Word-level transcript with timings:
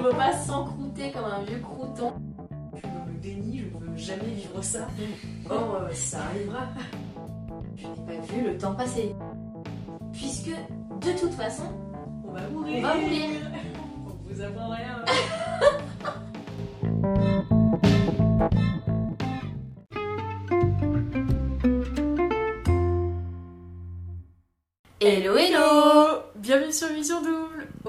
ne 0.00 0.08
veux 0.08 0.16
pas 0.16 0.32
s'encrouter 0.32 1.12
comme 1.12 1.24
un 1.24 1.42
vieux 1.42 1.58
crouton. 1.58 2.12
Je 2.74 2.78
suis 2.78 2.88
dans 2.88 3.04
le 3.06 3.12
déni, 3.20 3.58
je 3.58 3.64
ne 3.76 3.90
veux 3.90 3.96
jamais 3.96 4.30
vivre 4.34 4.62
ça. 4.62 4.88
Or, 5.48 5.78
euh, 5.82 5.90
ça 5.92 6.18
arrivera. 6.24 6.68
Je 7.76 7.86
n'ai 7.86 7.94
pas 8.06 8.20
vu 8.32 8.42
le 8.44 8.56
temps 8.56 8.74
passer. 8.74 9.14
Puisque, 10.12 10.50
de 10.50 11.18
toute 11.18 11.32
façon, 11.34 11.64
On 12.26 12.32
va 12.32 12.48
mourir. 12.48 12.78
On 12.78 12.82
va 12.82 12.94
mourir. 12.94 13.30
On 14.06 14.32
vous 14.32 14.40
apprend 14.40 14.70
rien. 14.70 15.04
hello 25.00 25.36
hello 25.36 26.22
Bienvenue 26.36 26.72
sur 26.72 26.88
Vision 26.88 27.20
Double 27.22 27.39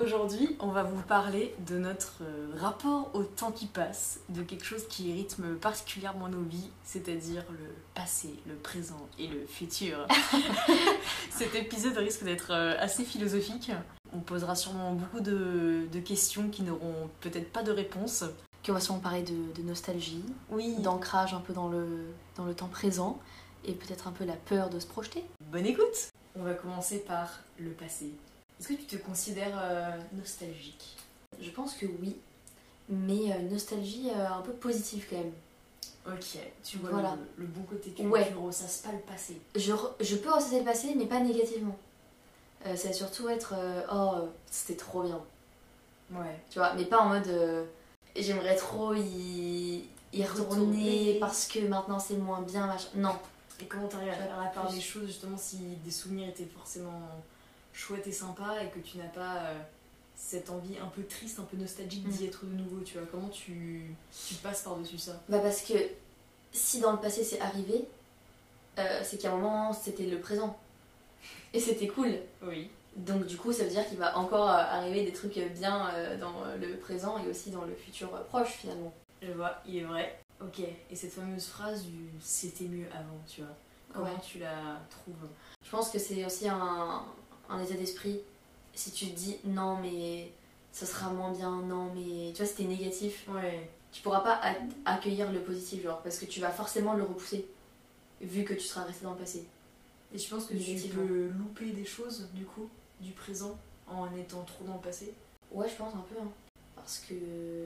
Aujourd'hui, 0.01 0.55
on 0.59 0.69
va 0.69 0.81
vous 0.81 1.01
parler 1.03 1.53
de 1.67 1.77
notre 1.77 2.23
euh, 2.23 2.55
rapport 2.57 3.11
au 3.13 3.21
temps 3.23 3.51
qui 3.51 3.67
passe, 3.67 4.19
de 4.29 4.41
quelque 4.41 4.65
chose 4.65 4.87
qui 4.87 5.13
rythme 5.13 5.55
particulièrement 5.57 6.27
nos 6.27 6.41
vies, 6.41 6.71
c'est-à-dire 6.83 7.43
le 7.51 7.75
passé, 7.93 8.33
le 8.47 8.55
présent 8.55 9.07
et 9.19 9.27
le 9.27 9.45
futur. 9.45 10.07
Cet 11.29 11.53
épisode 11.53 11.97
risque 11.97 12.23
d'être 12.23 12.51
euh, 12.51 12.75
assez 12.79 13.03
philosophique. 13.03 13.71
On 14.11 14.21
posera 14.21 14.55
sûrement 14.55 14.93
beaucoup 14.93 15.19
de, 15.19 15.87
de 15.91 15.99
questions 15.99 16.49
qui 16.49 16.63
n'auront 16.63 17.11
peut-être 17.19 17.51
pas 17.51 17.61
de 17.61 17.71
réponse. 17.71 18.23
Puis 18.63 18.71
on 18.71 18.75
va 18.75 18.81
sûrement 18.81 19.01
parler 19.01 19.21
de, 19.21 19.53
de 19.53 19.61
nostalgie, 19.61 20.25
Oui, 20.49 20.77
d'ancrage 20.79 21.35
un 21.35 21.41
peu 21.41 21.53
dans 21.53 21.69
le, 21.69 22.07
dans 22.37 22.45
le 22.45 22.55
temps 22.55 22.69
présent, 22.69 23.19
et 23.65 23.73
peut-être 23.73 24.07
un 24.07 24.11
peu 24.11 24.25
la 24.25 24.35
peur 24.35 24.71
de 24.71 24.79
se 24.79 24.87
projeter. 24.87 25.23
bonne 25.51 25.67
écoute 25.67 26.09
On 26.35 26.41
va 26.41 26.55
commencer 26.55 26.97
par 26.99 27.41
le 27.59 27.69
passé. 27.69 28.13
Est-ce 28.61 28.67
que 28.69 28.73
tu 28.75 28.85
te 28.85 28.95
considères 28.97 29.57
euh, 29.59 29.97
nostalgique? 30.13 30.95
Je 31.41 31.49
pense 31.49 31.73
que 31.73 31.87
oui, 31.99 32.15
mais 32.89 33.31
euh, 33.33 33.39
une 33.39 33.49
nostalgie 33.49 34.09
euh, 34.15 34.27
un 34.29 34.41
peu 34.41 34.51
positive 34.53 35.07
quand 35.09 35.17
même. 35.17 35.31
Ok, 36.07 36.37
tu 36.63 36.77
vois 36.77 36.91
Voilà. 36.91 37.17
le, 37.37 37.43
le 37.43 37.47
bon 37.47 37.63
côté 37.63 37.89
que 37.89 38.03
Ouais. 38.03 38.27
tu 38.29 38.35
ressasses 38.37 38.77
pas 38.79 38.91
le 38.91 38.99
passé. 38.99 39.41
Je, 39.55 39.71
re- 39.73 39.93
je 39.99 40.15
peux 40.15 40.31
ressasser 40.31 40.59
le 40.59 40.65
passé, 40.65 40.93
mais 40.95 41.05
pas 41.07 41.19
négativement. 41.21 41.75
Euh, 42.67 42.75
ça 42.75 42.89
va 42.89 42.93
surtout 42.93 43.29
être 43.29 43.55
euh, 43.57 43.81
oh, 43.91 44.27
c'était 44.45 44.75
trop 44.77 45.01
bien. 45.01 45.19
Ouais. 46.11 46.39
Tu 46.51 46.59
vois, 46.59 46.75
mais 46.75 46.85
pas 46.85 46.99
en 46.99 47.09
mode 47.09 47.27
euh, 47.29 47.65
j'aimerais 48.15 48.55
trop 48.55 48.93
y, 48.93 49.85
y 50.13 50.23
retourner 50.23 50.51
Retourner. 50.53 51.17
parce 51.19 51.47
que 51.47 51.59
maintenant 51.67 51.97
c'est 51.97 52.17
moins 52.17 52.41
bien, 52.41 52.67
machin. 52.67 52.89
Non. 52.95 53.15
Et 53.59 53.65
comment 53.65 53.87
t'arrives 53.87 54.09
à 54.09 54.13
faire 54.15 54.39
la 54.39 54.49
part 54.49 54.71
des 54.71 54.81
choses, 54.81 55.07
justement, 55.07 55.37
si 55.37 55.57
des 55.83 55.91
souvenirs 55.91 56.29
étaient 56.29 56.45
forcément 56.45 57.01
chouettes 57.73 58.07
et 58.07 58.11
sympas 58.11 58.61
et 58.63 58.69
que 58.69 58.79
tu 58.79 58.97
n'as 58.97 59.05
pas 59.07 59.37
euh, 59.45 59.59
cette 60.15 60.49
envie 60.49 60.77
un 60.77 60.87
peu 60.87 61.03
triste, 61.03 61.39
un 61.39 61.43
peu 61.43 61.57
nostalgique 61.57 62.07
d'y 62.09 62.23
Mm. 62.23 62.27
être 62.27 62.45
de 62.45 62.53
nouveau, 62.53 62.81
tu 62.83 62.97
vois 62.97 63.07
Comment 63.11 63.29
tu, 63.29 63.95
tu 64.27 64.35
passes 64.35 64.61
par-dessus 64.63 64.97
ça? 64.97 65.19
Bah 65.29 65.39
parce 65.39 65.61
que 65.61 65.73
si 66.51 66.79
dans 66.79 66.91
le 66.91 66.99
passé 66.99 67.23
c'est 67.23 67.39
arrivé, 67.39 67.85
euh, 68.79 69.01
c'est 69.03 69.17
qu'à 69.17 69.31
un 69.31 69.37
moment 69.37 69.73
c'était 69.73 70.05
le 70.05 70.19
présent. 70.19 70.57
Et 71.53 71.59
c'était 71.59 71.87
cool. 71.87 72.13
Oui. 72.43 72.69
Donc 72.95 73.25
du 73.25 73.37
coup 73.37 73.53
ça 73.53 73.63
veut 73.63 73.69
dire 73.69 73.87
qu'il 73.87 73.97
va 73.97 74.17
encore 74.17 74.49
euh, 74.49 74.53
arriver 74.57 75.05
des 75.05 75.13
trucs 75.13 75.37
bien 75.57 75.89
euh, 75.93 76.17
dans 76.17 76.43
le 76.59 76.77
présent 76.77 77.17
et 77.23 77.27
aussi 77.29 77.49
dans 77.51 77.63
le 77.65 77.73
futur 77.75 78.09
proche 78.25 78.49
finalement. 78.49 78.93
Je 79.21 79.31
vois, 79.31 79.55
il 79.65 79.77
est 79.77 79.83
vrai. 79.83 80.19
Ok, 80.41 80.59
et 80.59 80.95
cette 80.95 81.13
fameuse 81.13 81.45
phrase 81.45 81.83
du 81.85 82.09
c'était 82.19 82.65
mieux 82.65 82.87
avant, 82.91 83.21
tu 83.27 83.41
vois 83.41 83.51
Comment 83.93 84.05
Ouais. 84.05 84.19
tu 84.25 84.39
la 84.39 84.79
trouves? 84.89 85.27
Je 85.63 85.69
pense 85.69 85.89
que 85.89 85.99
c'est 85.99 86.25
aussi 86.25 86.49
un, 86.49 87.03
un 87.51 87.63
état 87.63 87.75
d'esprit. 87.75 88.19
Si 88.73 88.91
tu 88.91 89.07
te 89.07 89.15
dis 89.15 89.37
non 89.45 89.77
mais 89.77 90.31
ça 90.71 90.85
sera 90.85 91.11
moins 91.11 91.31
bien, 91.33 91.61
non 91.63 91.91
mais 91.93 92.31
tu 92.33 92.37
vois 92.41 92.45
c'était 92.45 92.63
négatif, 92.63 93.25
Ouais. 93.27 93.69
tu 93.91 94.01
pourras 94.01 94.21
pas 94.21 94.39
ac- 94.41 94.57
accueillir 94.85 95.31
le 95.31 95.39
positif 95.41 95.83
genre 95.83 96.01
parce 96.01 96.17
que 96.17 96.25
tu 96.25 96.39
vas 96.39 96.51
forcément 96.51 96.93
le 96.93 97.03
repousser 97.03 97.45
vu 98.21 98.43
que 98.45 98.53
tu 98.53 98.61
seras 98.61 98.83
resté 98.83 99.03
dans 99.03 99.11
le 99.11 99.17
passé. 99.19 99.45
Et 100.13 100.17
je 100.17 100.29
pense 100.29 100.45
que 100.45 100.53
tu 100.55 100.87
peux 100.89 101.27
louper 101.29 101.71
des 101.71 101.85
choses, 101.85 102.27
du 102.33 102.43
coup, 102.45 102.69
du 102.99 103.11
présent, 103.11 103.57
en 103.87 104.13
étant 104.15 104.43
trop 104.43 104.63
dans 104.65 104.75
le 104.75 104.81
passé. 104.81 105.13
Ouais 105.51 105.67
je 105.67 105.75
pense 105.75 105.93
un 105.93 106.05
peu 106.13 106.15
hein. 106.21 106.29
parce 106.75 106.99
que 106.99 107.15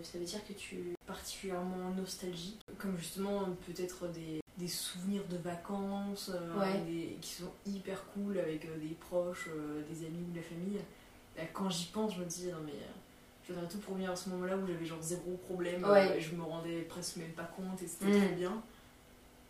ça 0.03 0.18
veut 0.18 0.25
dire 0.25 0.40
que 0.47 0.53
tu 0.53 0.95
particulièrement 1.06 1.91
nostalgique, 1.95 2.59
comme 2.79 2.97
justement 2.97 3.44
peut-être 3.68 4.07
des, 4.07 4.40
des 4.58 4.68
souvenirs 4.68 5.24
de 5.30 5.38
vacances 5.38 6.32
euh, 6.34 6.60
Ouais. 6.60 6.80
des- 6.88 7.18
qui 7.22 7.30
sont 7.34 7.52
hyper 7.66 8.06
cool 8.14 8.38
avec 8.40 8.66
euh, 8.66 8.78
des 8.78 8.94
proches, 8.96 9.48
euh, 9.50 9.82
des 9.90 10.06
amis 10.06 10.24
ou 10.28 10.32
de 10.32 10.38
la 10.38 10.44
famille. 10.44 10.80
Quand 11.54 11.70
j'y 11.70 11.86
pense, 11.88 12.16
je 12.16 12.20
me 12.22 12.26
dis, 12.26 12.48
non 12.48 12.60
mais 12.66 12.72
je 13.48 13.54
donnerais 13.54 13.68
tout 13.70 13.80
pour 13.80 13.96
venir 13.96 14.12
à 14.12 14.16
ce 14.16 14.30
moment-là 14.30 14.56
où 14.58 14.66
j'avais 14.66 14.86
genre 14.86 15.02
zéro 15.02 15.38
problème, 15.46 15.84
Ouais. 15.84 16.20
je 16.22 16.34
me 16.34 16.42
rendais 16.44 16.82
presque 16.84 17.18
même 17.18 17.32
pas 17.34 17.44
compte 17.44 17.82
et 17.82 17.88
c'était 17.88 18.06
Mm. 18.06 18.26
trop 18.28 18.36
bien. 18.36 18.64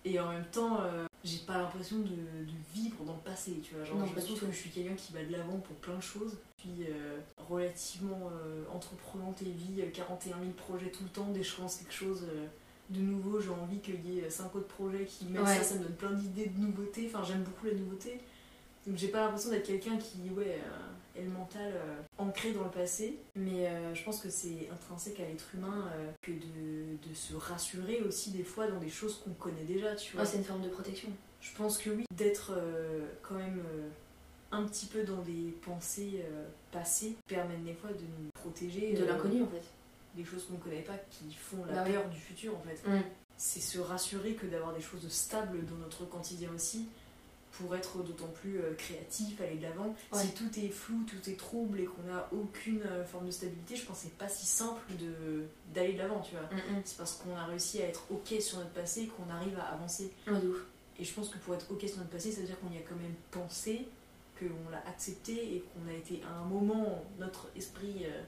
Et 0.04 0.20
en 0.20 0.30
même 0.32 0.46
temps, 0.46 0.80
j'ai 1.24 1.40
pas 1.40 1.58
l'impression 1.58 1.98
de, 1.98 2.06
de 2.06 2.52
vivre 2.76 3.04
dans 3.06 3.14
le 3.14 3.20
passé, 3.20 3.60
tu 3.64 3.74
vois. 3.76 3.84
Genre, 3.84 3.98
Non, 3.98 4.06
je 4.06 4.20
trouve 4.22 4.40
que 4.40 4.52
je 4.52 4.58
suis 4.58 4.70
quelqu'un 4.70 4.94
qui 4.96 5.14
va 5.14 5.24
de 5.24 5.32
l'avant 5.32 5.58
pour 5.58 5.76
plein 5.78 5.96
de 5.96 6.02
choses. 6.02 6.38
Puis 6.58 6.86
euh, 6.90 7.18
relativement 7.50 8.30
entreprenante 8.74 9.42
et 9.44 9.46
vie, 9.46 9.82
euh, 9.82 9.90
41 9.92 10.38
000 10.40 10.52
projets 10.52 10.90
tout 10.92 11.04
le 11.04 11.10
temps. 11.10 11.28
Dès 11.32 11.42
je 11.44 11.56
quelque 11.80 11.94
chose 11.94 12.24
de 12.90 13.00
nouveau, 13.00 13.40
j'ai 13.42 13.50
envie 13.50 13.80
qu'il 13.80 14.06
y 14.06 14.20
ait 14.20 14.30
5 14.30 14.56
autres 14.56 14.68
projets 14.68 15.06
qui 15.06 15.26
mettent 15.26 15.44
Ouais. 15.44 15.56
ça, 15.58 15.64
ça 15.64 15.76
me 15.76 15.84
donne 15.84 15.96
plein 15.96 16.12
d'idées 16.12 16.48
de 16.48 16.60
nouveautés. 16.60 17.10
Enfin, 17.14 17.24
j'aime 17.24 17.44
beaucoup 17.44 17.66
la 17.66 17.74
nouveauté. 17.74 18.20
Donc 18.86 18.98
j'ai 18.98 19.08
pas 19.08 19.22
l'impression 19.22 19.50
d'être 19.50 19.66
quelqu'un 19.66 19.98
qui, 19.98 20.30
ouais, 20.30 20.60
euh, 20.64 21.20
est 21.20 21.24
le 21.24 21.32
mental 21.32 21.72
euh, 21.74 21.96
ancré 22.20 22.52
dans 22.52 22.64
le 22.64 22.70
passé. 22.70 23.18
Mais 23.36 23.68
euh, 23.68 23.96
je 23.96 24.04
pense 24.04 24.20
que 24.20 24.30
c'est 24.30 24.70
intrinsèque 24.72 25.20
à 25.20 25.24
l'être 25.26 25.48
humain 25.56 25.90
que 26.22 26.32
de, 26.32 27.10
de 27.10 27.14
se 27.16 27.34
rassurer 27.36 28.02
aussi 28.02 28.30
des 28.32 28.44
fois 28.44 28.68
dans 28.68 28.80
des 28.80 28.90
choses 28.90 29.22
qu'on 29.24 29.34
connaît 29.34 29.64
déjà, 29.64 29.96
tu 29.96 30.16
vois. 30.16 30.26
C'est 30.26 30.38
une 30.38 30.44
forme 30.44 30.62
de 30.62 30.70
protection. 30.70 31.10
Je 31.42 31.56
pense 31.56 31.78
que 31.80 31.90
oui, 31.90 32.06
d'être 32.16 32.54
quand 33.24 33.36
même 33.36 33.62
un 34.52 34.64
petit 34.64 34.86
peu 34.86 35.04
dans 35.04 35.22
des 35.22 35.56
pensées 35.66 36.24
passées 36.72 37.16
permet 37.28 37.58
des 37.58 37.74
fois 37.74 37.90
de 37.92 38.02
nous 38.02 38.30
protéger 38.34 38.94
De 38.94 39.06
l'inconnu 39.06 39.42
en 39.44 39.48
fait. 39.48 39.64
Des 40.16 40.24
choses 40.26 40.46
qu'on 40.48 40.54
ne 40.56 40.60
connaît 40.60 40.82
pas 40.82 40.98
qui 41.10 41.34
font 41.34 41.64
la 41.66 41.74
Bah 41.76 41.84
oui. 41.86 41.94
peur 41.94 42.10
du 42.10 42.20
futur 42.20 42.56
en 42.56 42.62
fait. 42.62 42.88
Mm. 42.90 43.02
C'est 43.38 43.60
se 43.60 43.80
rassurer 43.80 44.34
que 44.34 44.46
d'avoir 44.46 44.74
des 44.74 44.82
choses 44.82 45.08
stables 45.10 45.66
dans 45.66 45.76
notre 45.76 46.06
quotidien 46.06 46.50
aussi 46.56 46.88
pour 47.58 47.74
être 47.76 48.04
d'autant 48.04 48.28
plus 48.42 48.60
euh, 48.60 48.74
créatif, 48.74 49.40
aller 49.40 49.56
de 49.56 49.64
l'avant. 49.64 49.96
Ouais. 50.12 50.22
Si 50.22 50.34
tout 50.34 50.50
est 50.60 50.68
flou, 50.70 51.04
tout 51.08 51.30
est 51.30 51.36
trouble 51.38 51.80
et 51.80 51.86
qu'on 51.86 52.04
n'a 52.04 52.28
aucune 52.34 52.82
euh, 52.86 53.06
forme 53.06 53.28
de 53.28 53.32
stabilité, 53.32 53.76
je 53.78 53.86
pense 53.86 54.00
que 54.00 54.04
c'est 54.04 54.18
pas 54.18 54.28
si 54.28 54.46
simple 54.46 54.82
de 55.00 55.46
d'aller 55.74 55.94
de 55.94 55.98
l'avant, 56.00 56.20
tu 56.22 56.32
vois. 56.36 56.44
Mm, 56.52 56.82
C'est 56.84 56.98
parce 56.98 57.14
qu'on 57.16 57.36
a 57.36 57.46
réussi 57.46 57.82
à 57.82 57.88
être 57.88 58.04
ok 58.10 58.42
sur 58.42 58.58
notre 58.58 58.72
passé 58.72 59.08
qu'on 59.08 59.30
arrive 59.34 59.58
à 59.58 59.64
avancer. 59.74 60.12
mm. 60.28 60.34
Ouais, 60.34 60.42
de 60.42 60.48
ouf. 60.50 60.58
Et 61.00 61.04
je 61.04 61.14
pense 61.14 61.30
que 61.30 61.38
pour 61.40 61.56
être 61.56 61.66
ok 61.72 61.82
sur 61.88 61.98
notre 61.98 62.10
passé, 62.10 62.32
ça 62.32 62.40
veut 62.42 62.48
dire 62.48 62.60
qu'on 62.60 62.72
y 62.74 62.78
a 62.78 62.82
quand 62.82 62.96
même 62.96 63.16
pensé, 63.32 63.86
qu'on 64.40 64.70
l'a 64.70 64.82
accepté 64.90 65.34
et 65.56 65.64
qu'on 65.74 65.90
a 65.90 65.94
été 65.94 66.22
à 66.24 66.40
un 66.42 66.46
moment, 66.46 67.04
notre 67.20 67.48
esprit 67.56 68.04
euh, 68.06 68.22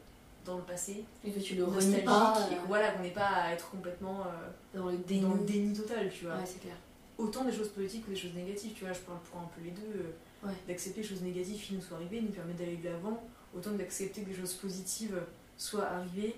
dans 0.47 0.58
le 0.58 0.63
passé, 0.63 1.03
Et 1.24 1.31
que 1.31 1.40
tu 1.40 1.56
le 1.56 1.63
renies 1.66 2.02
pas 2.02 2.34
et 2.52 2.56
que 2.56 2.68
voilà, 2.68 2.91
qu'on 2.91 3.03
n'est 3.03 3.09
pas 3.12 3.28
à 3.28 3.53
être 3.53 3.69
complètement 3.69 4.22
euh, 4.22 4.78
dans 4.78 4.88
le 4.88 4.97
déni. 4.97 5.22
dans 5.22 5.34
le 5.35 5.44
déni 5.44 5.74
total, 5.75 6.09
tu 6.09 6.25
vois. 6.25 6.35
Ouais, 6.35 6.46
c'est 6.46 6.59
clair. 6.62 6.75
Autant 7.18 7.44
des 7.44 7.52
choses 7.52 7.69
positives 7.69 8.03
que 8.06 8.12
des 8.12 8.16
choses 8.16 8.34
négatives, 8.34 8.74
tu 8.74 8.84
vois, 8.85 8.94
je 8.94 9.00
parle 9.00 9.19
pour 9.30 9.40
un 9.41 9.50
peu 9.56 9.62
les 9.63 9.72
deux. 9.72 10.00
euh, 10.00 10.12
Ouais. 10.47 10.53
D'accepter 10.68 11.02
les 11.02 11.08
choses 11.08 11.24
négatives 11.24 11.59
qui 11.59 11.74
nous 11.74 11.81
sont 11.81 11.96
arrivées, 11.96 12.22
nous 12.22 12.30
permettent 12.30 12.58
d'aller 12.58 12.78
de 12.78 12.88
l'avant, 12.90 13.24
autant 13.56 13.72
d'accepter 13.72 14.22
que 14.22 14.30
des 14.30 14.35
choses 14.35 14.53
positives 14.53 15.19
soient 15.58 15.88
arrivées 15.88 16.35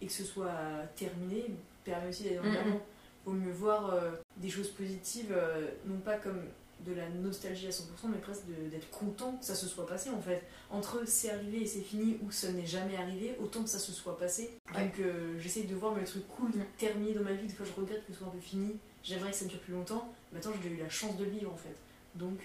et 0.00 0.06
que 0.06 0.12
ce 0.12 0.24
soit 0.24 0.50
terminé, 0.96 1.44
permet 1.84 2.08
aussi 2.08 2.22
d'aller 2.24 2.36
de 2.36 2.40
Mhm. 2.42 2.54
l'avant. 2.54 2.80
Vaut 3.26 3.32
mieux 3.32 3.52
voir 3.52 3.90
euh, 3.92 4.12
des 4.38 4.48
choses 4.48 4.70
positives, 4.70 5.30
euh, 5.30 5.68
non 5.84 5.98
pas 5.98 6.16
comme 6.16 6.40
de 6.86 6.92
la 6.94 7.08
nostalgie 7.08 7.66
à 7.66 7.70
100%, 7.70 8.08
mais 8.08 8.18
presque 8.18 8.44
de- 8.46 8.68
d'être 8.70 8.88
content 8.90 9.32
que 9.36 9.44
ça 9.44 9.54
se 9.54 9.66
soit 9.66 9.86
passé 9.86 10.10
en 10.10 10.20
fait. 10.20 10.42
Entre 10.70 11.02
c'est 11.06 11.30
arrivé 11.30 11.62
et 11.62 11.66
c'est 11.66 11.80
fini 11.80 12.18
ou 12.22 12.30
ce 12.30 12.46
n'est 12.46 12.66
jamais 12.66 12.96
arrivé, 12.96 13.36
autant 13.40 13.62
que 13.64 13.68
ça 13.68 13.78
se 13.78 13.92
soit 13.92 14.16
passé. 14.16 14.50
Ouais. 14.74 14.84
Donc 14.84 14.98
euh, 15.00 15.38
j'essaye 15.38 15.64
de 15.66 15.74
voir 15.74 15.94
mes 15.94 16.04
trucs 16.04 16.26
cool 16.28 16.50
terminés 16.78 17.14
dans 17.14 17.22
ma 17.24 17.32
vie, 17.32 17.46
des 17.46 17.54
fois 17.54 17.66
je 17.66 17.78
regrette 17.80 18.06
que 18.06 18.12
ce 18.12 18.18
soit 18.20 18.28
un 18.28 18.30
peu 18.30 18.40
fini, 18.40 18.76
j'aimerais 19.02 19.30
que 19.32 19.36
ça 19.36 19.44
dure 19.46 19.58
plus 19.60 19.72
longtemps, 19.74 20.12
mais 20.32 20.38
attends 20.38 20.52
j'ai 20.62 20.70
eu 20.70 20.76
la 20.76 20.88
chance 20.88 21.16
de 21.16 21.24
le 21.24 21.30
vivre 21.30 21.52
en 21.52 21.56
fait. 21.56 21.74
Donc 22.14 22.38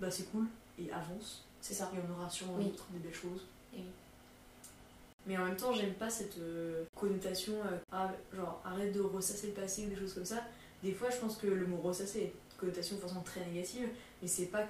bah 0.00 0.10
c'est 0.10 0.30
cool 0.30 0.46
et 0.78 0.90
avance, 0.92 1.44
C'est 1.60 1.74
ça. 1.74 1.90
et 1.94 1.98
on 2.08 2.12
aura 2.18 2.30
sûrement 2.30 2.54
Oui. 2.56 2.66
d'autres 2.66 2.86
des 2.92 2.98
belles 3.00 3.12
choses. 3.14 3.46
Oui. 3.74 3.82
Mais 5.26 5.36
en 5.36 5.44
même 5.44 5.56
temps, 5.56 5.72
j'aime 5.74 5.92
pas 5.94 6.08
cette 6.08 6.38
euh, 6.38 6.84
connotation, 6.94 7.52
euh, 7.66 7.76
ah, 7.92 8.10
genre 8.34 8.62
arrête 8.64 8.92
de 8.92 9.00
ressasser 9.00 9.48
le 9.48 9.52
passé 9.52 9.84
ou 9.84 9.90
des 9.90 9.96
choses 9.96 10.14
comme 10.14 10.24
ça. 10.24 10.42
Des 10.82 10.92
fois, 10.92 11.10
je 11.10 11.18
pense 11.18 11.36
que 11.36 11.46
le 11.46 11.66
mot 11.66 11.76
ressasser 11.76 12.32
connotation 12.60 12.96
de 12.96 13.00
façon 13.00 13.20
très 13.22 13.44
négative, 13.46 13.88
mais 14.20 14.28
c'est 14.28 14.46
pas 14.46 14.64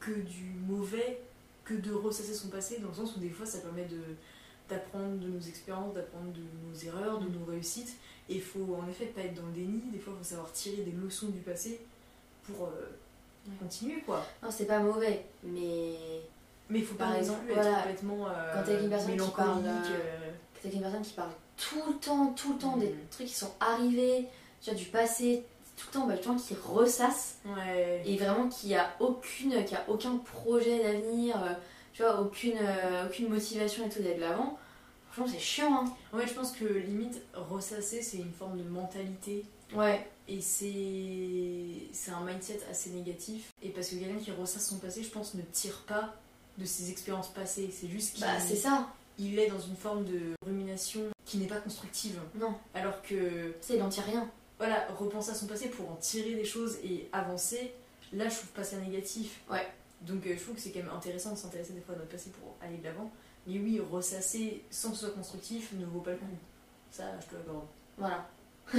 que 0.00 0.10
du 0.12 0.44
mauvais 0.66 1.20
que 1.64 1.74
de 1.74 1.92
ressasser 1.92 2.34
son 2.34 2.48
passé, 2.48 2.78
dans 2.80 2.88
le 2.88 2.94
sens 2.94 3.16
où 3.16 3.20
des 3.20 3.30
fois 3.30 3.46
ça 3.46 3.58
permet 3.58 3.84
de 3.86 4.00
d'apprendre 4.68 5.16
de 5.18 5.28
nos 5.28 5.40
expériences, 5.40 5.92
d'apprendre 5.94 6.32
de 6.32 6.40
nos 6.40 6.74
erreurs, 6.86 7.18
de 7.20 7.28
nos 7.28 7.44
réussites. 7.44 7.96
Et 8.28 8.36
il 8.36 8.40
faut 8.42 8.76
en 8.80 8.88
effet 8.88 9.06
pas 9.06 9.20
être 9.22 9.34
dans 9.34 9.46
le 9.46 9.52
déni, 9.52 9.82
des 9.92 9.98
fois 9.98 10.14
il 10.16 10.18
faut 10.18 10.24
savoir 10.30 10.52
tirer 10.52 10.82
des 10.82 10.92
leçons 10.92 11.28
du 11.28 11.40
passé 11.40 11.80
pour 12.44 12.66
euh, 12.66 12.70
Ouais. 13.44 13.54
continuer 13.58 14.00
quoi. 14.02 14.24
Non, 14.40 14.50
c'est 14.52 14.66
pas 14.66 14.78
mauvais, 14.78 15.24
mais 15.42 15.94
Mais 16.70 16.78
il 16.78 16.84
faut 16.84 16.94
Par 16.94 17.10
pas 17.10 17.18
exemple, 17.18 17.40
voilà, 17.52 17.70
être 17.70 17.76
complètement 17.78 18.28
euh, 18.28 18.54
quand 18.54 18.62
t'es 18.62 18.70
avec 18.70 18.82
une 18.84 18.88
personne 18.90 19.16
qui 19.18 19.30
parle, 19.32 19.66
euh, 19.66 19.82
euh, 19.90 20.30
t'es 20.62 20.70
une 20.70 20.80
personne 20.80 21.02
qui 21.02 21.12
parle 21.14 21.30
tout 21.56 21.82
le 21.88 21.94
temps, 21.98 22.32
tout 22.34 22.52
le 22.52 22.58
temps 22.60 22.76
des 22.76 22.86
Mhm. 22.90 22.98
trucs 23.10 23.26
qui 23.26 23.34
sont 23.34 23.52
arrivés, 23.58 24.28
tu 24.62 24.70
vois, 24.70 24.78
du 24.78 24.84
passé, 24.86 25.44
tout 25.76 25.86
le 25.88 25.92
temps, 25.92 26.06
bah, 26.06 26.16
temps 26.18 26.36
qui 26.36 26.54
ressasse 26.54 27.36
Ouais. 27.46 28.02
et 28.06 28.16
vraiment 28.16 28.48
qui 28.48 28.74
a 28.74 28.94
aucune, 29.00 29.64
qui 29.64 29.74
a 29.74 29.84
aucun 29.88 30.16
projet 30.18 30.82
d'avenir, 30.82 31.42
euh, 31.42 31.52
tu 31.92 32.02
vois, 32.02 32.20
aucune, 32.20 32.58
euh, 32.60 33.06
aucune 33.06 33.28
motivation 33.28 33.86
et 33.86 33.88
tout 33.88 34.00
d'aller 34.02 34.14
de 34.16 34.20
l'avant. 34.20 34.58
Franchement, 35.10 35.32
c'est 35.34 35.40
chiant, 35.42 35.74
hein. 35.84 35.84
En 36.12 36.18
fait, 36.18 36.26
je 36.26 36.34
pense 36.34 36.52
que 36.52 36.64
limite, 36.64 37.20
ressasser, 37.34 38.00
c'est 38.02 38.16
une 38.18 38.32
forme 38.32 38.56
de 38.58 38.62
mentalité. 38.68 39.44
Ouais, 39.74 40.06
Et 40.28 40.40
c'est 40.40 41.88
c'est 41.92 42.10
un 42.10 42.20
mindset 42.24 42.60
assez 42.70 42.90
négatif. 42.90 43.48
Et 43.62 43.70
parce 43.70 43.88
que 43.88 43.96
quelqu'un 43.96 44.18
qui 44.22 44.30
ressasse 44.30 44.68
son 44.68 44.78
passé, 44.78 45.02
je 45.02 45.10
pense, 45.10 45.34
ne 45.34 45.42
tire 45.52 45.82
pas 45.86 46.14
de 46.58 46.64
ses 46.64 46.90
expériences 46.90 47.28
passées. 47.28 47.70
C'est 47.72 47.88
juste 47.88 48.14
qu'il 48.14 48.24
bah 48.24 48.38
c'est 48.38 48.56
ça. 48.56 48.88
il 49.18 49.38
est 49.38 49.48
dans 49.48 49.58
une 49.60 49.76
forme 49.76 50.04
de 50.04 50.32
rumination 50.44 51.00
qui 51.24 51.38
n'est 51.38 51.46
pas 51.46 51.56
constructive. 51.60 52.18
Non, 52.38 52.54
Alors 52.74 53.00
que, 53.02 53.54
c'est 53.60 53.76
il 53.76 53.82
en 53.82 53.88
tire 53.88 54.04
rien. 54.04 54.28
Voilà, 54.62 54.86
repenser 54.96 55.32
à 55.32 55.34
son 55.34 55.48
passé 55.48 55.70
pour 55.70 55.90
en 55.90 55.96
tirer 55.96 56.36
des 56.36 56.44
choses 56.44 56.76
et 56.84 57.08
avancer, 57.10 57.72
là, 58.12 58.28
je 58.28 58.36
trouve 58.36 58.50
pas 58.50 58.62
ça 58.62 58.76
négatif. 58.76 59.40
Ouais. 59.50 59.66
Donc, 60.02 60.24
euh, 60.24 60.36
je 60.36 60.40
trouve 60.40 60.54
que 60.54 60.60
c'est 60.60 60.70
quand 60.70 60.84
même 60.84 60.94
intéressant 60.94 61.32
de 61.32 61.36
s'intéresser 61.36 61.72
des 61.72 61.80
fois 61.80 61.96
à 61.96 61.98
notre 61.98 62.10
passé 62.10 62.30
pour 62.30 62.54
aller 62.64 62.76
de 62.76 62.84
l'avant. 62.84 63.10
Mais 63.44 63.58
oui, 63.58 63.80
ressasser 63.80 64.62
sans 64.70 64.90
que 64.90 64.98
ce 64.98 65.06
soit 65.06 65.14
constructif 65.16 65.72
ne 65.72 65.84
vaut 65.84 65.98
pas 65.98 66.12
le 66.12 66.18
coup. 66.18 66.26
Ça, 66.92 67.06
je 67.18 67.26
te 67.26 67.34
l'accorde. 67.34 67.66
Voilà. 67.98 68.30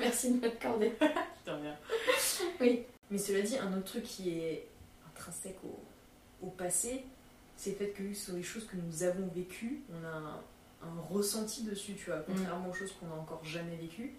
Merci 0.00 0.32
de 0.32 0.36
me 0.38 0.42
l'accorder. 0.42 0.90
Putain, 1.38 1.60
bien. 1.60 1.76
Oui. 2.60 2.82
Mais 3.08 3.18
cela 3.18 3.40
dit, 3.42 3.56
un 3.58 3.72
autre 3.78 3.84
truc 3.84 4.02
qui 4.02 4.30
est 4.30 4.66
intrinsèque 5.08 5.58
au, 5.62 5.78
au 6.44 6.50
passé, 6.50 7.04
c'est 7.56 7.70
le 7.70 7.76
fait 7.76 7.90
que 7.90 8.12
ce 8.12 8.32
sont 8.32 8.36
des 8.36 8.42
choses 8.42 8.66
que 8.66 8.74
nous 8.74 9.04
avons 9.04 9.28
vécues. 9.28 9.84
On 9.92 10.04
a 10.04 10.10
un, 10.10 10.40
un 10.82 11.00
ressenti 11.08 11.62
dessus, 11.62 11.94
tu 11.94 12.06
vois, 12.06 12.18
contrairement 12.26 12.70
aux 12.70 12.74
choses 12.74 12.90
qu'on 12.98 13.06
n'a 13.06 13.14
encore 13.14 13.44
jamais 13.44 13.76
vécues. 13.76 14.16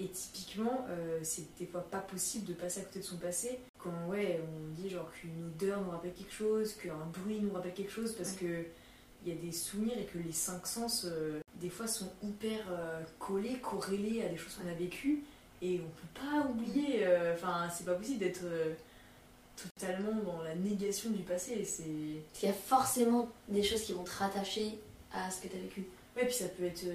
Et 0.00 0.08
typiquement, 0.08 0.86
euh, 0.88 1.20
c'est 1.22 1.54
des 1.58 1.66
fois 1.66 1.82
pas 1.82 2.00
possible 2.00 2.46
de 2.46 2.54
passer 2.54 2.80
à 2.80 2.84
côté 2.84 3.00
de 3.00 3.04
son 3.04 3.18
passé 3.18 3.60
quand 3.78 3.92
ouais, 4.08 4.40
on 4.42 4.80
dit 4.80 4.88
genre 4.88 5.10
qu'une 5.12 5.44
odeur 5.44 5.82
nous 5.82 5.90
rappelle 5.90 6.14
quelque 6.14 6.32
chose, 6.32 6.74
qu'un 6.74 7.06
bruit 7.12 7.40
nous 7.40 7.52
rappelle 7.52 7.74
quelque 7.74 7.92
chose, 7.92 8.14
parce 8.14 8.32
que 8.32 8.64
il 9.24 9.34
y 9.34 9.36
a 9.36 9.40
des 9.40 9.52
souvenirs 9.52 9.98
et 9.98 10.04
que 10.04 10.18
les 10.18 10.32
cinq 10.32 10.66
sens, 10.66 11.04
euh, 11.04 11.40
des 11.56 11.68
fois, 11.68 11.86
sont 11.86 12.10
hyper 12.22 12.60
euh, 12.70 13.02
collés, 13.18 13.58
corrélés 13.58 14.22
à 14.22 14.28
des 14.28 14.36
choses 14.36 14.54
qu'on 14.54 14.68
a 14.68 14.74
vécues. 14.74 15.22
Et 15.62 15.80
on 15.84 15.90
peut 15.90 16.20
pas 16.20 16.48
oublier, 16.48 17.06
euh, 17.06 17.34
enfin, 17.34 17.68
c'est 17.70 17.84
pas 17.84 17.94
possible 17.94 18.20
d'être 18.20 18.44
totalement 19.56 20.14
dans 20.22 20.42
la 20.42 20.54
négation 20.54 21.10
du 21.10 21.22
passé. 21.22 21.62
C'est. 21.64 21.82
Parce 21.82 22.38
qu'il 22.38 22.48
y 22.48 22.52
a 22.52 22.54
forcément 22.54 23.28
des 23.48 23.62
choses 23.62 23.82
qui 23.82 23.92
vont 23.92 24.04
te 24.04 24.10
rattacher 24.10 24.78
à 25.12 25.30
ce 25.30 25.42
que 25.42 25.48
tu 25.48 25.56
as 25.56 25.60
vécu. 25.60 25.86
Ouais, 26.16 26.24
puis 26.24 26.34
ça 26.34 26.48
peut 26.48 26.64
être 26.64 26.86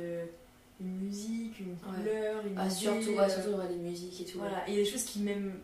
une 0.79 0.97
musique, 0.97 1.59
une 1.59 1.71
Ouais. 1.71 1.77
couleur, 1.99 2.45
une 2.45 2.57
Ah, 2.59 2.65
idée, 2.65 2.73
surtout, 2.75 3.11
euh, 3.11 3.21
ouais, 3.21 3.29
surtout 3.29 3.49
ouais, 3.57 3.67
les 3.69 3.77
musiques 3.77 4.21
et 4.21 4.25
tout. 4.25 4.39
Voilà, 4.39 4.67
et 4.67 4.75
des 4.75 4.85
choses 4.85 5.03
qui 5.03 5.19
même 5.21 5.59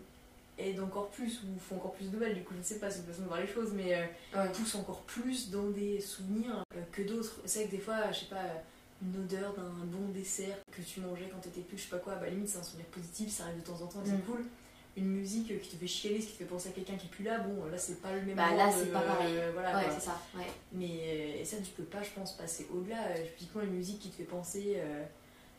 aident 0.58 0.82
encore 0.82 1.10
plus 1.10 1.42
ou 1.44 1.60
font 1.60 1.78
encore 1.78 1.94
plus 1.94 2.12
de 2.12 2.18
mal, 2.18 2.34
du 2.36 2.44
coup 2.44 2.54
je 2.54 2.60
ne 2.60 2.64
sais 2.64 2.80
pas, 2.80 2.90
c'est 2.92 3.00
une 3.00 3.06
façon 3.06 3.24
de 3.24 3.28
voir 3.28 3.40
les 3.42 3.48
choses, 3.48 3.74
mais 3.74 3.96
euh, 3.96 4.06
Ouais. 4.38 4.52
poussent 4.52 4.76
encore 4.76 5.02
plus 5.04 5.50
dans 5.50 5.70
des 5.70 6.00
souvenirs 6.00 6.64
euh, 6.76 6.82
que 6.92 7.02
d'autres. 7.02 7.42
C'est 7.46 7.60
vrai 7.62 7.70
que 7.70 7.76
des 7.76 7.82
fois, 7.82 8.12
je 8.12 8.20
sais 8.20 8.26
pas, 8.28 8.46
une 9.02 9.18
odeur 9.18 9.54
d'un 9.56 9.86
bon 9.86 10.10
dessert 10.14 10.58
que 10.72 10.82
tu 10.82 11.00
mangeais 11.02 11.28
quand 11.32 11.40
t'étais 11.40 11.62
plus, 11.62 11.78
je 11.78 11.84
sais 11.84 11.90
pas 11.90 11.98
quoi, 11.98 12.16
bah 12.16 12.30
limite 12.30 12.50
c'est 12.50 12.60
un 12.60 12.64
souvenir 12.64 12.86
positif, 12.88 13.30
ça 13.32 13.46
arrive 13.46 13.60
de 13.62 13.66
temps 13.66 13.82
en 13.82 13.88
temps, 13.88 14.02
c'est 14.06 14.12
Mm. 14.14 14.22
cool. 14.22 14.46
Une 14.98 15.08
musique 15.08 15.62
qui 15.62 15.70
te 15.70 15.76
fait 15.78 15.88
chialer, 15.88 16.20
ce 16.20 16.28
qui 16.28 16.32
te 16.34 16.38
fait 16.40 16.46
penser 16.46 16.70
à 16.70 16.72
quelqu'un 16.74 16.96
qui 16.98 17.08
est 17.08 17.10
plus 17.10 17.24
là, 17.24 17.40
bon 17.40 17.66
là 17.72 17.78
c'est 17.78 18.02
pas 18.02 18.12
le 18.14 18.22
même 18.24 18.36
Bah, 18.36 18.54
là, 18.56 18.70
c'est 18.70 18.92
pas 18.92 19.00
pareil. 19.00 19.38
euh, 19.38 19.52
voilà, 19.54 19.78
ouais, 19.78 19.86
c'est 19.94 20.06
ça. 20.06 20.20
Ouais. 20.36 20.44
Mais 20.74 20.90
euh, 21.06 21.42
et 21.42 21.46
ça, 21.46 21.58
tu 21.64 21.72
peux 21.72 21.84
pas, 21.84 22.04
je 22.04 22.10
pense, 22.10 22.34
passer 22.36 22.68
au-delà. 22.74 22.98
Euh, 23.08 23.24
Typiquement, 23.38 23.62
une 23.62 23.72
musique 23.72 24.00
qui 24.00 24.10
te 24.10 24.16
fait 24.18 24.24
penser 24.26 24.74
euh, 24.78 25.04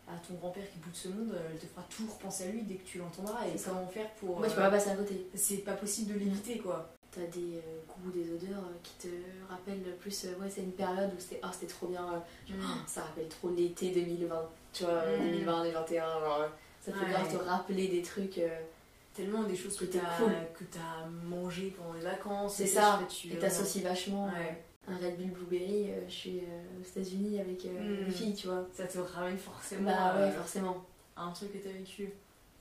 à 0.06 0.12
ton 0.28 0.34
grand-père 0.34 0.64
qui 0.70 0.78
bout 0.80 0.90
de 0.90 0.96
ce 0.96 1.08
monde, 1.08 1.34
elle 1.50 1.58
te 1.58 1.64
fera 1.66 1.82
toujours 1.88 2.18
penser 2.18 2.44
à 2.44 2.48
lui 2.48 2.62
dès 2.62 2.74
que 2.74 2.84
tu 2.84 2.98
l'entendras. 2.98 3.46
Et 3.52 3.56
ça. 3.56 3.70
comment 3.70 3.86
faire 3.86 4.10
pour. 4.20 4.38
Moi, 4.38 4.48
tu 4.48 4.54
peux 4.54 4.60
pas 4.60 4.70
passer 4.70 4.90
à 4.90 4.96
côté. 4.96 5.26
c'est 5.34 5.58
pas 5.64 5.72
possible 5.74 6.12
de 6.12 6.18
l'éviter, 6.18 6.58
quoi. 6.58 6.92
T'as 7.10 7.22
des 7.26 7.60
goûts, 7.88 8.10
des 8.10 8.30
odeurs 8.32 8.64
qui 8.82 9.08
te 9.08 9.14
rappellent 9.48 9.96
plus. 10.00 10.24
ouais, 10.40 10.50
c'est 10.50 10.62
une 10.62 10.72
période 10.72 11.10
où 11.16 11.20
c'était 11.20 11.40
ah, 11.42 11.50
c'était 11.52 11.72
trop 11.72 11.86
bien. 11.86 12.06
genre, 12.06 12.22
ah, 12.64 12.78
ça 12.86 13.02
rappelle 13.02 13.28
trop 13.28 13.48
l'été 13.50 13.90
2020. 13.92 14.48
Tu 14.74 14.84
vois, 14.84 14.92
euh, 14.92 15.18
Mm. 15.18 15.30
2020, 15.30 15.62
2021. 15.64 16.04
Genre, 16.20 16.48
ça 16.80 16.92
peut 16.92 16.98
Ouais. 17.00 17.28
te 17.32 17.36
rappeler 17.44 17.88
des 17.88 18.02
trucs. 18.02 18.36
euh, 18.38 18.48
Tellement 19.14 19.42
des 19.44 19.56
choses 19.56 19.76
que 19.76 19.84
C'était 19.84 19.98
t'as 19.98 20.16
cool. 20.16 20.32
que 20.58 20.64
t'as 20.64 21.06
mangé 21.06 21.74
pendant 21.76 21.92
les 21.92 22.00
vacances. 22.00 22.54
C'est 22.56 22.66
ça, 22.66 22.98
tu 23.08 23.28
fais, 23.28 23.28
tu- 23.28 23.36
et 23.36 23.38
t'associes 23.38 23.82
vachement. 23.82 24.26
Ouais. 24.26 24.58
euh, 24.88 24.92
un 24.92 24.96
Red 24.96 25.16
Bull 25.16 25.30
Blueberry, 25.46 25.90
euh, 25.90 26.00
je 26.08 26.12
suis 26.12 26.38
euh, 26.40 26.80
aux 26.80 26.84
États-Unis 26.84 27.38
avec 27.40 27.64
euh, 27.66 28.00
Mm. 28.02 28.04
mes 28.06 28.10
filles, 28.10 28.34
tu 28.34 28.46
vois. 28.48 28.66
Ça 28.72 28.86
te 28.86 28.98
ramène 28.98 29.38
forcément 29.38 29.90
Bah 29.90 30.14
euh, 30.16 30.26
ouais, 30.28 30.34
forcément. 30.34 30.84
à 31.14 31.22
un 31.24 31.30
truc 31.32 31.52
que 31.52 31.58
t'as 31.58 31.70
vécu. 31.72 32.10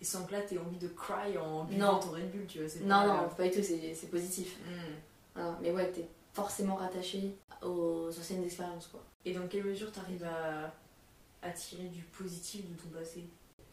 Et 0.01 0.03
sans 0.05 0.25
que 0.25 0.33
là, 0.33 0.41
t'aies 0.41 0.57
envie 0.59 0.77
de 0.77 0.87
cry 0.89 1.37
en 1.37 1.59
Non. 1.59 1.63
buvant 1.65 1.99
ton 1.99 2.11
Red 2.11 2.31
Bull, 2.31 2.45
tu 2.47 2.59
vois. 2.59 2.67
c'est 2.69 2.81
Non, 2.81 2.87
pas- 2.89 3.07
non, 3.07 3.29
pas 3.29 3.43
du 3.47 3.51
tout, 3.51 3.63
c'est 3.63 4.11
positif. 4.11 4.57
Mm. 5.37 5.41
Mais 5.61 5.71
ouais, 5.71 5.89
t'es 5.91 6.05
forcément 6.33 6.75
rattaché 6.75 7.33
aux 7.63 8.09
anciennes 8.09 8.43
expériences, 8.43 8.87
quoi. 8.87 9.03
Et 9.25 9.33
dans 9.33 9.47
quelle 9.47 9.63
mesure 9.63 9.91
t'arrives 9.91 10.23
à, 10.25 10.73
à 11.41 11.51
tirer 11.51 11.83
du 11.85 12.01
positif 12.03 12.69
de 12.69 12.75
ton 12.81 12.89
passé? 12.89 13.23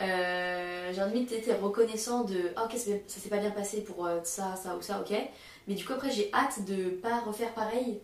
Euh, 0.00 0.92
j'ai 0.94 1.04
limite 1.12 1.32
été 1.32 1.52
reconnaissant 1.54 2.24
de 2.24 2.52
ah, 2.56 2.64
ok 2.66 2.72
ça 2.72 2.98
s'est- 3.08 3.28
pas 3.28 3.38
bien 3.38 3.50
passé 3.50 3.82
pour 3.82 4.06
euh, 4.06 4.20
ça 4.24 4.54
ça 4.56 4.76
ou 4.76 4.82
ça 4.82 5.00
ok. 5.00 5.12
Mais 5.66 5.74
du 5.74 5.84
coup 5.84 5.92
après 5.92 6.10
j'ai 6.10 6.32
hâte 6.32 6.64
de 6.64 6.90
pas 6.90 7.20
refaire 7.20 7.52
pareil 7.54 8.00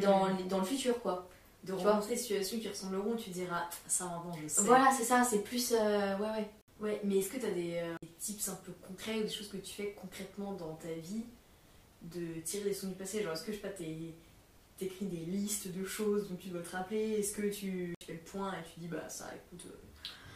dans, 0.00 0.26
les- 0.28 0.44
dans 0.44 0.58
le 0.58 0.64
futur 0.64 1.00
quoi. 1.00 1.28
De 1.64 1.72
Tu 1.74 1.86
rencontrer 1.86 2.14
des 2.14 2.20
situations 2.20 2.58
qui 2.58 2.68
ressembleront, 2.68 3.16
tu 3.16 3.30
diras 3.30 3.68
ça 3.86 4.04
maintenant 4.06 4.32
je 4.42 4.48
sais. 4.48 4.62
voilà 4.62 4.90
c'est 4.96 5.04
ça 5.04 5.22
c'est 5.24 5.42
plus 5.42 5.72
euh, 5.72 6.16
ouais 6.18 6.28
ouais. 6.30 6.50
Ouais, 6.80 7.00
mais 7.02 7.18
est-ce 7.18 7.30
que 7.30 7.38
tu 7.38 7.46
as 7.46 7.50
des, 7.50 7.82
des 8.02 8.08
tips 8.20 8.48
un 8.48 8.54
peu 8.54 8.70
concrets 8.86 9.18
ou 9.18 9.22
des 9.22 9.28
choses 9.28 9.48
que 9.48 9.56
tu 9.56 9.74
fais 9.74 9.96
concrètement 10.00 10.52
dans 10.52 10.74
ta 10.76 10.92
vie 10.92 11.24
de 12.02 12.40
tirer 12.44 12.64
des 12.70 12.74
sons 12.74 12.86
du 12.88 12.94
passé? 12.94 13.20
Genre, 13.22 13.32
est-ce 13.32 13.42
que 13.42 13.50
je 13.50 13.56
sais 13.56 13.62
pas, 13.62 13.70
t'es- 13.70 14.14
t'écris 14.76 15.06
des 15.06 15.24
listes 15.26 15.68
de 15.76 15.84
choses 15.84 16.28
dont 16.28 16.36
tu 16.36 16.50
dois 16.50 16.62
te 16.62 16.70
rappeler? 16.70 17.14
Est-ce 17.18 17.32
que 17.34 17.42
tu, 17.48 17.94
tu 17.98 18.06
fais 18.06 18.12
le 18.12 18.18
point 18.20 18.52
et 18.52 18.62
tu 18.72 18.78
dis 18.78 18.86
bah 18.86 19.08
ça, 19.08 19.28
écoute, 19.34 19.66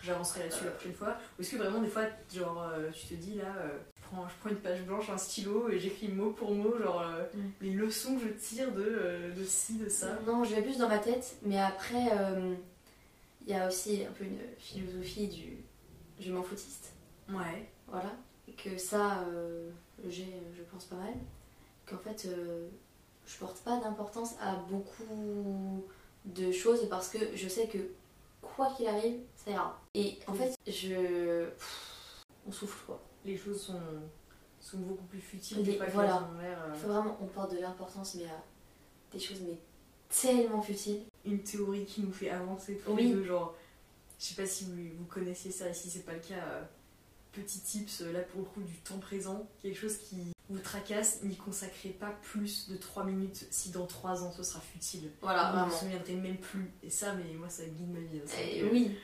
j'avancerai 0.02 0.40
là-dessus 0.40 0.64
la 0.64 0.70
prochaine 0.72 0.94
fois. 0.94 1.16
Ou 1.38 1.42
est-ce 1.42 1.50
que 1.52 1.56
vraiment 1.56 1.80
des 1.80 1.88
fois, 1.88 2.04
genre, 2.34 2.62
euh, 2.62 2.90
tu 2.92 3.06
te 3.06 3.14
dis 3.14 3.34
là, 3.34 3.54
euh, 3.58 3.78
je, 3.96 4.02
prends, 4.08 4.28
je 4.28 4.34
prends 4.40 4.50
une 4.50 4.56
page 4.56 4.82
blanche, 4.82 5.08
un 5.10 5.18
stylo 5.18 5.68
et 5.70 5.78
j'écris 5.78 6.08
mot 6.08 6.30
pour 6.32 6.52
mot, 6.54 6.76
genre 6.82 7.00
euh, 7.02 7.22
Mm. 7.34 7.50
les 7.62 7.70
leçons 7.72 8.16
que 8.16 8.22
je 8.24 8.28
tire 8.28 8.72
de, 8.72 9.32
de 9.36 9.44
ci, 9.44 9.78
de 9.78 9.88
ça. 9.88 10.18
Non 10.26 10.44
je 10.44 10.54
vais 10.54 10.62
plus 10.62 10.76
dans 10.78 10.88
ma 10.88 10.98
tête 10.98 11.36
mais 11.42 11.58
après 11.58 12.08
il 13.46 13.50
y 13.52 13.54
a 13.54 13.66
aussi 13.68 14.04
un 14.04 14.12
peu 14.12 14.24
une 14.24 14.38
philosophie 14.58 15.28
du 15.28 15.56
je 16.20 16.30
m'en 16.32 16.42
foutiste. 16.42 16.92
Ouais. 17.28 17.68
voilà. 17.88 18.12
Et 18.48 18.52
que 18.52 18.76
ça 18.76 19.20
euh, 19.28 19.70
j'ai 20.08 20.28
je 20.56 20.62
pense 20.70 20.84
pas 20.84 20.96
mal. 20.96 21.14
Qu'en 21.86 21.96
fait 21.98 22.26
euh, 22.26 22.68
je 23.26 23.36
porte 23.38 23.58
pas 23.58 23.78
d'importance 23.80 24.34
à 24.40 24.56
beaucoup 24.68 25.84
de 26.26 26.52
choses 26.52 26.86
parce 26.90 27.08
que 27.08 27.18
je 27.34 27.48
sais 27.48 27.66
que 27.66 27.78
quoi 28.56 28.72
qu'il 28.76 28.86
arrive 28.86 29.20
ça 29.36 29.50
ira 29.50 29.80
et 29.94 30.18
en 30.26 30.34
fait 30.34 30.54
je 30.66 31.48
on 32.46 32.52
souffle 32.52 32.84
quoi 32.86 33.00
Les 33.24 33.36
choses 33.36 33.60
sont, 33.62 33.80
sont 34.60 34.78
beaucoup 34.78 35.04
plus 35.04 35.20
futiles 35.20 35.58
Les- 35.58 35.64
des 35.72 35.76
fois 35.78 35.86
voilà. 35.86 36.28
euh, 36.40 36.74
faut 36.74 36.88
vraiment 36.88 37.16
on 37.20 37.26
porte 37.26 37.52
de 37.52 37.58
l'importance 37.58 38.14
mais 38.16 38.24
à 38.24 38.42
des 39.12 39.18
choses 39.20 39.40
mais 39.46 39.56
tellement 40.08 40.60
futiles 40.62 41.02
une 41.24 41.42
théorie 41.42 41.84
qui 41.84 42.02
nous 42.02 42.12
fait 42.12 42.30
avancer 42.30 42.80
tous 42.84 42.92
Oui. 42.92 43.04
les 43.08 43.14
deux. 43.14 43.24
Genre, 43.24 43.54
je 44.18 44.24
sais 44.26 44.34
pas 44.34 44.46
si 44.46 44.64
vous, 44.64 44.72
vous 44.98 45.04
connaissiez 45.04 45.50
ça, 45.52 45.68
et 45.68 45.74
si 45.74 45.88
c'est 45.88 46.04
pas 46.04 46.12
le 46.14 46.18
cas, 46.18 46.34
euh, 46.34 46.62
petit 47.32 47.60
tips, 47.60 48.02
euh, 48.02 48.12
là 48.12 48.20
pour 48.22 48.40
le 48.40 48.46
coup, 48.46 48.60
du 48.62 48.74
temps 48.78 48.98
présent, 48.98 49.46
quelque 49.62 49.78
chose 49.78 49.96
qui 49.98 50.31
vous 50.50 50.58
tracasse, 50.58 51.22
n'y 51.22 51.36
consacrez 51.36 51.90
pas 51.90 52.10
plus 52.22 52.68
de 52.68 52.76
3 52.76 53.04
minutes 53.04 53.46
si 53.50 53.70
dans 53.70 53.86
3 53.86 54.22
ans 54.24 54.32
ce 54.32 54.42
sera 54.42 54.60
futile. 54.60 55.10
voilà 55.22 55.44
vous 55.44 55.48
ne 55.48 55.52
vous 55.52 55.58
vraiment 55.68 55.78
souviendrez 55.78 56.14
même 56.14 56.36
plus. 56.38 56.70
Et 56.82 56.90
ça, 56.90 57.14
mais 57.14 57.32
moi, 57.34 57.48
ça 57.48 57.64
guide 57.64 57.90
ma 57.90 58.00
vie. 58.00 58.20
hein. 58.20 58.38
Et 58.52 58.64
oui 58.64 58.96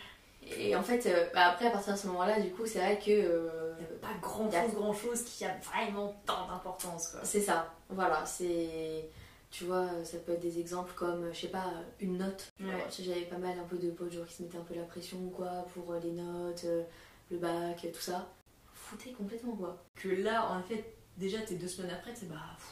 et 0.51 0.75
en 0.77 0.83
fait 0.83 1.05
euh, 1.07 1.29
bah 1.35 1.47
après 1.51 1.67
à 1.67 1.71
partir 1.71 1.93
de 1.93 1.99
ce 1.99 2.07
moment 2.07 2.25
là 2.25 2.41
du 2.41 2.49
coup 2.51 2.65
c'est 2.65 2.79
vrai 2.79 2.99
que 2.99 3.11
euh, 3.11 3.75
Il 3.81 3.83
n'y 3.87 3.93
a 3.93 3.99
pas 4.01 4.15
grand 4.23 4.49
Y 4.51 4.57
a- 4.57 4.65
chose, 4.65 4.75
grand 4.75 4.93
chose 4.95 5.23
qui 5.25 5.45
a 5.45 5.55
vraiment 5.59 6.23
tant 6.25 6.47
d'importance. 6.49 7.09
quoi. 7.09 7.21
C'est 7.25 7.41
ça, 7.41 7.75
voilà, 7.91 8.25
c'est. 8.25 9.11
Tu 9.51 9.65
vois, 9.65 9.89
ça 10.05 10.19
peut 10.19 10.33
être 10.33 10.41
des 10.41 10.59
exemples 10.59 10.93
comme, 10.95 11.33
je 11.33 11.41
sais 11.41 11.49
pas, 11.49 11.73
une 12.01 12.19
note. 12.19 12.53
Ouais. 12.61 12.67
J'avais 12.99 13.23
pas 13.23 13.39
mal 13.39 13.59
un 13.59 13.65
peu 13.65 13.77
de 13.79 13.91
potes 13.91 14.13
genre, 14.13 14.27
qui 14.27 14.35
se 14.35 14.43
mettaient 14.43 14.59
un 14.59 14.63
peu 14.63 14.75
la 14.75 14.83
pression 14.83 15.17
ou 15.19 15.31
quoi 15.31 15.67
pour 15.75 15.91
euh, 15.93 15.99
les 16.01 16.13
notes, 16.13 16.67
le 17.31 17.39
bac, 17.39 17.87
tout 17.93 18.01
ça. 18.01 18.29
Foutez 18.75 19.13
complètement 19.13 19.57
quoi. 19.57 19.83
Que 19.97 20.09
là, 20.09 20.51
en 20.53 20.63
fait, 20.63 20.85
déjà, 21.19 21.39
t'es 21.39 21.57
deux 21.57 21.69
semaines 21.69 21.91
après, 21.91 22.13
c'est 22.15 22.29
bah. 22.29 22.37
pff, 22.57 22.67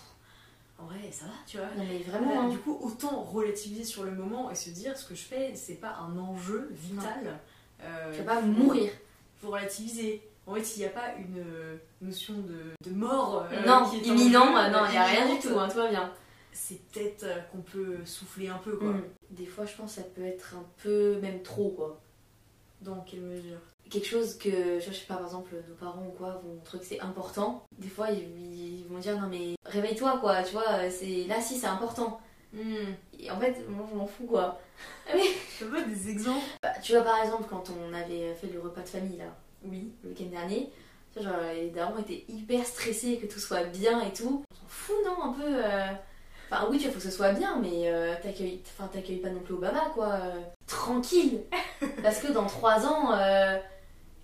en 0.78 0.84
vrai, 0.86 1.10
ça 1.10 1.26
va, 1.26 1.32
tu 1.46 1.56
vois. 1.58 1.66
Non 1.76 1.84
mais 1.88 1.98
Voilà, 2.06 2.18
vraiment, 2.24 2.40
hein. 2.42 2.48
Du 2.48 2.58
coup, 2.58 2.78
autant 2.82 3.22
relativiser 3.22 3.84
sur 3.84 4.04
le 4.04 4.10
moment 4.12 4.50
et 4.50 4.54
se 4.54 4.70
dire 4.70 4.96
ce 4.96 5.06
que 5.06 5.14
je 5.14 5.22
fais, 5.22 5.54
c'est 5.54 5.74
pas 5.76 5.94
un 5.96 6.16
enjeu 6.18 6.68
vital. 6.72 7.38
Euh, 7.82 8.12
tu 8.12 8.22
vas 8.22 8.34
pas 8.36 8.40
mourir. 8.42 8.90
Faut 9.40 9.50
relativiser. 9.50 10.22
En 10.46 10.54
fait, 10.54 10.64
s'il 10.64 10.82
n'y 10.82 10.88
a 10.88 10.92
pas 10.92 11.14
une 11.18 11.38
euh, 11.38 11.76
notion 12.00 12.34
de, 12.34 12.88
de 12.88 12.94
mort 12.94 13.46
euh, 13.50 13.66
non, 13.66 13.84
qui 13.90 13.96
est 13.96 14.10
en 14.10 14.14
imminent, 14.14 14.56
euh, 14.56 14.70
non, 14.70 14.86
il 14.88 14.94
y 14.94 14.98
a 14.98 15.04
rien 15.04 15.34
du 15.34 15.40
tout, 15.40 15.58
hein, 15.58 15.68
tout 15.68 15.78
va 15.78 15.88
bien. 15.90 16.12
c'est 16.52 16.80
peut-être 16.92 17.24
euh, 17.24 17.40
qu'on 17.50 17.62
peut 17.62 17.98
souffler 18.04 18.48
un 18.48 18.58
peu 18.58 18.76
quoi. 18.76 18.92
Mm. 18.92 19.02
Des 19.30 19.46
fois, 19.46 19.66
je 19.66 19.74
pense 19.74 19.96
que 19.96 20.02
ça 20.02 20.06
peut 20.14 20.24
être 20.24 20.54
un 20.54 20.64
peu 20.82 21.18
même 21.20 21.42
trop, 21.42 21.70
quoi. 21.70 22.00
Dans 22.80 23.00
quelle 23.00 23.22
mesure? 23.22 23.58
Quelque 23.90 24.07
chose 24.07 24.37
que, 24.38 24.81
je 24.81 24.90
sais 24.93 25.07
pas, 25.07 25.14
par 25.14 25.26
exemple, 25.26 25.55
nos 25.69 25.75
parents 25.76 26.07
ou 26.07 26.11
quoi 26.16 26.40
vont 26.45 26.55
montrer 26.55 26.78
que 26.78 26.85
c'est 26.85 27.00
important. 27.00 27.64
Des 27.78 27.88
fois, 27.88 28.11
ils, 28.11 28.81
ils 28.81 28.87
vont 28.88 28.99
dire 28.99 29.19
non, 29.21 29.28
mais 29.28 29.55
réveille-toi, 29.64 30.19
quoi, 30.21 30.43
tu 30.43 30.52
vois, 30.52 30.90
c'est 30.90 31.25
là, 31.28 31.40
si, 31.40 31.57
c'est 31.57 31.66
important. 31.69 32.21
Et 33.19 33.31
en 33.31 33.38
fait, 33.38 33.64
moi, 33.69 33.87
je 33.90 33.97
m'en 33.97 34.07
fous, 34.07 34.25
quoi. 34.26 34.59
Tu 35.59 35.64
veux 35.64 35.71
pas 35.83 35.83
des 35.88 36.09
exemples 36.11 36.45
Bah, 36.62 36.73
tu 36.83 36.93
vois, 36.93 37.02
par 37.02 37.23
exemple, 37.23 37.45
quand 37.49 37.64
on 37.71 37.93
avait 37.95 38.35
fait 38.35 38.49
le 38.52 38.61
repas 38.61 38.81
de 38.83 38.88
famille, 38.88 39.19
là, 39.19 39.25
Oui. 39.64 39.93
le 40.02 40.11
week-end 40.11 40.31
dernier, 40.31 40.71
tu 41.14 41.23
vois, 41.23 41.31
genre, 41.33 41.40
les 41.55 41.71
darons 41.71 41.99
étaient 41.99 42.25
hyper 42.28 42.64
stressés 42.66 43.19
que 43.19 43.26
tout 43.33 43.38
soit 43.40 43.64
bien 43.64 44.00
et 44.02 44.12
tout. 44.12 44.43
On 44.50 44.55
s'en 44.57 44.69
fout, 44.69 44.97
non, 45.05 45.23
un 45.31 45.33
peu 45.33 45.45
euh, 45.47 45.87
Enfin, 46.50 46.66
oui, 46.71 46.78
il 46.81 46.87
faut 46.88 46.95
que 46.97 47.00
ce 47.00 47.11
soit 47.11 47.33
bien, 47.33 47.59
mais 47.61 47.88
euh, 47.90 48.14
t'accueilles 48.23 48.62
enfin, 48.78 48.88
t'accueilles 48.88 49.16
pas 49.19 49.31
non 49.31 49.40
plus 49.40 49.55
Obama, 49.55 49.90
quoi. 49.95 50.07
euh, 50.12 50.40
tranquille 50.66 51.40
Parce 52.02 52.21
que 52.21 52.31
dans 52.33 52.47
trois 52.47 52.87
ans, 52.87 53.12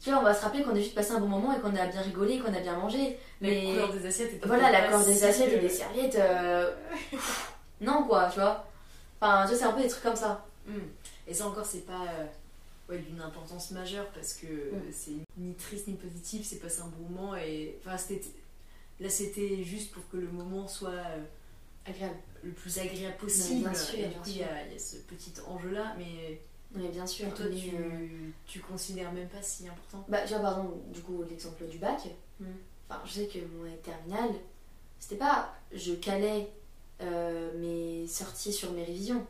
tu 0.03 0.11
vois, 0.11 0.19
on 0.19 0.23
va 0.23 0.35
se 0.35 0.43
rappeler 0.43 0.63
qu'on 0.65 0.73
a 0.75 0.79
juste 0.81 0.95
passé 0.95 1.13
un 1.13 1.21
bon 1.21 1.29
moment 1.29 1.57
et 1.57 1.61
qu'on 1.61 1.75
a 1.77 1.87
bien 1.87 2.01
rigolé, 2.03 2.39
qu'on 2.41 2.53
a 2.53 2.61
bien 2.61 2.77
mangé. 2.77 3.19
La 3.41 3.49
Mais 3.49 3.65
couleur 3.67 3.93
des 3.93 4.07
assiettes 4.07 4.35
était 4.35 4.47
voilà, 4.47 4.71
la 4.73 4.83
couleur 4.87 5.05
des 5.07 5.15
si, 5.15 5.25
assiettes 5.25 5.53
et 5.53 5.59
des 5.61 5.69
serviettes, 5.69 6.17
euh, 6.17 6.71
non, 7.81 8.05
quoi, 8.05 8.29
tu 8.33 8.41
vois. 8.41 8.67
Enfin, 9.21 9.43
tu 9.45 9.51
vois, 9.51 9.59
c'est 9.59 9.65
un 9.65 9.73
peu 9.73 9.83
des 9.83 9.89
trucs 9.89 10.03
comme 10.03 10.17
ça. 10.17 10.45
Hmm. 10.67 10.79
Et 11.27 11.35
ça 11.35 11.47
encore, 11.47 11.65
c'est 11.67 11.87
pas 11.87 12.03
euh, 12.19 12.27
ouais, 12.89 12.99
d'une 12.99 13.21
importance 13.21 13.71
majeure 13.71 14.07
parce 14.15 14.35
que 14.35 14.47
euh, 14.47 14.71
Mm. 14.73 14.93
c'est 14.93 15.13
ni 15.39 15.55
triste 15.55 15.87
ni 15.89 15.95
positif, 15.95 16.47
c'est 16.47 16.57
passé 16.61 16.81
un 16.81 16.87
bon 16.89 17.09
moment 17.09 17.37
et 17.37 17.77
enfin 17.85 17.97
c'était 17.97 18.27
là 19.01 19.09
c'était 19.09 19.63
juste 19.63 19.93
pour 19.93 20.09
que 20.11 20.17
le 20.17 20.29
moment 20.29 20.67
soit 20.69 20.91
euh, 20.91 21.23
Agréable. 21.87 22.15
le 22.45 22.51
plus 22.53 22.79
agréable 22.79 23.17
possible. 23.19 23.61
bien 23.69 23.75
sûr, 23.75 23.95
et 23.99 24.03
du 24.03 24.09
bien 24.09 24.19
coup, 24.19 24.25
il 24.29 24.33
y, 24.33 24.39
sûr. 24.39 24.47
a 24.47 24.63
il 24.67 24.73
y 24.73 24.77
a 24.77 24.79
ce 24.79 24.97
petit 24.97 25.33
enjeu 25.49 25.71
là, 25.71 25.95
mais 25.99 26.41
Mais 26.75 26.89
bien 26.89 27.07
sûr, 27.07 27.33
toi 27.35 27.47
mais, 27.51 27.57
tu, 27.57 27.77
euh, 27.77 28.31
tu 28.47 28.61
considères 28.61 29.13
même 29.13 29.29
pas 29.29 29.43
si 29.43 29.69
important. 29.69 30.05
Bah, 30.09 30.23
tu 30.23 30.33
vois, 30.35 30.43
par 30.43 30.59
exemple, 30.59 30.77
du 30.93 31.01
coup, 31.03 31.23
l'exemple 31.29 31.67
du 31.67 31.79
bac. 31.79 32.01
Mm. 32.41 32.47
Enfin, 32.89 33.01
je 33.05 33.13
sais 33.13 33.27
que 33.27 33.39
mon 33.57 33.65
année 33.65 33.77
terminale, 33.79 34.31
c'était 34.99 35.17
pas 35.17 35.53
je 35.73 35.95
calais 35.95 36.49
euh, 37.01 37.51
mes 37.59 38.07
sorties 38.07 38.53
sur 38.53 38.73
mes 38.73 38.85
révisions. 38.85 39.27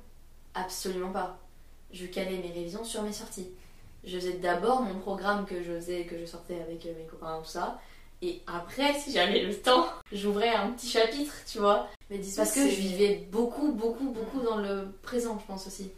Absolument 0.55 1.11
pas. 1.11 1.39
Je 1.93 2.07
calais 2.07 2.39
mes 2.39 2.53
révisions 2.53 2.85
sur 2.85 3.03
mes 3.03 3.13
sorties. 3.13 3.49
Je 4.05 4.19
faisais 4.19 4.35
d'abord 4.35 4.83
mon 4.83 4.99
programme 4.99 5.47
que 5.47 5.63
je 5.63 5.73
faisais, 5.73 6.05
que 6.05 6.19
je 6.19 6.27
sortais 6.27 6.61
avec 6.61 6.85
euh, 6.87 6.93
mes 6.99 7.07
copains, 7.07 7.39
tout 7.43 7.51
ça. 7.51 7.81
Et 8.21 8.41
après, 8.47 8.95
si 8.95 9.13
j'avais 9.13 9.43
le 9.43 9.55
temps, 9.55 9.87
j'ouvrais 10.13 10.51
un 10.51 10.71
petit 10.71 10.89
chapitre, 10.89 11.35
tu 11.47 11.59
vois. 11.59 11.89
Mais 12.11 12.21
Parce 12.37 12.53
que 12.53 12.69
je 12.69 12.75
vivais 12.77 13.27
beaucoup, 13.31 13.73
beaucoup, 13.73 14.11
beaucoup 14.11 14.41
dans 14.41 14.59
le 14.59 14.93
présent, 15.03 15.39
je 15.41 15.47
pense 15.47 15.67
aussi. 15.67 15.91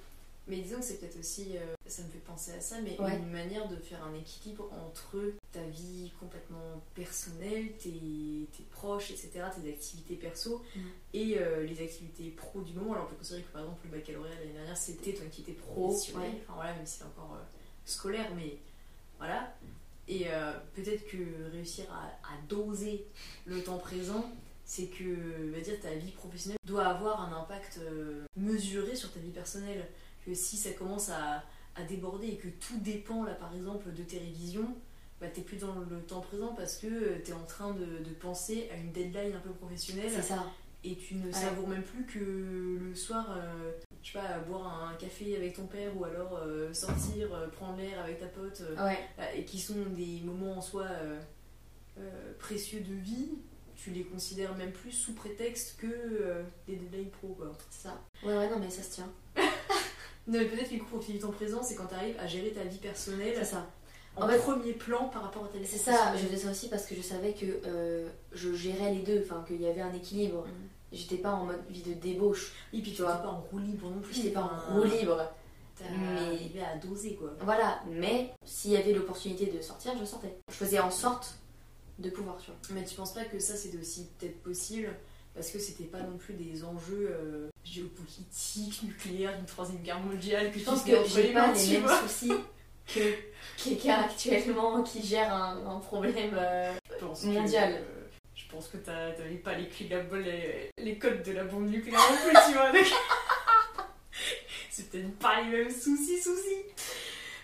Mais 0.47 0.59
disons 0.61 0.77
que 0.81 0.85
c'est 0.85 0.99
peut-être 1.01 1.19
aussi, 1.19 1.57
euh, 1.57 1.75
ça 1.87 2.03
me 2.03 2.09
fait 2.09 2.19
penser 2.19 2.53
à 2.53 2.61
ça, 2.61 2.77
mais 2.83 3.01
Ouais. 3.01 3.17
une 3.17 3.31
manière 3.31 3.67
de 3.69 3.77
faire 3.77 4.05
un 4.05 4.15
équilibre 4.15 4.69
entre 4.87 5.17
ta 5.53 5.63
vie 5.63 6.13
complètement 6.21 6.83
personnelle, 6.95 7.73
tes, 7.79 7.91
tes 7.91 8.63
proches, 8.71 9.11
etc., 9.11 9.31
tes 9.63 9.71
activités 9.71 10.17
perso, 10.17 10.63
Mm. 10.77 10.81
et 11.15 11.39
euh, 11.39 11.65
les 11.65 11.83
activités 11.83 12.29
pro 12.31 12.61
du 12.61 12.75
moment. 12.75 12.93
Alors 12.93 13.07
on 13.07 13.11
peut 13.11 13.17
considérer 13.17 13.43
que 13.43 13.53
par 13.53 13.63
exemple 13.63 13.87
le 13.91 13.97
baccalauréat 13.99 14.35
l'année 14.41 14.53
dernière 14.53 14.77
c'était 14.77 15.15
ton 15.15 15.25
activité 15.25 15.53
Pro, 15.53 15.93
ouais. 15.95 16.43
enfin 16.43 16.55
voilà, 16.57 16.75
même 16.75 16.85
si 16.85 16.99
c'est 16.99 17.05
encore 17.05 17.37
euh, 17.41 17.45
scolaire, 17.87 18.31
mais 18.37 18.59
voilà. 19.19 19.55
Et 20.07 20.27
peut-être 20.75 21.07
que 21.07 21.51
réussir 21.51 21.87
à, 21.91 22.09
à 22.29 22.37
doser 22.47 23.07
le 23.47 23.63
temps 23.63 23.79
présent, 23.79 24.31
c'est 24.67 24.89
que 24.89 25.51
va 25.51 25.61
dire 25.61 25.81
ta 25.81 25.95
vie 25.95 26.11
professionnelle 26.11 26.59
doit 26.67 26.85
avoir 26.89 27.23
un 27.23 27.41
impact 27.41 27.81
mesuré 28.37 28.95
sur 28.97 29.11
ta 29.13 29.21
vie 29.21 29.31
personnelle. 29.31 29.89
Que 30.25 30.35
si 30.35 30.57
ça 30.57 30.71
commence 30.71 31.11
à, 31.11 31.43
à 31.75 31.83
déborder 31.83 32.29
et 32.29 32.37
que 32.37 32.49
tout 32.49 32.79
dépend 32.81 33.25
là 33.25 33.35
par 33.35 33.55
exemple 33.55 33.93
de 33.93 34.03
tes 34.03 34.19
révisions, 34.19 34.75
bah 35.21 35.27
t'es 35.29 35.43
plus 35.43 35.59
dans 35.59 35.75
le 35.75 36.01
temps 36.03 36.21
présent 36.21 36.55
parce 36.55 36.77
que 36.79 37.19
t'es 37.19 37.33
en 37.33 37.45
train 37.45 37.73
de, 37.75 37.85
de 37.85 38.11
penser 38.21 38.69
à 38.73 38.77
une 38.77 38.91
deadline 38.93 39.35
un 39.35 39.41
peu 39.41 39.51
professionnelle 39.51 40.11
C'est 40.15 40.23
ça. 40.23 40.47
et 40.83 40.97
tu 40.97 41.17
ne 41.17 41.27
Ouais. 41.27 41.33
savoures 41.33 41.69
même 41.69 41.83
plus 41.83 42.05
que 42.07 42.19
le 42.81 42.95
soir, 42.95 43.37
euh, 43.37 43.73
je 44.03 44.13
sais 44.13 44.19
pas, 44.19 44.39
boire 44.41 44.89
un 44.89 44.95
café 44.97 45.37
avec 45.37 45.55
ton 45.57 45.67
père 45.67 45.95
ou 45.97 46.05
alors 46.05 46.37
euh, 46.39 46.73
sortir, 46.73 47.33
euh, 47.35 47.49
prendre 47.49 47.77
l'air 47.79 48.01
avec 48.03 48.19
ta 48.19 48.27
pote, 48.27 48.61
euh, 48.63 48.85
Ouais. 48.87 48.99
euh, 49.19 49.25
et 49.37 49.45
qui 49.45 49.59
sont 49.59 49.83
des 49.97 50.21
moments 50.25 50.57
en 50.57 50.61
soi 50.63 50.85
euh, 50.89 51.21
euh, 51.99 52.33
précieux 52.39 52.81
de 52.81 52.95
vie, 52.95 53.31
tu 53.77 53.91
les 53.91 54.05
considères 54.05 54.55
même 54.57 54.73
plus 54.73 54.93
sous 54.93 55.13
prétexte 55.15 55.77
que 55.79 55.87
euh, 55.87 56.43
des 56.67 56.77
deadlines 56.77 57.11
pro 57.11 57.29
quoi. 57.35 57.53
C'est 57.71 57.89
ça. 57.89 58.01
Ouais, 58.23 58.37
ouais, 58.37 58.49
non, 58.51 58.59
mais 58.59 58.71
ça 58.71 58.83
se 58.83 58.91
tient. 58.95 59.13
Non 60.27 60.39
mais 60.39 60.47
peut-être 60.47 60.69
que 60.71 60.75
du 60.75 60.81
coup 60.81 60.87
pour 60.91 61.01
que 61.01 61.05
tu 61.07 61.13
vis 61.13 61.19
ton 61.21 61.31
présent, 61.31 61.63
c'est 61.63 61.75
quand 61.75 61.87
tu 61.87 61.95
arrives 61.95 62.17
à 62.19 62.27
gérer 62.27 62.51
ta 62.51 62.63
vie 62.65 62.79
personnelle 62.79 63.35
C'est 63.37 63.45
ça. 63.45 63.67
en 64.17 64.23
En 64.25 64.29
fait, 64.29 64.39
premier 64.39 64.73
plan 64.73 65.09
par 65.09 65.23
rapport 65.23 65.45
à 65.45 65.49
ta 65.49 65.59
vie 65.59 65.67
C'est 65.67 65.77
ça, 65.79 66.13
je 66.17 66.25
faisais 66.27 66.37
ça 66.45 66.51
aussi 66.51 66.69
parce 66.69 66.87
que 66.87 66.95
je 66.95 67.03
savais 67.03 67.33
que 67.35 67.47
euh, 67.67 68.09
je 68.33 68.53
gérais 68.55 68.93
les 68.95 69.03
deux, 69.03 69.23
enfin 69.25 69.45
qu'il 69.47 69.61
y 69.61 69.67
avait 69.67 69.81
un 69.83 69.93
équilibre. 69.93 70.47
Mhm. 70.47 70.69
J'étais 70.93 71.17
pas 71.17 71.33
en 71.33 71.45
mode 71.47 71.61
vie 71.69 71.83
de 71.83 71.95
débauche, 71.95 72.53
Oui, 72.73 72.81
puis 72.81 72.93
tu 72.93 73.03
vois. 73.03 73.15
pas 73.17 73.29
en 73.29 73.41
roue 73.41 73.59
libre 73.59 73.91
non 73.91 74.01
plus. 74.01 74.15
j'étais 74.15 74.31
pas 74.31 74.43
en 74.43 74.75
roue 74.75 74.85
libre. 74.85 75.29
T'as 75.77 75.85
Mais- 75.91 76.63
à 76.63 76.77
doser 76.79 77.17
quoi. 77.17 77.31
Voilà, 77.41 77.81
mais 77.91 78.31
s'il 78.45 78.71
y 78.71 78.77
avait 78.77 78.93
l'opportunité 78.93 79.47
de 79.47 79.61
sortir, 79.61 79.93
je 79.99 80.05
sortais. 80.05 80.37
Je 80.49 80.55
faisais 80.55 80.79
en 80.79 80.91
sorte 80.93 81.35
de 81.99 82.11
pouvoir, 82.11 82.37
tu 82.39 82.47
vois. 82.53 82.61
Mais 82.71 82.85
tu 82.85 82.95
penses 82.95 83.13
pas 83.13 83.25
que 83.25 83.41
ça 83.41 83.57
c'était 83.57 83.79
aussi 83.79 84.07
peut-être 84.19 84.41
possible 84.45 84.89
parce 85.35 85.51
que 85.51 85.59
c'était 85.59 85.85
pas 85.85 85.99
non 86.01 86.17
plus 86.17 86.35
des 86.35 86.65
enjeux 86.65 87.11
euh, 87.11 87.49
géopolitiques, 87.65 88.83
nucléaires, 88.85 89.37
d'une 89.37 89.47
troisième 89.47 89.83
guerre 89.83 89.99
mondiale 90.01 90.53
que 90.53 90.59
Je 90.59 90.65
pense 90.65 90.83
que 90.85 90.91
j'ai 91.07 91.33
pas 91.33 91.53
les 91.53 91.79
mêmes 91.81 91.89
soucis 91.89 92.33
que 92.87 93.01
quelqu'un 93.57 94.03
actuellement 94.03 94.83
qui 94.83 95.03
gère 95.05 95.33
un, 95.35 95.77
un 95.77 95.79
problème. 95.81 96.35
euh, 96.37 96.73
Je 97.01 97.27
mondial. 97.27 97.73
que, 97.73 97.77
euh, 97.79 98.09
je 98.37 98.45
pense 98.51 98.69
que 98.69 98.77
t'as- 98.77 99.13
t'avais 99.13 99.37
pas 99.37 99.55
les 99.55 99.69
clés 99.69 99.87
de 99.87 99.97
la 99.97 100.03
bombe, 100.03 100.21
les, 100.21 100.71
les 100.79 100.99
codes 100.99 101.23
de 101.23 101.33
la 101.33 101.45
bombe 101.45 101.69
nucléaire 101.69 101.99
non 101.99 102.17
plus, 102.31 102.39
tu 102.47 102.53
vois. 102.53 102.71
c'est 104.71 104.91
peut-être 104.91 105.17
pas 105.19 105.41
les 105.43 105.49
mêmes 105.51 105.71
soucis, 105.71 106.21
soucis. 106.21 106.63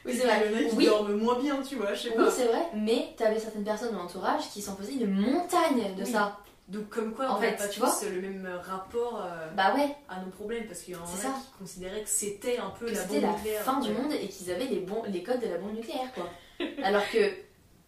Oui, 0.04 0.14
c'est 0.16 0.24
vrai. 0.24 0.42
Il 0.46 0.52
y 0.52 0.54
en 0.54 0.58
a 0.66 0.70
qui 0.70 0.76
Oui. 0.76 0.86
dorment 0.86 1.14
moins 1.16 1.38
bien, 1.38 1.60
tu 1.62 1.76
vois, 1.76 1.92
je 1.94 2.02
sais 2.02 2.08
Oui, 2.10 2.24
pas. 2.24 2.30
c'est 2.30 2.46
vrai, 2.46 2.62
mais 2.74 3.14
t'avais 3.16 3.38
certaines 3.38 3.64
personnes 3.64 3.92
de 3.92 3.96
l'entourage 3.96 4.48
qui 4.52 4.62
s'en 4.62 4.76
faisaient 4.76 4.94
une 4.94 5.10
montagne 5.10 5.94
de 5.96 6.04
Oui. 6.04 6.10
ça. 6.10 6.38
Donc 6.70 6.88
comme 6.88 7.12
quoi, 7.14 7.28
En 7.30 7.36
on 7.36 7.40
fait, 7.40 7.56
pas 7.56 7.68
tu 7.68 7.80
tous 7.80 7.86
vois. 7.86 8.08
le 8.10 8.20
même 8.20 8.48
rapport 8.62 9.22
euh, 9.24 9.50
Bah 9.56 9.74
ouais, 9.74 9.94
à 10.08 10.20
nos 10.20 10.30
problèmes 10.30 10.66
parce 10.66 10.80
qu'il 10.82 10.94
y 10.94 10.96
en 10.96 11.02
a 11.02 11.06
qui 11.06 11.58
considéraient 11.58 12.02
que 12.02 12.08
c'était 12.08 12.58
un 12.58 12.70
peu 12.70 12.86
que 12.86 12.92
la 12.94 13.04
bombe 13.04 13.22
la 13.22 13.32
nucléaire. 13.32 13.62
fin 13.62 13.80
du 13.80 13.90
monde 13.92 14.12
et 14.12 14.28
qu'ils 14.28 14.50
avaient 14.52 14.66
les, 14.66 14.78
bons, 14.80 15.02
les 15.08 15.22
codes 15.22 15.40
de 15.40 15.48
la 15.48 15.58
bombe 15.58 15.74
nucléaire, 15.74 16.12
quoi. 16.14 16.28
Alors 16.84 17.02
que, 17.10 17.18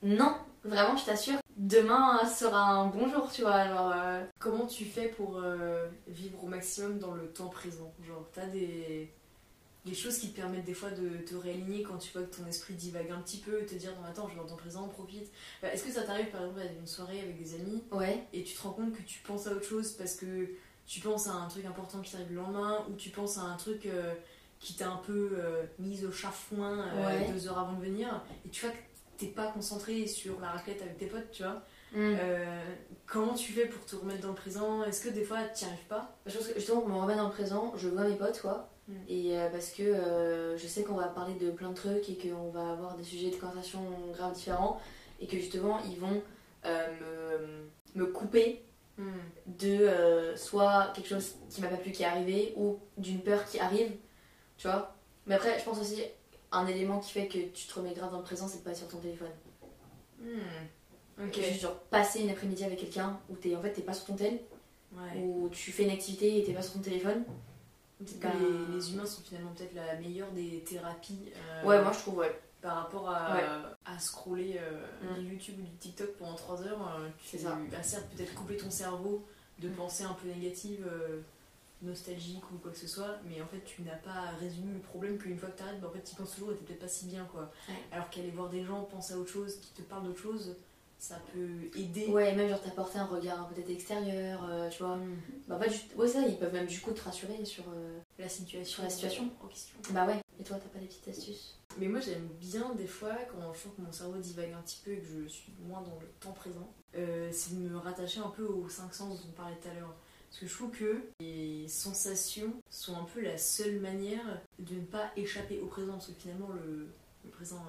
non, 0.02 0.34
vraiment, 0.64 0.96
je 0.96 1.04
t'assure, 1.04 1.38
demain 1.56 2.24
sera 2.26 2.58
un 2.60 2.86
bon 2.86 3.08
jour, 3.08 3.30
tu 3.32 3.42
vois. 3.42 3.68
Genre, 3.68 3.92
euh, 3.94 4.24
Comment 4.40 4.66
tu 4.66 4.84
fais 4.84 5.08
pour 5.08 5.38
euh, 5.38 5.86
vivre 6.08 6.42
au 6.42 6.48
maximum 6.48 6.98
dans 6.98 7.12
le 7.14 7.28
temps 7.32 7.48
présent? 7.48 7.92
Genre, 8.04 8.24
t'as 8.32 8.46
des, 8.46 9.12
des 9.84 9.94
choses 9.94 10.18
qui 10.18 10.30
te 10.30 10.36
permettent 10.36 10.64
des 10.64 10.74
fois 10.74 10.90
de 10.90 11.18
te 11.24 11.34
réaligner 11.34 11.82
quand 11.82 11.98
tu 11.98 12.12
vois 12.12 12.22
que 12.22 12.36
ton 12.36 12.46
esprit 12.46 12.74
divague 12.74 13.10
un 13.10 13.20
petit 13.20 13.38
peu, 13.38 13.64
te 13.66 13.74
dire 13.74 13.90
non, 14.00 14.06
attends, 14.06 14.28
je 14.28 14.34
vais 14.34 14.40
dans 14.40 14.46
temps 14.46 14.56
présent, 14.56 14.86
profite. 14.88 15.30
Bah, 15.60 15.72
Est-ce 15.72 15.82
que 15.84 15.90
ça 15.90 16.02
t'arrive 16.02 16.30
par 16.30 16.42
exemple 16.42 16.60
à 16.60 16.64
une 16.72 16.86
soirée 16.86 17.20
avec 17.20 17.36
des 17.42 17.54
amis 17.56 17.82
ouais, 17.90 18.24
et 18.32 18.44
tu 18.44 18.54
te 18.54 18.62
rends 18.62 18.70
compte 18.72 18.92
que 18.92 19.02
tu 19.02 19.18
penses 19.20 19.46
à 19.48 19.52
autre 19.52 19.64
chose 19.64 19.92
parce 19.92 20.14
que 20.14 20.50
tu 20.86 21.00
penses 21.00 21.26
à 21.26 21.32
un 21.32 21.48
truc 21.48 21.64
important 21.64 22.00
qui 22.00 22.12
t'arrive 22.12 22.30
le 22.30 22.36
lendemain 22.36 22.84
ou 22.90 22.94
tu 22.94 23.10
penses 23.10 23.38
à 23.38 23.42
un 23.42 23.56
truc 23.56 23.86
euh, 23.86 24.14
qui 24.60 24.74
t'a 24.74 24.88
un 24.88 24.98
peu 24.98 25.30
euh, 25.34 25.64
mise 25.80 26.04
au 26.04 26.12
chafouin 26.12 26.86
euh, 26.94 27.06
Ouais. 27.06 27.32
deux 27.32 27.48
heures 27.48 27.58
avant 27.58 27.72
de 27.72 27.84
venir 27.84 28.22
et 28.46 28.48
tu 28.50 28.64
vois 28.64 28.72
que 28.74 28.78
t'es 29.18 29.26
pas 29.26 29.48
concentré 29.48 30.06
sur 30.06 30.38
la 30.40 30.50
raclette 30.50 30.80
avec 30.82 30.98
tes 30.98 31.06
potes, 31.06 31.30
tu 31.32 31.42
vois. 31.42 31.62
Hmm. 31.92 32.16
Euh, 32.18 32.64
comment 33.06 33.34
tu 33.34 33.52
fais 33.52 33.66
pour 33.66 33.84
te 33.84 33.94
remettre 33.96 34.22
dans 34.22 34.28
le 34.30 34.34
présent? 34.34 34.82
Est-ce 34.84 35.04
que 35.04 35.10
des 35.10 35.24
fois 35.24 35.42
tu 35.54 35.64
arrives 35.64 35.86
pas? 35.88 36.16
Je 36.26 36.36
pense 36.38 36.48
que 36.48 36.54
justement, 36.54 36.80
pour 36.80 36.88
me 36.88 36.96
remettre 37.00 37.18
dans 37.20 37.28
le 37.28 37.34
présent, 37.34 37.72
je 37.76 37.88
vois 37.88 38.04
mes 38.04 38.14
potes, 38.16 38.40
quoi. 38.40 38.68
Mm. 38.88 38.92
Et 39.08 39.38
euh, 39.38 39.48
parce 39.50 39.70
que 39.70 39.82
euh, 39.82 40.56
je 40.56 40.66
sais 40.66 40.82
qu'on 40.82 40.94
va 40.94 41.08
parler 41.08 41.34
de 41.34 41.50
plein 41.50 41.70
de 41.70 41.74
trucs 41.74 42.08
et 42.08 42.16
qu'on 42.16 42.50
va 42.50 42.72
avoir 42.72 42.96
des 42.96 43.04
sujets 43.04 43.30
de 43.30 43.36
conversation 43.36 43.80
grave 44.12 44.34
différents 44.34 44.80
et 45.20 45.26
que 45.26 45.36
justement, 45.36 45.78
ils 45.84 45.98
vont 45.98 46.22
euh, 46.64 46.86
me, 47.94 48.00
me 48.02 48.06
couper 48.06 48.62
de 49.46 49.68
euh, 49.68 50.36
soit 50.36 50.92
quelque 50.94 51.08
chose 51.08 51.34
qui 51.50 51.60
m'a 51.60 51.68
pas 51.68 51.76
plu 51.76 51.90
qui 51.92 52.02
est 52.02 52.06
arrivé 52.06 52.52
ou 52.56 52.78
d'une 52.98 53.20
peur 53.20 53.44
qui 53.44 53.58
arrive, 53.58 53.90
tu 54.56 54.68
vois. 54.68 54.94
Mais 55.26 55.34
après, 55.34 55.58
je 55.58 55.64
pense 55.64 55.80
aussi 55.80 56.02
un 56.52 56.66
élément 56.66 57.00
qui 57.00 57.12
fait 57.12 57.26
que 57.26 57.38
tu 57.38 57.66
te 57.66 57.74
remets 57.74 57.94
grave 57.94 58.12
dans 58.12 58.18
le 58.18 58.22
présent, 58.24 58.46
c'est 58.46 58.58
de 58.58 58.62
pas 58.62 58.70
être 58.70 58.76
sur 58.76 58.88
ton 58.88 58.98
téléphone. 58.98 59.30
Hmm. 60.20 61.24
Ok. 61.24 61.34
Juste 61.34 61.60
genre 61.62 61.74
passer 61.90 62.20
une 62.20 62.30
après-midi 62.30 62.64
avec 62.64 62.78
quelqu'un 62.78 63.18
où 63.28 63.34
t'es 63.34 63.56
en 63.56 63.62
fait 63.62 63.72
t'es 63.72 63.82
pas 63.82 63.94
sur 63.94 64.06
ton 64.06 64.14
tel, 64.14 64.38
Ouais. 64.92 65.20
où 65.22 65.48
tu 65.50 65.72
fais 65.72 65.84
une 65.84 65.90
activité 65.90 66.38
et 66.38 66.44
t'es 66.44 66.52
pas 66.52 66.60
sur 66.62 66.74
ton 66.74 66.80
téléphone. 66.80 67.24
Peut-être 68.04 68.20
que 68.20 68.26
Bah- 68.26 68.32
les, 68.70 68.74
les 68.76 68.92
humains 68.92 69.06
sont 69.06 69.22
finalement 69.22 69.52
peut-être 69.52 69.74
la 69.74 69.96
meilleure 69.96 70.30
des 70.32 70.64
thérapies 70.66 71.32
euh, 71.36 71.64
Ouais, 71.66 71.82
moi 71.82 71.92
je 71.92 71.98
trouve, 71.98 72.18
ouais. 72.18 72.40
par 72.60 72.76
rapport 72.76 73.08
à, 73.10 73.34
Ouais. 73.34 73.44
à 73.84 73.98
scroller 73.98 74.58
euh, 74.60 74.86
Mm. 75.02 75.14
du 75.20 75.28
YouTube 75.32 75.54
ou 75.58 75.62
du 75.62 75.76
TikTok 75.76 76.16
pendant 76.18 76.34
3 76.34 76.62
heures. 76.62 76.96
euh, 77.00 77.08
tu 77.24 77.38
ça. 77.38 77.58
as 77.78 77.82
certes 77.82 78.06
peut-être 78.16 78.34
couper 78.34 78.56
ton 78.56 78.70
cerveau 78.70 79.26
de 79.58 79.68
Mm. 79.68 79.72
pensées 79.74 80.04
un 80.04 80.14
peu 80.14 80.28
négatives 80.28 80.86
euh, 80.90 81.20
nostalgique 81.82 82.44
ou 82.52 82.58
quoi 82.58 82.70
que 82.70 82.78
ce 82.78 82.86
soit, 82.86 83.16
mais 83.28 83.42
en 83.42 83.46
fait 83.46 83.60
tu 83.64 83.82
n'as 83.82 83.96
pas 83.96 84.30
résolu 84.38 84.72
le 84.72 84.78
problème 84.78 85.18
qu'une 85.18 85.36
fois 85.38 85.48
que 85.48 85.58
t'arrêtes, 85.58 85.80
bah, 85.80 85.88
en 85.88 85.92
fait 85.92 86.02
tu 86.04 86.14
penses 86.14 86.32
toujours 86.34 86.52
et 86.52 86.54
t'es 86.54 86.64
peut-être 86.64 86.80
pas 86.80 86.88
si 86.88 87.06
bien 87.06 87.24
quoi. 87.32 87.50
Ouais. 87.68 87.74
Alors 87.90 88.08
qu'aller 88.10 88.30
voir 88.30 88.48
des 88.50 88.64
gens, 88.64 88.82
penser 88.84 89.14
à 89.14 89.18
autre 89.18 89.30
chose, 89.32 89.56
qui 89.60 89.72
te 89.72 89.82
parlent 89.82 90.04
d'autre 90.04 90.20
chose, 90.20 90.54
ça 91.02 91.20
peut 91.32 91.48
aider. 91.76 92.06
Ouais, 92.06 92.32
même 92.36 92.48
genre 92.48 92.62
t'apporter 92.62 92.96
un 92.98 93.06
regard 93.06 93.48
peut-être 93.48 93.68
extérieur, 93.70 94.44
euh, 94.48 94.68
tu 94.70 94.84
vois. 94.84 94.96
Mm. 94.96 95.16
Bah, 95.48 95.56
pas 95.56 95.68
juste. 95.68 95.94
Ouais, 95.96 96.06
ça, 96.06 96.20
ils 96.26 96.38
peuvent 96.38 96.52
même 96.52 96.66
du 96.66 96.80
coup 96.80 96.92
te 96.92 97.00
rassurer 97.02 97.44
sur. 97.44 97.64
euh, 97.74 97.98
La 98.20 98.28
situation. 98.28 98.72
Sur 98.74 98.82
la 98.84 98.90
situation. 98.90 99.30
en 99.42 99.48
question. 99.48 99.74
Bah, 99.90 100.06
ouais. 100.06 100.20
Et 100.38 100.44
toi, 100.44 100.56
t'as 100.62 100.68
pas 100.68 100.78
des 100.78 100.86
petites 100.86 101.08
astuces? 101.08 101.58
Mais 101.78 101.88
moi 101.88 102.00
j'aime 102.00 102.28
bien 102.38 102.74
des 102.74 102.86
fois 102.86 103.14
quand 103.30 103.52
je 103.54 103.58
sens 103.58 103.72
que 103.76 103.80
mon 103.82 103.90
cerveau 103.92 104.18
divague 104.18 104.52
un 104.52 104.60
petit 104.60 104.80
peu 104.84 104.92
et 104.92 104.98
que 104.98 105.06
je 105.06 105.26
suis 105.26 105.52
moins 105.66 105.80
dans 105.80 105.98
le 106.00 106.06
temps 106.20 106.32
présent, 106.32 106.70
euh, 106.94 107.30
c'est 107.32 107.54
de 107.54 107.60
me 107.60 107.78
rattacher 107.78 108.20
un 108.20 108.28
peu 108.28 108.44
aux 108.44 108.68
cinq 108.68 108.92
sens 108.94 109.22
dont 109.22 109.28
on 109.30 109.32
parlait 109.32 109.56
tout 109.56 109.68
à 109.68 109.74
l'heure. 109.74 109.94
Parce 110.28 110.40
que 110.40 110.46
je 110.46 110.54
trouve 110.54 110.70
que 110.70 111.00
les 111.20 111.66
sensations 111.68 112.52
sont 112.70 112.94
un 112.96 113.04
peu 113.04 113.20
la 113.22 113.38
seule 113.38 113.80
manière 113.80 114.40
de 114.58 114.74
ne 114.76 114.84
pas 114.84 115.10
échapper 115.16 115.60
au 115.60 115.66
présent. 115.66 115.92
Parce 115.94 116.06
que 116.08 116.12
finalement 116.12 116.48
le, 116.50 116.88
le 117.24 117.30
présent 117.30 117.64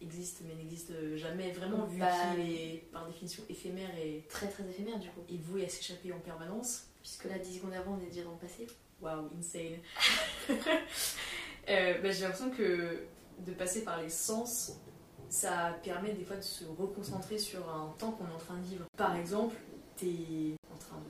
existe 0.00 0.42
mais 0.46 0.54
n'existe 0.54 0.92
jamais 1.16 1.50
vraiment 1.52 1.84
vu 1.86 1.98
Bah, 1.98 2.10
qu'il 2.34 2.50
est 2.50 2.84
par 2.92 3.06
définition 3.06 3.42
éphémère 3.48 3.90
et, 3.98 4.24
Très 4.28 4.48
très 4.48 4.64
éphémère 4.64 4.98
du 4.98 5.08
coup. 5.08 5.20
et 5.28 5.36
voué 5.38 5.64
à 5.64 5.68
s'échapper 5.68 6.12
en 6.12 6.18
permanence. 6.20 6.84
Puisque 7.00 7.24
là, 7.24 7.38
10 7.38 7.58
secondes 7.58 7.72
avant, 7.74 7.96
on 8.00 8.04
est 8.04 8.10
déjà 8.10 8.24
dans 8.24 8.32
le 8.32 8.36
passé. 8.38 8.66
Waouh, 9.00 9.28
insane. 9.38 9.78
Euh, 11.68 12.00
bah, 12.00 12.12
j'ai 12.12 12.22
l'impression 12.22 12.50
que 12.50 13.00
de 13.44 13.52
passer 13.52 13.82
par 13.82 14.00
les 14.00 14.08
sens, 14.08 14.74
ça 15.28 15.76
permet 15.82 16.12
des 16.12 16.24
fois 16.24 16.36
de 16.36 16.42
se 16.42 16.64
reconcentrer 16.64 17.38
sur 17.38 17.68
un 17.68 17.92
temps 17.98 18.12
qu'on 18.12 18.24
est 18.24 18.32
en 18.34 18.38
train 18.38 18.56
de 18.56 18.64
vivre. 18.64 18.84
Par 18.96 19.16
exemple, 19.16 19.56
t'es 19.96 20.54
en 20.72 20.76
train 20.78 21.02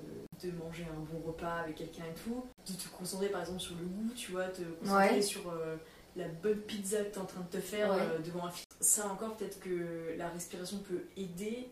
de, 0.42 0.48
de 0.48 0.56
manger 0.56 0.84
un 0.84 1.00
bon 1.00 1.26
repas 1.26 1.56
avec 1.56 1.76
quelqu'un 1.76 2.04
et 2.04 2.14
tout, 2.24 2.42
de 2.66 2.72
te 2.72 2.88
concentrer 2.88 3.28
par 3.28 3.42
exemple 3.42 3.60
sur 3.60 3.74
le 3.76 3.84
goût, 3.84 4.10
tu 4.14 4.32
vois, 4.32 4.44
te 4.48 4.62
concentrer 4.62 5.16
Ouais. 5.16 5.20
sur 5.22 5.50
euh, 5.50 5.76
la 6.16 6.28
bonne 6.28 6.60
pizza 6.60 6.98
que 7.04 7.12
t'es 7.12 7.18
en 7.18 7.26
train 7.26 7.42
de 7.42 7.56
te 7.58 7.60
faire 7.60 7.90
Ouais. 7.90 8.00
euh, 8.00 8.18
devant 8.18 8.46
un 8.46 8.50
film. 8.50 8.64
Ça 8.80 9.06
encore, 9.08 9.36
peut-être 9.36 9.60
que 9.60 10.14
la 10.16 10.28
respiration 10.30 10.78
peut 10.78 11.02
aider. 11.16 11.68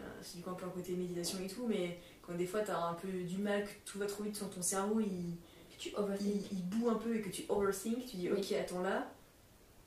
Euh, 0.00 0.04
c'est 0.22 0.36
du 0.36 0.42
coup 0.42 0.50
un 0.50 0.54
peu 0.54 0.64
un 0.66 0.70
côté 0.70 0.92
méditation 0.92 1.38
et 1.44 1.48
tout, 1.48 1.66
mais 1.66 1.98
quand 2.22 2.34
des 2.34 2.46
fois 2.46 2.60
t'as 2.60 2.78
un 2.78 2.94
peu 2.94 3.08
du 3.08 3.38
mal, 3.38 3.64
que 3.64 3.70
tout 3.84 3.98
va 3.98 4.06
trop 4.06 4.22
vite 4.22 4.36
sur 4.36 4.48
ton 4.48 4.62
cerveau, 4.62 5.00
il, 5.00 5.34
Tu 5.78 5.90
il, 6.52 6.64
boue 6.68 6.88
un 6.90 6.94
peu 6.94 7.16
et 7.16 7.20
que 7.20 7.28
tu 7.30 7.42
overthink, 7.48 8.06
tu 8.06 8.16
dis 8.16 8.30
Oui. 8.30 8.38
ok 8.38 8.52
attends 8.52 8.82
là, 8.82 9.10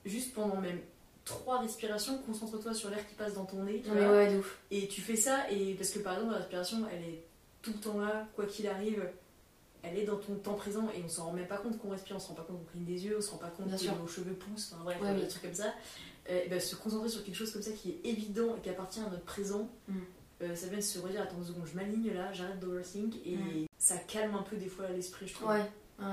juste 0.04 0.34
pendant 0.34 0.60
même 0.60 0.80
trois 1.24 1.60
respirations, 1.60 2.18
concentre-toi 2.26 2.74
sur 2.74 2.90
l'air 2.90 3.06
qui 3.08 3.14
passe 3.14 3.34
dans 3.34 3.44
ton 3.46 3.62
nez, 3.64 3.80
tu 3.82 3.90
ouais, 3.90 4.36
ouf. 4.36 4.58
et 4.70 4.88
tu 4.88 5.00
fais 5.00 5.16
ça, 5.16 5.50
et 5.50 5.74
parce 5.74 5.90
que 5.90 6.00
par 6.00 6.14
exemple 6.14 6.32
la 6.32 6.38
respiration 6.38 6.78
elle 6.92 7.02
est 7.04 7.24
tout 7.62 7.72
le 7.72 7.78
temps 7.80 7.98
là, 8.00 8.26
quoi 8.34 8.44
qu'il 8.46 8.66
arrive, 8.66 9.08
elle 9.82 9.98
est 9.98 10.04
dans 10.04 10.16
ton 10.16 10.34
temps 10.36 10.54
présent 10.54 10.88
et 10.96 11.02
on 11.04 11.08
s'en 11.08 11.26
rend 11.26 11.32
même 11.32 11.46
pas 11.48 11.58
compte 11.58 11.78
qu'on 11.78 11.90
respire, 11.90 12.16
on 12.16 12.20
se 12.20 12.28
rend 12.28 12.34
pas 12.34 12.42
compte 12.44 12.58
qu'on 12.58 12.70
cligne 12.72 12.84
des 12.84 13.04
yeux, 13.04 13.16
on 13.18 13.20
se 13.20 13.30
rend 13.30 13.38
pas 13.38 13.50
compte 13.50 13.66
Bien 13.66 13.76
que 13.76 13.82
sûr. 13.82 13.96
nos 13.98 14.06
cheveux 14.06 14.34
poussent, 14.34 14.72
enfin 14.74 14.84
bref, 14.84 15.00
Ouais, 15.00 15.08
euh, 15.08 15.14
oui. 15.14 15.22
des 15.22 15.28
trucs 15.28 15.42
comme 15.42 15.54
ça. 15.54 15.72
Euh, 16.30 16.40
ben, 16.48 16.60
se 16.60 16.76
concentrer 16.76 17.08
sur 17.08 17.24
quelque 17.24 17.34
chose 17.34 17.52
comme 17.52 17.62
ça 17.62 17.72
qui 17.72 17.90
est 17.90 18.00
évident 18.08 18.56
et 18.56 18.60
qui 18.60 18.68
appartient 18.70 19.00
à 19.00 19.08
notre 19.10 19.24
présent, 19.24 19.68
Mm. 19.88 19.94
euh, 20.42 20.54
ça 20.54 20.66
vient 20.68 20.78
de 20.78 20.82
se 20.82 20.98
redire 21.00 21.22
attends 21.22 21.36
deux 21.38 21.46
secondes, 21.46 21.66
je 21.66 21.74
m'aligne 21.74 22.12
là, 22.12 22.32
j'arrête 22.32 22.60
d'overthink 22.60 23.14
et 23.26 23.36
Mm. 23.36 23.66
ça 23.78 23.96
calme 23.98 24.34
un 24.36 24.42
peu 24.42 24.56
des 24.56 24.68
fois 24.68 24.88
l'esprit, 24.90 25.26
je 25.26 25.34
trouve. 25.34 25.48
Ouais, 25.48 25.60
ouais. 25.98 26.04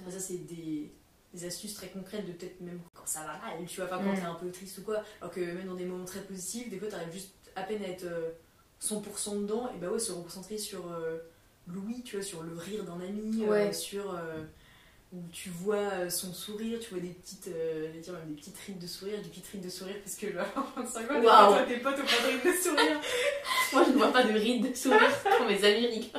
Enfin, 0.00 0.10
ça, 0.10 0.18
c'est 0.18 0.38
des, 0.46 0.90
des 1.34 1.44
astuces 1.44 1.74
très 1.74 1.88
concrètes 1.88 2.26
de 2.26 2.32
peut-être 2.32 2.60
même 2.62 2.80
quand 2.94 3.06
ça 3.06 3.20
va 3.20 3.38
mal, 3.38 3.66
tu 3.66 3.76
vois, 3.82 3.84
enfin 3.84 4.02
quand 4.02 4.12
Mm. 4.12 4.16
t'es 4.16 4.22
un 4.26 4.34
peu 4.34 4.50
triste 4.50 4.78
ou 4.78 4.82
quoi. 4.82 5.02
Alors 5.20 5.32
que 5.32 5.40
même 5.40 5.66
dans 5.66 5.74
des 5.74 5.84
moments 5.84 6.04
très 6.06 6.22
positifs, 6.22 6.70
des 6.70 6.78
fois 6.78 6.88
t'arrives 6.88 7.12
juste 7.12 7.34
à 7.54 7.64
peine 7.64 7.82
à 7.82 7.88
être 7.88 8.04
euh, 8.04 8.30
100% 8.80 9.42
dedans, 9.42 9.70
et 9.74 9.78
bah 9.78 9.90
ouais, 9.90 9.98
se 9.98 10.10
reconcentrer 10.10 10.56
sur 10.56 10.90
euh, 10.90 11.18
l'ouïe, 11.72 12.02
tu 12.02 12.16
vois, 12.16 12.24
sur 12.24 12.42
le 12.42 12.56
rire 12.56 12.84
d'un 12.84 13.00
ami, 13.00 13.44
euh, 13.44 13.50
Ouais. 13.50 13.72
sur. 13.72 14.12
euh, 14.14 14.44
où 15.12 15.24
tu 15.32 15.48
vois 15.50 15.74
euh, 15.94 16.08
son 16.08 16.32
sourire, 16.32 16.78
tu 16.78 16.90
vois 16.90 17.00
des 17.00 17.08
petites, 17.08 17.48
euh, 17.48 17.90
dire 18.00 18.12
même 18.12 18.28
des 18.28 18.34
petites 18.36 18.56
rides 18.58 18.78
de 18.78 18.86
sourire, 18.86 19.20
des 19.20 19.28
petites 19.28 19.48
rides 19.48 19.64
de 19.64 19.68
sourire, 19.68 19.96
parce 20.04 20.14
que 20.14 20.32
genre, 20.32 20.72
25 20.76 21.10
ans, 21.10 21.20
toi, 21.20 21.62
tes 21.66 21.78
potes 21.78 21.94
ont 21.98 22.02
pas 22.02 22.28
de 22.28 22.32
rides 22.32 22.44
de 22.56 22.62
sourire. 22.62 23.00
Moi, 23.72 23.82
je 23.86 23.90
ne 23.90 23.96
vois 23.96 24.12
pas 24.12 24.22
de 24.22 24.32
rides 24.38 24.70
de 24.70 24.76
sourire 24.76 25.10
quand 25.36 25.46
mes 25.48 25.64
amis. 25.64 26.12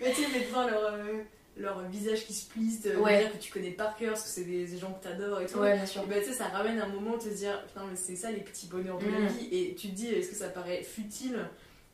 Mais 0.00 0.14
tu 0.14 0.22
sais, 0.22 0.28
mais 0.32 0.46
devant 0.46 0.66
leur, 0.66 0.94
euh, 0.94 1.20
leur 1.58 1.86
visage 1.90 2.24
qui 2.24 2.32
se 2.32 2.48
plisse, 2.48 2.80
de 2.80 2.96
Ouais. 2.96 3.18
dire 3.20 3.32
que 3.32 3.36
tu 3.36 3.52
connais 3.52 3.72
par 3.72 3.94
cœur, 3.96 4.12
parce 4.14 4.22
que 4.22 4.30
c'est 4.30 4.44
des, 4.44 4.64
des 4.66 4.78
gens 4.78 4.94
que 4.94 5.04
t'adores 5.04 5.42
et 5.42 5.46
tout. 5.46 5.58
Ouais, 5.58 5.74
bien 5.74 5.84
sûr. 5.84 6.02
Et 6.02 6.06
bah, 6.06 6.14
tu 6.20 6.28
sais, 6.28 6.32
ça 6.32 6.48
ramène 6.48 6.80
un 6.80 6.88
moment 6.88 7.18
de 7.18 7.22
te 7.24 7.28
dire, 7.28 7.62
putain, 7.66 7.84
mais 7.90 7.96
c'est 7.96 8.16
ça 8.16 8.30
les 8.30 8.40
petits 8.40 8.66
bonheurs 8.68 8.98
de 8.98 9.08
la 9.10 9.18
Mm. 9.20 9.26
vie. 9.26 9.48
Et 9.52 9.74
tu 9.74 9.90
te 9.90 9.94
dis, 9.94 10.06
est-ce 10.08 10.30
que 10.30 10.36
ça 10.36 10.48
paraît 10.48 10.82
futile 10.82 11.38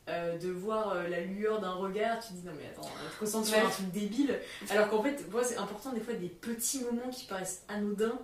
euh, 0.09 0.38
de 0.38 0.51
voir 0.51 0.90
euh, 0.92 1.09
la 1.09 1.21
lueur 1.21 1.61
d'un 1.61 1.73
regard 1.75 2.18
Tu 2.21 2.29
te 2.29 2.33
dis, 2.38 2.47
non, 2.47 2.53
mais 2.57 2.66
attends, 2.66 2.88
on 2.88 3.14
te 3.14 3.18
concentre 3.21 3.47
sur 3.47 3.59
un 3.59 3.68
truc 3.71 3.90
débile. 3.92 4.38
Alors 4.71 4.88
qu'en 4.88 5.03
fait, 5.03 5.31
moi, 5.31 5.44
c'est 5.44 5.57
important 5.57 5.92
des 5.92 6.01
fois 6.01 6.14
des 6.14 6.29
petits 6.29 6.83
moments 6.83 7.11
qui 7.11 7.27
paraissent 7.27 7.62
anodins. 7.68 8.18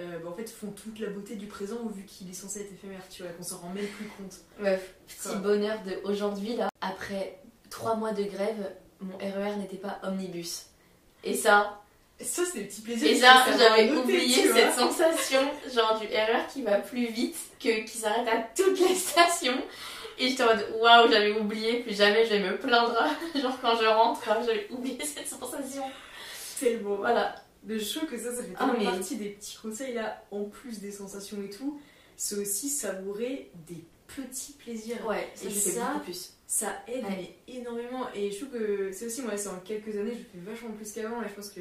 euh, 0.00 0.18
bah, 0.20 0.30
en 0.30 0.32
fait, 0.34 0.48
font 0.48 0.70
toute 0.70 0.98
la 1.00 1.10
beauté 1.10 1.36
du 1.36 1.46
présent 1.46 1.76
vu 1.86 2.04
qu'il 2.04 2.30
est 2.30 2.34
censé 2.34 2.60
être 2.60 2.72
éphémère, 2.72 3.02
tu 3.10 3.22
vois, 3.22 3.32
qu'on 3.32 3.42
s'en 3.42 3.58
rend 3.58 3.70
même 3.70 3.86
plus 3.86 4.06
compte. 4.06 4.36
Meuf, 4.60 4.94
petit 5.06 5.36
bonheur 5.36 5.78
de 5.84 6.00
aujourd'hui 6.04 6.56
là. 6.56 6.70
Après 6.80 7.40
trois 7.68 7.96
mois 7.96 8.12
de 8.12 8.22
grève, 8.24 8.72
mon 9.00 9.16
RER 9.18 9.56
n'était 9.58 9.76
pas 9.76 10.00
omnibus. 10.04 10.66
Et 11.24 11.34
ça, 11.34 11.82
ça, 12.20 12.42
c'est 12.44 12.58
des 12.58 12.64
petits 12.64 12.80
plaisirs. 12.82 13.08
et 13.10 13.14
savoir 13.16 13.46
j'avais 13.58 13.90
oublié 13.92 14.48
cette 14.52 14.72
sensation, 14.74 15.40
genre 15.72 15.98
du 16.00 16.06
RER 16.06 16.42
qui 16.52 16.62
va 16.62 16.78
plus 16.78 17.06
vite, 17.06 17.36
que 17.60 17.84
qui 17.84 17.98
s'arrête 17.98 18.28
à 18.28 18.38
toutes 18.56 18.78
les 18.80 18.94
stations. 18.94 19.60
Et 20.18 20.28
j'étais 20.30 20.42
en 20.42 20.46
mode 20.46 20.66
waouh, 20.80 21.08
j'avais 21.10 21.32
oublié, 21.38 21.80
plus 21.80 21.96
jamais 21.96 22.24
je 22.24 22.30
vais 22.30 22.40
me 22.40 22.58
plaindre. 22.58 22.96
Genre 23.40 23.56
quand 23.62 23.76
je 23.80 23.86
rentre, 23.86 24.20
j'avais 24.44 24.66
oublié 24.70 24.98
cette 25.04 25.28
sensation. 25.28 25.84
Tellement. 26.58 26.96
Voilà. 26.96 27.36
Le 27.64 27.78
show 27.78 28.00
que 28.06 28.18
ça, 28.18 28.34
ça 28.34 28.42
fait 28.42 28.48
Ah, 28.56 28.64
tellement 28.66 28.78
mais- 28.92 28.96
partie 28.98 29.14
des 29.16 29.28
petits 29.28 29.56
conseils 29.62 29.94
là, 29.94 30.24
en 30.32 30.42
plus 30.44 30.80
des 30.80 30.90
sensations 30.90 31.36
et 31.44 31.50
tout, 31.50 31.80
c'est 32.16 32.34
aussi 32.36 32.68
savourer 32.68 33.52
des 33.68 33.84
petits 34.08 34.54
plaisirs. 34.54 35.06
Ouais, 35.06 35.28
ça 35.36 35.46
Et 35.46 35.50
ça, 35.50 35.80
beaucoup 35.92 36.04
plus. 36.06 36.32
Ça 36.48 36.82
aide 36.88 37.04
Ouais. 37.04 37.36
énormément 37.46 38.08
et 38.14 38.30
je 38.32 38.36
trouve 38.44 38.58
que 38.58 38.90
c'est 38.90 39.04
aussi 39.06 39.20
moi 39.22 39.36
c'est 39.36 39.50
en 39.50 39.60
quelques 39.60 39.94
années 39.96 40.12
je 40.14 40.22
fais 40.40 40.50
vachement 40.50 40.70
plus 40.70 40.90
qu'avant 40.92 41.22
et 41.22 41.28
je 41.28 41.34
pense 41.34 41.50
que 41.50 41.60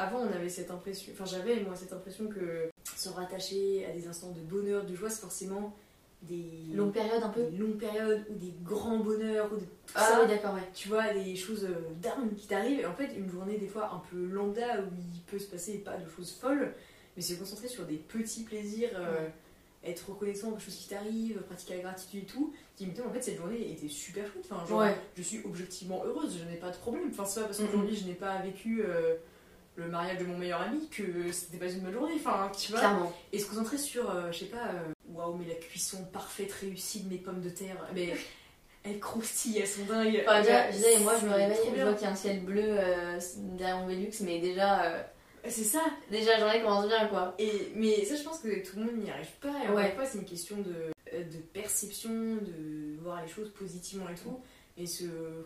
avant 0.00 0.18
on 0.20 0.32
avait 0.32 0.48
cette 0.48 0.70
impression 0.70 1.12
enfin 1.12 1.24
j'avais 1.24 1.60
moi 1.62 1.74
cette 1.76 1.92
impression 1.92 2.26
que 2.28 2.68
se 2.96 3.08
rattacher 3.08 3.86
à 3.86 3.92
des 3.92 4.06
instants 4.06 4.30
de 4.32 4.40
bonheur 4.40 4.84
de 4.84 4.94
joie 4.94 5.10
c'est 5.10 5.20
forcément 5.20 5.76
des 6.22 6.44
Longue 6.74 6.92
période 6.92 7.22
un 7.22 7.28
peu. 7.30 7.44
des 7.44 7.56
longues 7.56 7.78
périodes 7.78 8.24
ou 8.28 8.34
des 8.34 8.52
grands 8.62 8.98
bonheurs 8.98 9.50
ou 9.52 9.56
tout 9.56 9.64
Ah 9.94 10.00
ça 10.06 10.20
oui, 10.22 10.28
d'accord, 10.28 10.52
ouais. 10.54 10.68
tu 10.74 10.88
vois 10.88 11.14
des 11.14 11.34
choses 11.34 11.64
euh, 11.64 11.92
d'armes 12.02 12.34
qui 12.34 12.46
t'arrivent 12.46 12.80
et 12.80 12.86
en 12.86 12.94
fait 12.94 13.14
une 13.16 13.30
journée 13.30 13.56
des 13.56 13.68
fois 13.68 13.90
un 13.94 14.02
peu 14.10 14.22
lambda 14.26 14.80
où 14.82 14.88
il 15.14 15.20
peut 15.22 15.38
se 15.38 15.46
passer 15.46 15.78
pas 15.78 15.96
de 15.96 16.06
choses 16.10 16.32
folles 16.32 16.74
mais 17.16 17.22
se 17.22 17.34
concentrer 17.34 17.68
sur 17.68 17.86
des 17.86 17.96
petits 17.96 18.44
plaisirs 18.44 18.90
euh, 18.96 19.28
être 19.82 20.10
reconnaissant 20.10 20.50
des 20.50 20.60
choses 20.60 20.76
qui 20.76 20.88
t'arrivent 20.88 21.40
pratiquer 21.48 21.76
la 21.76 21.82
gratitude 21.84 22.22
et 22.24 22.26
tout 22.26 22.52
qui 22.76 22.86
me 22.86 22.92
dit 22.92 23.00
en 23.00 23.10
fait 23.10 23.22
cette 23.22 23.38
journée 23.38 23.72
était 23.72 23.88
super 23.88 24.26
chouette 24.30 24.44
enfin 24.50 24.66
genre 24.66 24.80
Ouais. 24.80 24.94
je 25.16 25.22
suis 25.22 25.40
objectivement 25.46 26.02
heureuse 26.04 26.36
je 26.38 26.44
n'ai 26.50 26.58
pas 26.58 26.68
de 26.70 26.76
problème 26.76 27.08
enfin 27.10 27.24
c'est 27.24 27.40
pas 27.40 27.46
parce 27.46 27.58
qu'aujourd'hui 27.60 27.96
je 27.96 28.04
n'ai 28.04 28.12
pas 28.14 28.42
vécu 28.42 28.82
euh, 28.84 29.14
le 29.80 29.88
mariage 29.88 30.18
de 30.18 30.24
mon 30.24 30.38
meilleur 30.38 30.60
ami 30.62 30.88
que 30.90 31.30
c'était 31.32 31.56
pas 31.58 31.70
une 31.70 31.80
bonne 31.80 31.92
journée 31.92 32.14
enfin 32.16 32.50
tu 32.56 32.70
vois 32.72 32.80
Clairement. 32.80 33.12
et 33.32 33.38
se 33.38 33.46
concentrer 33.48 33.78
sur, 33.78 34.10
euh, 34.10 34.30
je 34.32 34.38
sais 34.40 34.44
pas, 34.46 34.68
euh, 34.68 34.92
waouh, 35.12 35.34
mais 35.36 35.46
la 35.48 35.54
cuisson 35.54 36.04
parfaite, 36.12 36.52
réussie 36.52 37.00
de 37.00 37.08
mes 37.10 37.18
pommes 37.18 37.40
de 37.40 37.50
terre, 37.50 37.76
mais 37.94 38.14
elles 38.82 38.98
croustillent, 39.00 39.58
elles 39.58 39.66
sont 39.66 39.84
dingues. 39.84 40.22
Enfin, 40.26 40.40
déjà, 40.40 40.70
déjà, 40.70 40.98
moi 41.00 41.14
je 41.20 41.26
me 41.26 41.32
réveille, 41.32 41.58
je 41.76 41.82
vois 41.82 41.92
qu'il 41.94 42.02
y 42.04 42.06
a 42.06 42.12
un 42.12 42.16
ciel 42.16 42.40
bleu 42.40 42.62
euh, 42.64 43.18
derrière 43.58 43.78
mon 43.78 43.86
Velux, 43.86 44.10
mais 44.22 44.38
déjà, 44.40 44.84
euh, 44.84 45.02
C'est 45.48 45.64
ça. 45.64 45.82
déjà 46.10 46.32
la 46.32 46.40
journée 46.40 46.62
commence 46.62 46.86
bien 46.86 47.06
quoi. 47.08 47.34
Et, 47.38 47.72
mais 47.74 48.04
ça, 48.04 48.16
je 48.16 48.22
pense 48.22 48.38
que 48.38 48.64
tout 48.66 48.78
le 48.78 48.84
monde 48.86 48.96
n'y 49.02 49.10
arrive 49.10 49.32
pas. 49.40 49.52
Et 49.66 49.70
Ouais. 49.74 49.94
c'est 50.06 50.18
une 50.18 50.24
question 50.24 50.56
de, 50.58 51.18
de 51.22 51.38
perception, 51.52 52.10
de 52.10 52.98
voir 53.02 53.22
les 53.22 53.28
choses 53.28 53.50
positivement 53.50 54.08
et 54.08 54.14
tout. 54.14 54.40
Et 54.76 54.86
se 54.86 55.04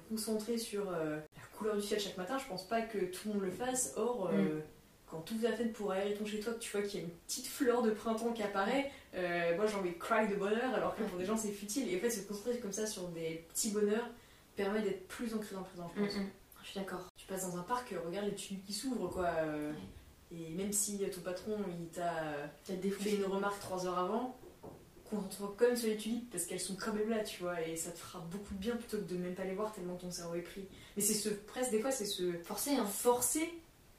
concentrer 0.08 0.58
sur 0.58 0.88
euh, 0.92 1.18
couleur 1.64 1.76
du 1.80 1.82
ciel 1.86 1.98
chaque 2.00 2.16
matin, 2.18 2.36
je 2.38 2.46
pense 2.46 2.66
pas 2.68 2.82
que 2.82 2.98
tout 2.98 3.28
le 3.28 3.34
monde 3.34 3.42
le 3.44 3.50
fasse. 3.50 3.94
Or, 3.96 4.28
euh, 4.32 4.58
Mm. 4.58 4.62
quand 5.06 5.20
tu 5.22 5.34
ouvres 5.34 5.44
la 5.44 5.52
fenêtre 5.56 5.72
pour 5.74 5.92
aérer 5.92 6.14
ton 6.14 6.26
chez 6.26 6.40
toi, 6.40 6.52
que 6.52 6.58
tu 6.58 6.70
vois 6.76 6.82
qu'il 6.86 7.00
y 7.00 7.02
a 7.02 7.06
une 7.06 7.12
petite 7.26 7.46
fleur 7.46 7.82
de 7.82 7.90
printemps 7.90 8.32
qui 8.32 8.42
apparaît, 8.42 8.90
euh, 9.14 9.56
moi 9.56 9.66
j'ai 9.66 9.76
envie 9.76 9.90
de 9.92 9.98
cry 9.98 10.28
de 10.28 10.34
bonheur, 10.36 10.74
alors 10.74 10.94
que 10.96 11.02
pour 11.04 11.18
des 11.18 11.24
gens 11.24 11.36
c'est 11.36 11.52
futile. 11.52 11.90
Et 11.92 11.96
en 11.96 12.00
fait, 12.00 12.10
se 12.10 12.20
concentrer 12.26 12.58
comme 12.58 12.72
ça 12.72 12.86
sur 12.86 13.08
des 13.08 13.44
petits 13.48 13.70
bonheurs 13.70 14.08
permet 14.56 14.82
d'être 14.82 15.06
plus 15.08 15.34
ancré 15.34 15.54
dans 15.54 15.60
le 15.62 15.66
présent, 15.66 15.90
je 15.96 16.02
pense. 16.02 16.14
Mm, 16.16 16.20
mm. 16.20 16.30
Je 16.62 16.68
suis 16.70 16.80
d'accord. 16.80 17.06
Tu 17.16 17.26
passes 17.26 17.42
dans 17.50 17.58
un 17.58 17.62
parc, 17.62 17.92
euh, 17.92 17.98
regarde 18.06 18.26
les 18.26 18.34
tulipes 18.34 18.64
qui 18.64 18.72
s'ouvrent, 18.72 19.08
quoi. 19.08 19.26
euh, 19.26 19.72
Et 20.32 20.48
même 20.54 20.72
si 20.72 20.98
ton 20.98 21.20
patron 21.20 21.56
il 21.68 21.86
t'a 21.88 22.12
fait 22.64 23.14
une 23.14 23.24
remarque 23.26 23.60
trois 23.60 23.86
heures 23.86 23.98
avant, 23.98 24.36
concentre-toi 25.10 25.54
quand 25.58 25.66
même 25.66 25.76
sur 25.76 25.88
les 25.88 25.96
tulipes 25.96 26.30
parce 26.30 26.44
qu'elles 26.44 26.60
sont 26.60 26.76
quand 26.76 26.92
même 26.92 27.08
là, 27.10 27.22
tu 27.22 27.42
vois, 27.42 27.60
et 27.66 27.76
ça 27.76 27.90
te 27.90 27.98
fera 27.98 28.20
beaucoup 28.30 28.54
de 28.54 28.58
bien 28.58 28.76
plutôt 28.76 28.98
que 28.98 29.02
de 29.04 29.16
même 29.16 29.34
pas 29.34 29.44
les 29.44 29.54
voir 29.54 29.72
tellement 29.72 29.96
ton 29.96 30.10
cerveau 30.10 30.34
est 30.34 30.40
pris. 30.42 30.66
Mais 30.96 31.02
c'est 31.02 31.14
ce, 31.14 31.28
presque 31.28 31.70
des 31.70 31.80
fois, 31.80 31.90
c'est 31.90 32.06
se 32.06 32.32
Forcé, 32.44 32.70
hein. 32.76 32.84
forcer 32.86 33.52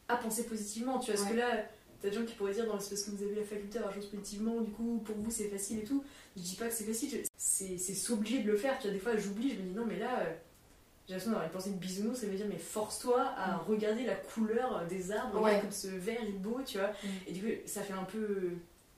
à 0.08 0.18
penser 0.18 0.44
positivement, 0.46 1.00
tu 1.00 1.12
vois, 1.12 1.16
parce 1.20 1.30
Ouais. 1.30 1.36
que 1.36 1.40
là, 1.40 1.66
t'as 2.02 2.10
des 2.10 2.16
gens 2.16 2.26
qui 2.26 2.34
pourraient 2.36 2.54
dire, 2.54 2.66
non, 2.68 2.80
c'est 2.80 2.90
parce 2.90 3.04
que 3.04 3.12
vous 3.12 3.24
avez 3.24 3.36
la 3.36 3.44
faculté 3.44 3.80
à 3.80 3.92
choses 3.92 4.08
positivement, 4.08 4.62
du 4.62 4.72
coup, 4.72 5.02
pour 5.06 5.16
vous 5.16 5.32
c'est 5.32 5.48
facile 5.50 5.80
et 5.80 5.84
tout. 5.84 6.04
Je 6.36 6.42
dis 6.42 6.56
pas 6.56 6.68
que 6.68 6.74
c'est 6.74 6.84
facile, 6.84 7.24
c'est 7.38 7.78
s'obliger 7.78 8.44
de 8.44 8.52
le 8.52 8.58
faire, 8.58 8.78
tu 8.80 8.84
vois, 8.88 8.94
des 8.94 9.00
fois 9.00 9.16
j'oublie, 9.18 9.52
je 9.52 9.56
me 9.62 9.62
dis, 9.70 9.74
non, 9.76 9.86
mais 9.86 9.98
là, 9.98 10.20
euh, 10.20 10.34
j'ai 11.08 11.14
l'impression 11.14 11.32
d'avoir 11.32 11.46
une 11.46 11.52
pensée 11.54 11.70
de 11.72 11.76
bisounours, 11.78 12.20
ça 12.20 12.26
veut 12.28 12.36
dire 12.36 12.48
mais 12.50 12.58
force-toi 12.58 13.22
à 13.22 13.58
Mm. 13.58 13.60
regarder 13.68 14.04
la 14.06 14.16
couleur 14.16 14.86
des 14.88 15.12
arbres, 15.12 15.42
Ouais. 15.42 15.60
comme 15.62 15.72
ce 15.72 15.88
vert 15.88 16.22
est 16.22 16.32
beau, 16.32 16.60
tu 16.66 16.78
vois. 16.80 16.90
Mm. 16.90 17.08
Et 17.28 17.32
du 17.32 17.42
coup, 17.42 17.48
ça 17.68 17.82
fait 17.84 17.94
un 17.94 18.04
peu 18.06 18.50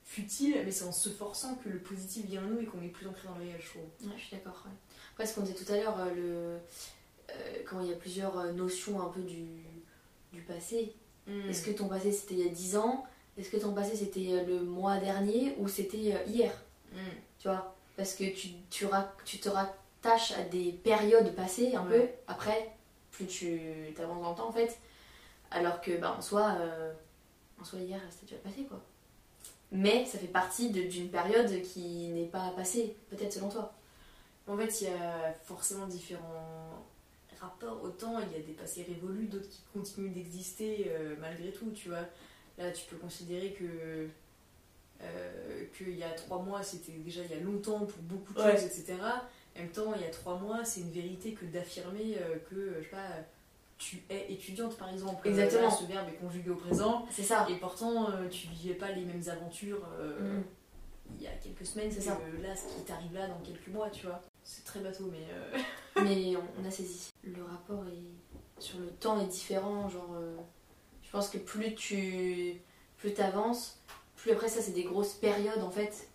futile, 0.08 0.62
mais 0.64 0.70
c'est 0.72 0.84
en 0.86 0.92
se 0.92 1.10
forçant 1.10 1.54
que 1.56 1.68
le 1.68 1.78
positif 1.78 2.24
vient 2.24 2.42
à 2.42 2.46
nous 2.46 2.58
et 2.60 2.64
qu'on 2.64 2.80
est 2.82 2.88
plus 2.88 3.06
ancré 3.06 3.28
dans 3.28 3.34
le 3.36 3.44
réel, 3.44 3.60
je 3.60 3.68
trouve. 3.68 3.82
Ouais, 4.10 4.16
je 4.16 4.22
suis 4.24 4.36
d'accord. 4.36 4.62
ouais. 4.64 4.72
Après, 5.12 5.26
ce 5.26 5.34
qu'on 5.34 5.42
disait 5.42 5.54
tout 5.62 5.70
à 5.70 5.76
l'heure, 5.76 6.00
euh, 6.00 6.14
le... 6.14 6.58
euh, 7.30 7.62
quand 7.68 7.80
il 7.82 7.90
y 7.90 7.92
a 7.92 7.96
plusieurs 7.96 8.38
euh, 8.38 8.52
notions 8.52 9.00
un 9.02 9.08
peu 9.10 9.20
du, 9.20 9.44
du 10.32 10.40
passé. 10.42 10.94
Mm. 11.26 11.50
Est-ce 11.50 11.62
que 11.62 11.70
ton 11.72 11.88
passé 11.88 12.10
c'était 12.10 12.34
il 12.34 12.46
y 12.46 12.48
a 12.48 12.52
10 12.52 12.76
ans? 12.78 13.04
Est-ce 13.36 13.50
que 13.50 13.58
ton 13.58 13.74
passé 13.74 13.94
c'était 13.96 14.44
le 14.46 14.62
mois 14.62 14.96
dernier 14.96 15.54
ou 15.58 15.68
c'était 15.68 15.98
hier? 16.26 16.52
Mm. 16.92 16.96
Tu 17.38 17.48
vois? 17.48 17.76
Parce 17.96 18.14
que 18.14 18.24
tu, 18.34 18.48
tu, 18.70 18.86
ra- 18.86 19.12
tu 19.26 19.38
te 19.38 19.48
rattaches 19.50 20.32
à 20.32 20.42
des 20.44 20.72
périodes 20.72 21.34
passées 21.34 21.74
un 21.74 21.84
peu. 21.84 22.06
Après, 22.28 22.72
plus 23.10 23.26
tu 23.26 23.60
t'avances 23.94 24.22
dans 24.22 24.30
le 24.30 24.36
temps 24.36 24.48
en 24.48 24.52
fait. 24.52 24.78
Alors 25.50 25.80
que, 25.82 25.96
bah, 25.98 26.14
en 26.16 26.22
soi, 26.22 26.56
euh, 26.60 26.92
en 27.60 27.64
soi 27.64 27.80
hier 27.80 28.00
c'était 28.10 28.34
déjà 28.34 28.42
passé 28.42 28.64
quoi. 28.64 28.80
Mais 29.70 30.06
ça 30.06 30.18
fait 30.18 30.26
partie 30.28 30.70
d'une 30.70 31.10
période 31.10 31.60
qui 31.62 32.08
n'est 32.08 32.26
pas 32.26 32.50
passée, 32.56 32.96
peut-être 33.10 33.32
selon 33.32 33.48
toi. 33.50 33.74
En 34.46 34.56
fait, 34.56 34.80
il 34.80 34.84
y 34.84 34.90
a 34.90 35.34
forcément 35.44 35.86
différents 35.86 36.86
rapports 37.38 37.82
au 37.84 37.90
temps. 37.90 38.18
Il 38.18 38.32
y 38.32 38.40
a 38.40 38.44
des 38.44 38.54
passés 38.54 38.82
révolus, 38.88 39.26
d'autres 39.26 39.48
qui 39.48 39.60
continuent 39.74 40.12
d'exister 40.12 40.86
euh, 40.88 41.14
malgré 41.20 41.50
tout, 41.52 41.70
tu 41.72 41.88
vois. 41.90 42.06
Là, 42.56 42.70
tu 42.72 42.86
peux 42.86 42.96
considérer 42.96 43.52
que 43.52 44.08
euh, 45.02 45.64
qu'il 45.76 45.96
y 45.96 46.02
a 46.02 46.10
trois 46.12 46.42
mois, 46.42 46.62
c'était 46.62 46.92
déjà 46.92 47.20
il 47.22 47.30
y 47.30 47.34
a 47.34 47.40
longtemps 47.40 47.80
pour 47.86 48.00
beaucoup 48.02 48.32
de 48.32 48.40
Ouais. 48.40 48.52
choses, 48.56 48.64
etc. 48.64 48.94
En 49.56 49.60
même 49.60 49.70
temps, 49.70 49.92
il 49.94 50.00
y 50.02 50.06
a 50.06 50.10
trois 50.10 50.38
mois, 50.38 50.64
c'est 50.64 50.80
une 50.80 50.90
vérité 50.90 51.32
que 51.34 51.44
d'affirmer 51.44 52.16
euh, 52.20 52.36
que, 52.50 52.76
je 52.78 52.84
sais 52.84 52.90
pas, 52.90 53.10
tu 53.78 54.02
es 54.10 54.32
étudiante, 54.32 54.76
par 54.76 54.90
exemple. 54.90 55.26
Euh, 55.26 55.30
Exactement. 55.30 55.62
là, 55.68 55.70
ce 55.70 55.84
verbe 55.84 56.08
est 56.08 56.16
conjugué 56.20 56.50
au 56.50 56.56
présent. 56.56 57.06
C'est 57.10 57.22
ça. 57.22 57.46
Et 57.48 57.54
pourtant, 57.56 58.10
euh, 58.10 58.28
tu 58.28 58.48
vivais 58.48 58.74
pas 58.74 58.90
les 58.92 59.04
mêmes 59.04 59.22
aventures 59.28 59.86
euh, 60.00 60.38
Mm. 60.40 60.44
il 61.16 61.22
y 61.22 61.26
a 61.26 61.30
quelques 61.32 61.64
semaines, 61.64 61.90
C'est 61.90 62.00
ça. 62.00 62.18
là, 62.42 62.54
ce 62.56 62.64
qui 62.74 62.82
t'arrive 62.84 63.14
là 63.14 63.28
dans 63.28 63.38
quelques 63.40 63.68
mois, 63.68 63.88
tu 63.90 64.06
vois. 64.06 64.22
C'est 64.42 64.64
très 64.64 64.80
bateau, 64.80 65.08
mais. 65.10 65.26
euh, 65.32 65.58
Mais 66.02 66.36
on, 66.36 66.42
on 66.62 66.66
a 66.66 66.70
saisi. 66.70 67.10
Le 67.22 67.42
rapport 67.44 67.84
est, 67.86 68.60
sur 68.62 68.78
le 68.80 68.88
temps 68.90 69.20
est 69.20 69.26
différent. 69.26 69.88
Genre, 69.88 70.14
euh, 70.16 70.36
je 71.02 71.10
pense 71.10 71.28
que 71.30 71.38
plus 71.38 71.74
tu 71.74 72.60
plus 72.98 73.18
avances, 73.20 73.80
plus 74.16 74.32
après 74.32 74.48
ça, 74.48 74.60
c'est 74.60 74.72
des 74.72 74.82
grosses 74.84 75.14
périodes 75.14 75.62
en 75.62 75.70
fait. 75.70 76.08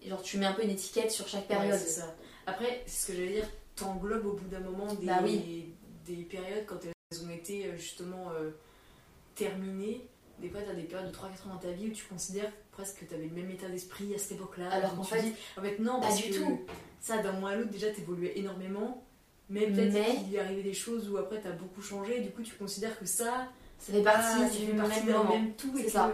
Et 0.00 0.08
genre, 0.08 0.22
tu 0.22 0.38
mets 0.38 0.46
un 0.46 0.54
peu 0.54 0.62
une 0.64 0.70
étiquette 0.70 1.10
sur 1.10 1.28
chaque 1.28 1.46
période. 1.46 1.72
Ouais, 1.72 1.78
c'est 1.78 2.00
ça. 2.00 2.14
Après, 2.46 2.82
c'est 2.86 3.02
ce 3.02 3.06
que 3.08 3.18
j'allais 3.18 3.34
dire, 3.34 3.48
t'englobes 3.76 4.24
au 4.24 4.32
bout 4.32 4.48
d'un 4.48 4.60
moment 4.60 4.94
des, 4.94 5.04
Bah 5.06 5.18
oui. 5.22 5.74
Des 6.06 6.22
périodes 6.24 6.64
quand 6.66 6.78
elles 6.84 7.24
ont 7.24 7.30
été 7.30 7.66
euh, 7.66 7.76
justement 7.76 8.30
euh, 8.32 8.50
terminées. 9.34 10.06
Des 10.40 10.48
fois, 10.48 10.60
t'as 10.66 10.74
des 10.74 10.82
périodes 10.82 11.10
de 11.10 11.14
3-4 11.16 11.20
ans 11.22 11.54
dans 11.54 11.58
ta 11.58 11.70
vie 11.70 11.88
où 11.88 11.92
tu 11.92 12.04
considères 12.04 12.50
presque 12.72 13.00
que 13.00 13.04
t'avais 13.04 13.26
le 13.26 13.34
même 13.34 13.50
état 13.50 13.68
d'esprit 13.68 14.14
à 14.14 14.18
cette 14.18 14.32
époque-là. 14.32 14.70
Alors 14.70 14.96
qu'en 14.96 15.02
tu 15.02 15.14
fait, 15.14 15.22
dis, 15.22 15.32
en 15.56 15.62
fait, 15.62 15.78
non, 15.78 16.00
pas 16.00 16.12
du 16.14 16.30
que 16.30 16.34
tout. 16.36 16.60
ça, 17.00 17.18
d'un 17.18 17.32
mois 17.32 17.50
à 17.50 17.56
l'autre, 17.56 17.70
déjà, 17.70 17.90
t'évoluais 17.90 18.32
énormément. 18.38 19.04
Mais 19.50 19.66
peut-être 19.66 19.92
Mais- 19.92 20.16
qu'il 20.24 20.34
est 20.34 20.38
arrivé 20.38 20.62
des 20.62 20.72
choses 20.72 21.10
où 21.10 21.16
après 21.18 21.38
t'as 21.40 21.50
beaucoup 21.52 21.82
changé, 21.82 22.20
du 22.20 22.30
coup 22.30 22.42
tu 22.42 22.54
considères 22.54 22.98
que 22.98 23.04
ça, 23.04 23.48
Ça 23.78 23.92
fait 23.92 24.02
partie 24.02 24.20
ah, 24.24 24.38
ça 24.38 24.48
fait 24.48 24.72
partie 24.72 24.96
même 25.00 25.06
d'un 25.06 25.18
moment. 25.18 25.34
même 25.38 25.52
tout 25.56 25.76
et 25.76 25.84
que 25.84 25.90
ça. 25.90 26.10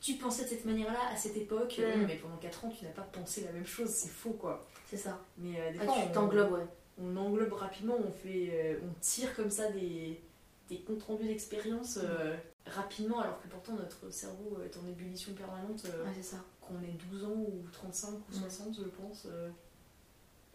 tu 0.00 0.14
pensais 0.14 0.44
de 0.44 0.48
cette 0.48 0.64
manière-là 0.64 0.98
à 1.12 1.16
cette 1.16 1.36
époque, 1.36 1.78
Mm. 1.78 2.06
Mais 2.06 2.16
pendant 2.16 2.36
4 2.36 2.64
ans 2.64 2.72
tu 2.76 2.84
n'as 2.86 2.92
pas 2.92 3.02
pensé 3.02 3.42
la 3.42 3.52
même 3.52 3.66
chose, 3.66 3.90
c'est 3.90 4.08
faux 4.08 4.30
quoi. 4.30 4.66
C'est 4.88 4.96
ça. 4.96 5.20
Mais 5.36 5.60
euh, 5.60 5.72
des 5.72 5.78
Ah, 5.82 5.84
fois, 5.84 5.94
tu 5.94 6.08
on- 6.08 6.12
t'englobes, 6.12 6.52
ouais. 6.52 6.66
On 6.98 7.16
englobe 7.16 7.52
rapidement, 7.52 7.96
on 7.98 8.10
fait, 8.12 8.50
euh, 8.52 8.78
on 8.82 8.92
tire 9.00 9.34
comme 9.34 9.50
ça 9.50 9.70
des, 9.72 10.20
des 10.68 10.78
comptes 10.80 11.02
rendus 11.02 11.26
d'expérience 11.26 11.98
euh, 12.02 12.36
rapidement, 12.66 13.20
alors 13.20 13.40
que 13.42 13.48
pourtant 13.48 13.74
notre 13.74 14.10
cerveau 14.10 14.58
est 14.64 14.76
en 14.76 14.86
ébullition 14.88 15.34
permanente, 15.34 15.84
euh, 15.86 16.22
ça. 16.22 16.44
qu'on 16.60 16.80
ait 16.82 16.96
12 17.10 17.24
ans 17.24 17.32
ou 17.36 17.62
35 17.72 18.10
ou 18.10 18.18
Mm. 18.30 18.34
60, 18.34 18.76
je 18.76 18.88
pense, 18.88 19.26
euh, 19.26 19.50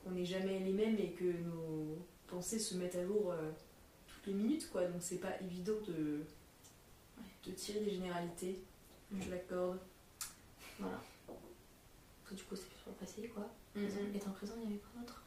qu'on 0.03 0.11
n'est 0.11 0.25
jamais 0.25 0.59
les 0.59 0.71
mêmes 0.73 0.97
et 0.97 1.11
que 1.11 1.25
nos 1.25 1.97
pensées 2.27 2.59
se 2.59 2.75
mettent 2.75 2.95
à 2.95 3.05
jour 3.05 3.33
toutes 4.07 4.25
les 4.27 4.33
minutes, 4.33 4.69
quoi. 4.71 4.85
Donc 4.85 5.01
c'est 5.01 5.17
pas 5.17 5.39
évident 5.41 5.73
de, 5.87 6.21
de 7.45 7.51
tirer 7.51 7.81
des 7.81 7.91
généralités. 7.91 8.59
Mm. 9.11 9.21
Je 9.21 9.29
l'accorde. 9.31 9.79
Voilà. 10.79 11.01
Parce 11.27 12.29
que 12.29 12.35
du 12.35 12.43
coup, 12.43 12.55
c'est 12.55 12.61
sur 12.81 12.87
le 12.89 12.93
passé, 12.93 13.27
quoi. 13.27 13.49
Et 13.75 14.27
en 14.27 14.31
présent, 14.31 14.53
il 14.57 14.63
y 14.63 14.67
avait 14.67 14.77
quoi 14.81 15.01
d'autre? 15.01 15.23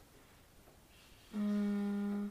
Hum, 1.33 2.29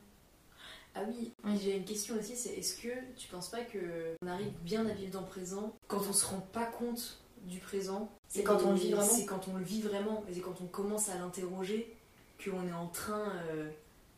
Ah 0.94 1.00
oui, 1.08 1.32
Oui. 1.44 1.58
j'ai 1.62 1.76
une 1.76 1.84
question 1.84 2.14
aussi, 2.18 2.36
c'est 2.36 2.50
est-ce 2.50 2.76
que 2.80 2.88
tu 3.16 3.28
penses 3.28 3.48
pas 3.50 3.62
que 3.64 4.14
on 4.22 4.26
arrive 4.26 4.52
bien 4.62 4.86
à 4.86 4.92
vivre 4.92 5.12
dans 5.12 5.22
le 5.22 5.26
présent 5.26 5.72
quand 5.88 6.02
on 6.08 6.12
se 6.12 6.26
rend 6.26 6.40
pas 6.52 6.66
compte 6.66 7.18
du 7.46 7.58
présent 7.58 8.10
C'est 8.28 8.42
quand 8.42 8.62
on 8.64 8.72
le 8.72 8.78
vit 8.78 8.92
vraiment 8.92 9.08
C'est 9.08 9.24
quand 9.24 9.48
on 9.48 9.56
le 9.56 9.64
vit 9.64 9.80
vraiment, 9.80 10.22
et 10.28 10.34
c'est 10.34 10.40
quand 10.40 10.60
on 10.60 10.66
commence 10.66 11.08
à 11.08 11.16
l'interroger 11.18 11.96
qu'on 12.44 12.66
est 12.68 12.72
en 12.72 12.88
train 12.88 13.30
euh, 13.50 13.70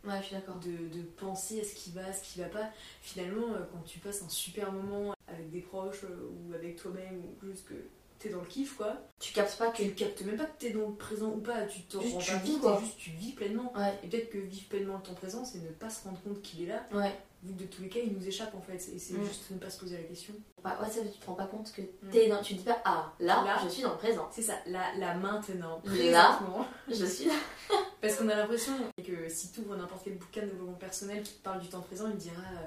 Ouais, 0.05 0.19
je 0.21 0.27
suis 0.27 0.35
d'accord. 0.37 0.57
de, 0.57 0.69
de 0.95 1.03
penser 1.17 1.61
à 1.63 1.65
ce 1.65 1.75
qui 1.75 1.91
va, 1.93 2.05
à 2.07 2.13
ce 2.13 2.23
qui 2.23 2.39
va 2.41 2.49
pas. 2.49 2.69
Finalement, 3.01 3.55
euh, 3.55 3.61
quand 3.73 3.83
tu 3.87 4.01
passes 4.01 4.21
un 4.23 4.29
super 4.29 4.71
moment 4.71 5.15
avec 5.29 5.51
des 5.51 5.61
proches 5.63 6.05
euh, 6.05 6.29
ou 6.51 6.53
avec 6.55 6.77
toi-même, 6.77 7.23
ou 7.25 7.47
juste 7.47 7.67
que 7.67 7.75
t'es 8.19 8.29
dans 8.31 8.41
le 8.41 8.47
kiff, 8.47 8.77
quoi, 8.77 8.97
Tu 9.19 9.33
captes 9.33 9.57
pas 9.59 9.71
que. 9.71 9.79
tu 9.83 9.95
captes 9.95 10.23
même 10.23 10.37
pas 10.37 10.45
que 10.47 10.59
t'es 10.59 10.71
dans 10.71 10.89
le 10.89 10.95
présent 10.95 11.29
ou 11.31 11.41
pas, 11.41 11.63
tu 11.67 11.83
te 11.83 12.01
Juste 12.01 12.15
rends 12.15 12.21
pas 12.21 12.37
vis, 12.39 12.53
compte, 12.53 12.61
quoi. 12.63 12.81
juste 12.81 12.97
tu 12.99 13.11
vis 13.11 13.33
pleinement. 13.33 13.73
Ouais, 13.77 13.99
Et 14.03 14.09
peut-être 14.09 14.31
que 14.31 14.39
vivre 14.39 14.69
pleinement 14.69 14.97
le 14.97 15.03
temps 15.03 15.15
présent, 15.15 15.45
c'est 15.45 15.59
ne 15.59 15.69
pas 15.71 15.91
se 15.91 16.05
rendre 16.05 16.21
compte 16.23 16.41
qu'il 16.43 16.63
est 16.63 16.67
là, 16.69 16.87
ouais. 16.93 17.15
vu 17.43 17.55
que 17.55 17.61
de 17.63 17.67
tous 17.67 17.83
les 17.83 17.89
cas, 17.89 18.01
il 18.05 18.13
nous 18.15 18.27
échappe 18.27 18.55
en 18.55 18.61
fait. 18.63 18.77
Et 18.95 18.99
c'est 18.99 19.15
Mm. 19.15 19.25
juste 19.27 19.51
ne 19.51 19.59
pas 19.59 19.69
se 19.71 19.79
poser 19.79 19.97
la 19.99 20.03
question. 20.05 20.35
Bah, 20.63 20.79
ouais, 20.81 20.89
ça, 20.89 21.01
tu 21.03 21.19
te 21.19 21.27
rends 21.27 21.35
pas 21.35 21.47
compte 21.47 21.71
que 21.73 21.83
t'es 22.11 22.29
dans. 22.29 22.41
Tu 22.43 22.55
dis 22.55 22.65
pas, 22.65 22.81
ah, 22.87 23.13
là, 23.21 23.43
Là. 23.45 23.61
je 23.65 23.69
suis 23.69 23.83
dans 23.83 23.93
le 23.93 23.99
présent. 23.99 24.29
C'est 24.33 24.41
ça, 24.43 24.55
là, 24.67 24.95
là 24.99 25.15
maintenant, 25.15 25.83
Là. 25.85 26.41
Je 26.89 27.05
suis 27.05 27.27
là. 27.27 27.35
Parce 28.01 28.17
qu'on 28.17 28.29
a 28.31 28.35
l'impression 28.37 28.73
que 29.07 29.29
si 29.29 29.51
tu 29.53 29.61
ouvres 29.61 29.77
n'importe 29.77 30.03
quel 30.05 30.17
bouquin 30.17 30.43
de 30.43 30.47
développement 30.47 30.75
personnel 30.75 31.23
qui 31.23 31.35
te 31.35 31.43
parle 31.43 31.61
du 31.61 31.69
temps 31.69 31.81
présent, 31.81 32.07
il 32.09 32.15
te 32.17 32.23
dira 32.23 32.41
euh, 32.41 32.67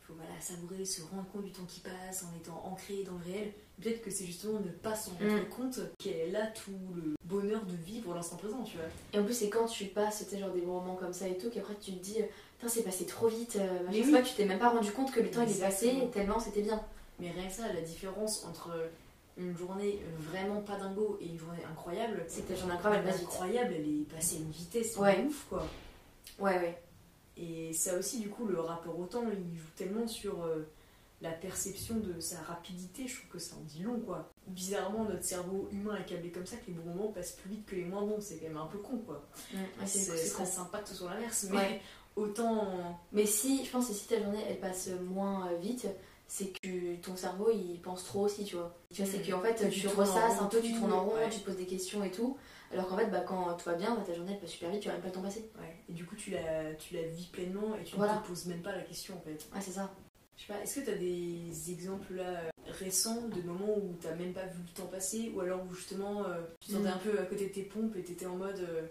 il 0.00 0.06
faut 0.06 0.14
voilà, 0.14 0.40
savourer, 0.40 0.84
se 0.84 1.02
rendre 1.02 1.26
compte 1.32 1.44
du 1.44 1.52
temps 1.52 1.64
qui 1.68 1.80
passe 1.80 2.24
en 2.24 2.36
étant 2.36 2.60
ancré 2.64 3.02
dans 3.04 3.12
le 3.18 3.24
réel. 3.32 3.52
Peut-être 3.80 4.02
que 4.02 4.10
c'est 4.10 4.26
justement 4.26 4.60
ne 4.60 4.70
pas 4.70 4.94
s'en 4.94 5.12
rendre 5.12 5.42
Mm. 5.42 5.48
compte 5.48 5.80
est 6.10 6.30
là 6.30 6.46
tout 6.48 6.72
le 6.94 7.14
bonheur 7.24 7.64
de 7.64 7.74
vivre 7.76 8.14
l'instant 8.14 8.36
présent, 8.36 8.62
tu 8.62 8.76
vois. 8.76 8.86
Et 9.14 9.18
en 9.18 9.24
plus, 9.24 9.34
c'est 9.34 9.48
quand 9.48 9.66
tu 9.66 9.86
passes, 9.86 10.18
sais, 10.24 10.38
genre 10.38 10.50
des 10.52 10.60
moments 10.62 10.96
comme 10.96 11.12
ça 11.12 11.26
et 11.28 11.38
tout, 11.38 11.48
qu'après 11.50 11.74
tu 11.80 11.92
te 11.92 12.02
dis, 12.04 12.16
putain, 12.58 12.68
c'est 12.68 12.82
passé 12.82 13.06
trop 13.06 13.28
vite. 13.28 13.56
euh, 13.56 13.78
C'est 13.90 14.04
oui. 14.04 14.12
pas 14.12 14.22
tu 14.22 14.34
t'es 14.34 14.44
même 14.44 14.58
pas 14.58 14.68
rendu 14.70 14.90
compte 14.92 15.10
que 15.12 15.20
le 15.20 15.30
temps 15.30 15.42
il 15.42 15.50
est 15.50 15.60
passé 15.60 15.94
tellement 16.12 16.38
c'était 16.38 16.62
bien. 16.62 16.80
Mais 17.18 17.30
rien 17.30 17.46
que 17.46 17.52
ça, 17.52 17.72
la 17.72 17.80
différence 17.80 18.44
entre 18.44 18.70
une 19.38 19.56
journée 19.56 20.00
vraiment 20.18 20.60
pas 20.60 20.76
dingo 20.76 21.16
et 21.20 21.26
une 21.28 21.38
journée 21.38 21.62
incroyable, 21.70 22.24
C'est 22.28 22.42
que 22.42 22.52
ta 22.52 22.56
journée 22.58 22.74
incroyable, 22.74 23.08
elle 23.08 23.14
incroyable, 23.22 23.74
elle 23.76 23.88
est 23.88 24.10
passée 24.14 24.36
à 24.36 24.38
une 24.40 24.50
vitesse 24.50 24.96
Ouais. 24.98 25.24
ouf, 25.26 25.46
quoi. 25.48 25.66
Ouais, 26.38 26.56
ouais. 26.58 26.82
Et 27.36 27.72
ça 27.72 27.96
aussi, 27.96 28.20
du 28.20 28.28
coup, 28.28 28.46
le 28.46 28.60
rapport 28.60 28.98
au 28.98 29.06
temps, 29.06 29.24
il 29.32 29.58
joue 29.58 29.64
tellement 29.76 30.06
sur 30.06 30.42
euh, 30.44 30.66
la 31.20 31.32
perception 31.32 31.96
de 31.96 32.18
sa 32.18 32.40
rapidité, 32.40 33.06
je 33.06 33.16
trouve 33.16 33.30
que 33.30 33.38
ça 33.38 33.54
en 33.56 33.60
dit 33.64 33.82
long, 33.82 34.00
quoi. 34.00 34.30
Bizarrement, 34.46 35.04
notre 35.04 35.22
cerveau 35.24 35.68
humain 35.70 35.96
est 36.00 36.04
câblé 36.08 36.30
comme 36.30 36.46
ça 36.46 36.56
que 36.56 36.66
les 36.68 36.72
bons 36.72 36.94
moments 36.94 37.12
passent 37.12 37.32
plus 37.32 37.50
vite 37.50 37.66
que 37.66 37.76
les 37.76 37.84
moins 37.84 38.02
bons, 38.02 38.20
c'est 38.20 38.36
quand 38.38 38.48
même 38.48 38.56
un 38.56 38.66
peu 38.66 38.78
con, 38.78 38.98
quoi. 38.98 39.26
Mm, 39.52 39.56
ouais, 39.58 39.86
c'est 39.86 40.10
que 40.10 40.16
ce 40.88 40.94
soit 40.94 41.10
l'inverse, 41.14 41.46
mais 41.50 41.56
Ouais. 41.58 41.80
autant... 42.16 42.98
Mais 43.12 43.26
si, 43.26 43.64
je 43.64 43.70
pense 43.70 43.88
que 43.88 43.92
si 43.94 44.06
ta 44.08 44.18
journée 44.20 44.42
elle 44.48 44.60
passe 44.60 44.88
moins 45.04 45.48
euh, 45.50 45.56
vite, 45.58 45.86
c'est 46.26 46.52
que 46.62 46.96
ton 46.96 47.16
cerveau 47.16 47.50
il 47.52 47.80
pense 47.82 48.04
trop 48.04 48.22
aussi, 48.24 48.44
tu 48.44 48.56
vois. 48.56 48.74
Tu 48.92 49.02
vois, 49.02 49.10
c'est 49.10 49.18
Mm. 49.18 49.30
qu'en 49.32 49.40
fait 49.42 49.68
Tu 49.70 49.88
ressasses 49.88 50.38
rond 50.38 50.44
un 50.44 50.48
peu, 50.48 50.60
tu 50.62 50.72
tournes 50.74 50.92
en 50.92 51.04
rond, 51.04 51.14
ouais. 51.16 51.28
tu 51.28 51.40
te 51.40 51.44
poses 51.44 51.56
des 51.56 51.66
questions 51.66 52.02
et 52.04 52.10
tout. 52.10 52.36
Alors 52.72 52.86
qu'en 52.88 52.96
fait, 52.96 53.06
bah, 53.10 53.20
quand 53.20 53.52
tout 53.56 53.68
va 53.68 53.74
bien, 53.74 53.94
bah, 53.96 54.02
ta 54.06 54.14
journée 54.14 54.32
elle 54.34 54.40
passe 54.40 54.50
super 54.50 54.70
vite, 54.70 54.80
tu 54.80 54.86
vas 54.88 54.94
même 54.94 55.02
pas 55.02 55.08
le 55.08 55.14
temps 55.14 55.22
passer. 55.22 55.50
Ouais. 55.60 55.76
Et 55.88 55.92
du 55.92 56.06
coup, 56.06 56.14
tu 56.14 56.30
la, 56.30 56.72
tu 56.74 56.94
la 56.94 57.02
vis 57.02 57.26
pleinement 57.26 57.74
et 57.76 57.82
tu 57.84 57.96
Voilà. 57.96 58.14
ne 58.16 58.20
te 58.22 58.28
poses 58.28 58.46
même 58.46 58.62
pas 58.62 58.74
la 58.74 58.82
question, 58.82 59.16
en 59.16 59.20
fait. 59.20 59.32
Ouais, 59.52 59.60
c'est 59.60 59.72
ça. 59.72 59.90
Je 60.40 60.46
sais 60.46 60.52
pas, 60.52 60.62
est-ce 60.62 60.80
que 60.80 60.84
tu 60.86 60.90
as 60.90 60.96
des 60.96 61.70
exemples 61.70 62.14
là 62.14 62.40
récents 62.80 63.22
de 63.28 63.42
moments 63.42 63.76
où 63.76 63.94
t'as 64.00 64.14
même 64.14 64.32
pas 64.32 64.46
vu 64.46 64.62
le 64.66 64.72
temps 64.80 64.86
passer 64.88 65.32
ou 65.34 65.40
alors 65.40 65.60
où 65.68 65.74
justement 65.74 66.24
euh, 66.24 66.40
tu 66.60 66.68
te 66.68 66.72
sentais 66.72 66.88
Mm. 66.88 66.92
un 66.92 66.98
peu 66.98 67.18
à 67.18 67.24
côté 67.24 67.48
de 67.48 67.52
tes 67.52 67.62
pompes 67.62 67.94
et 67.96 68.02
t'étais 68.02 68.26
en 68.26 68.36
mode 68.36 68.58
euh, 68.60 68.82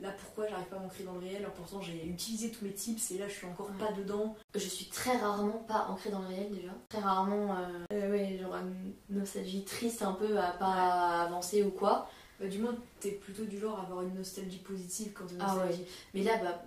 là 0.00 0.10
pourquoi 0.12 0.46
j'arrive 0.46 0.66
pas 0.66 0.76
à 0.76 0.80
m'ancrer 0.80 1.04
dans 1.04 1.14
le 1.14 1.20
réel 1.20 1.36
alors 1.36 1.52
pourtant 1.54 1.80
j'ai 1.80 2.04
utilisé 2.06 2.50
tous 2.50 2.64
mes 2.66 2.72
tips 2.72 3.10
et 3.12 3.18
là 3.18 3.26
je 3.26 3.32
suis 3.32 3.46
encore 3.46 3.70
Ouais. 3.70 3.78
pas 3.86 3.92
dedans. 3.92 4.36
Je 4.54 4.58
suis 4.60 4.86
très 4.86 5.16
rarement 5.16 5.64
pas 5.66 5.86
ancrée 5.88 6.10
dans 6.10 6.20
le 6.20 6.28
réel 6.28 6.50
déjà. 6.54 6.70
Très 6.90 7.00
rarement, 7.00 7.56
euh, 7.56 7.84
euh, 7.92 8.10
ouais, 8.10 8.38
genre 8.40 8.54
une 8.56 8.94
nostalgie 9.18 9.64
triste 9.64 10.02
un 10.02 10.12
peu 10.12 10.38
à 10.38 10.52
pas 10.52 11.22
avancer 11.22 11.62
ou 11.64 11.70
quoi. 11.70 12.08
Bah, 12.38 12.46
du 12.46 12.58
moins 12.58 12.76
t'es 13.00 13.12
plutôt 13.12 13.44
du 13.44 13.58
genre 13.58 13.78
à 13.78 13.82
avoir 13.84 14.02
une 14.02 14.14
nostalgie 14.14 14.58
positive 14.58 15.12
quand 15.14 15.24
t'es 15.26 15.34
Ah 15.40 15.54
nostalgique. 15.54 15.88
Mais 16.12 16.22
là, 16.24 16.36
bah, 16.42 16.62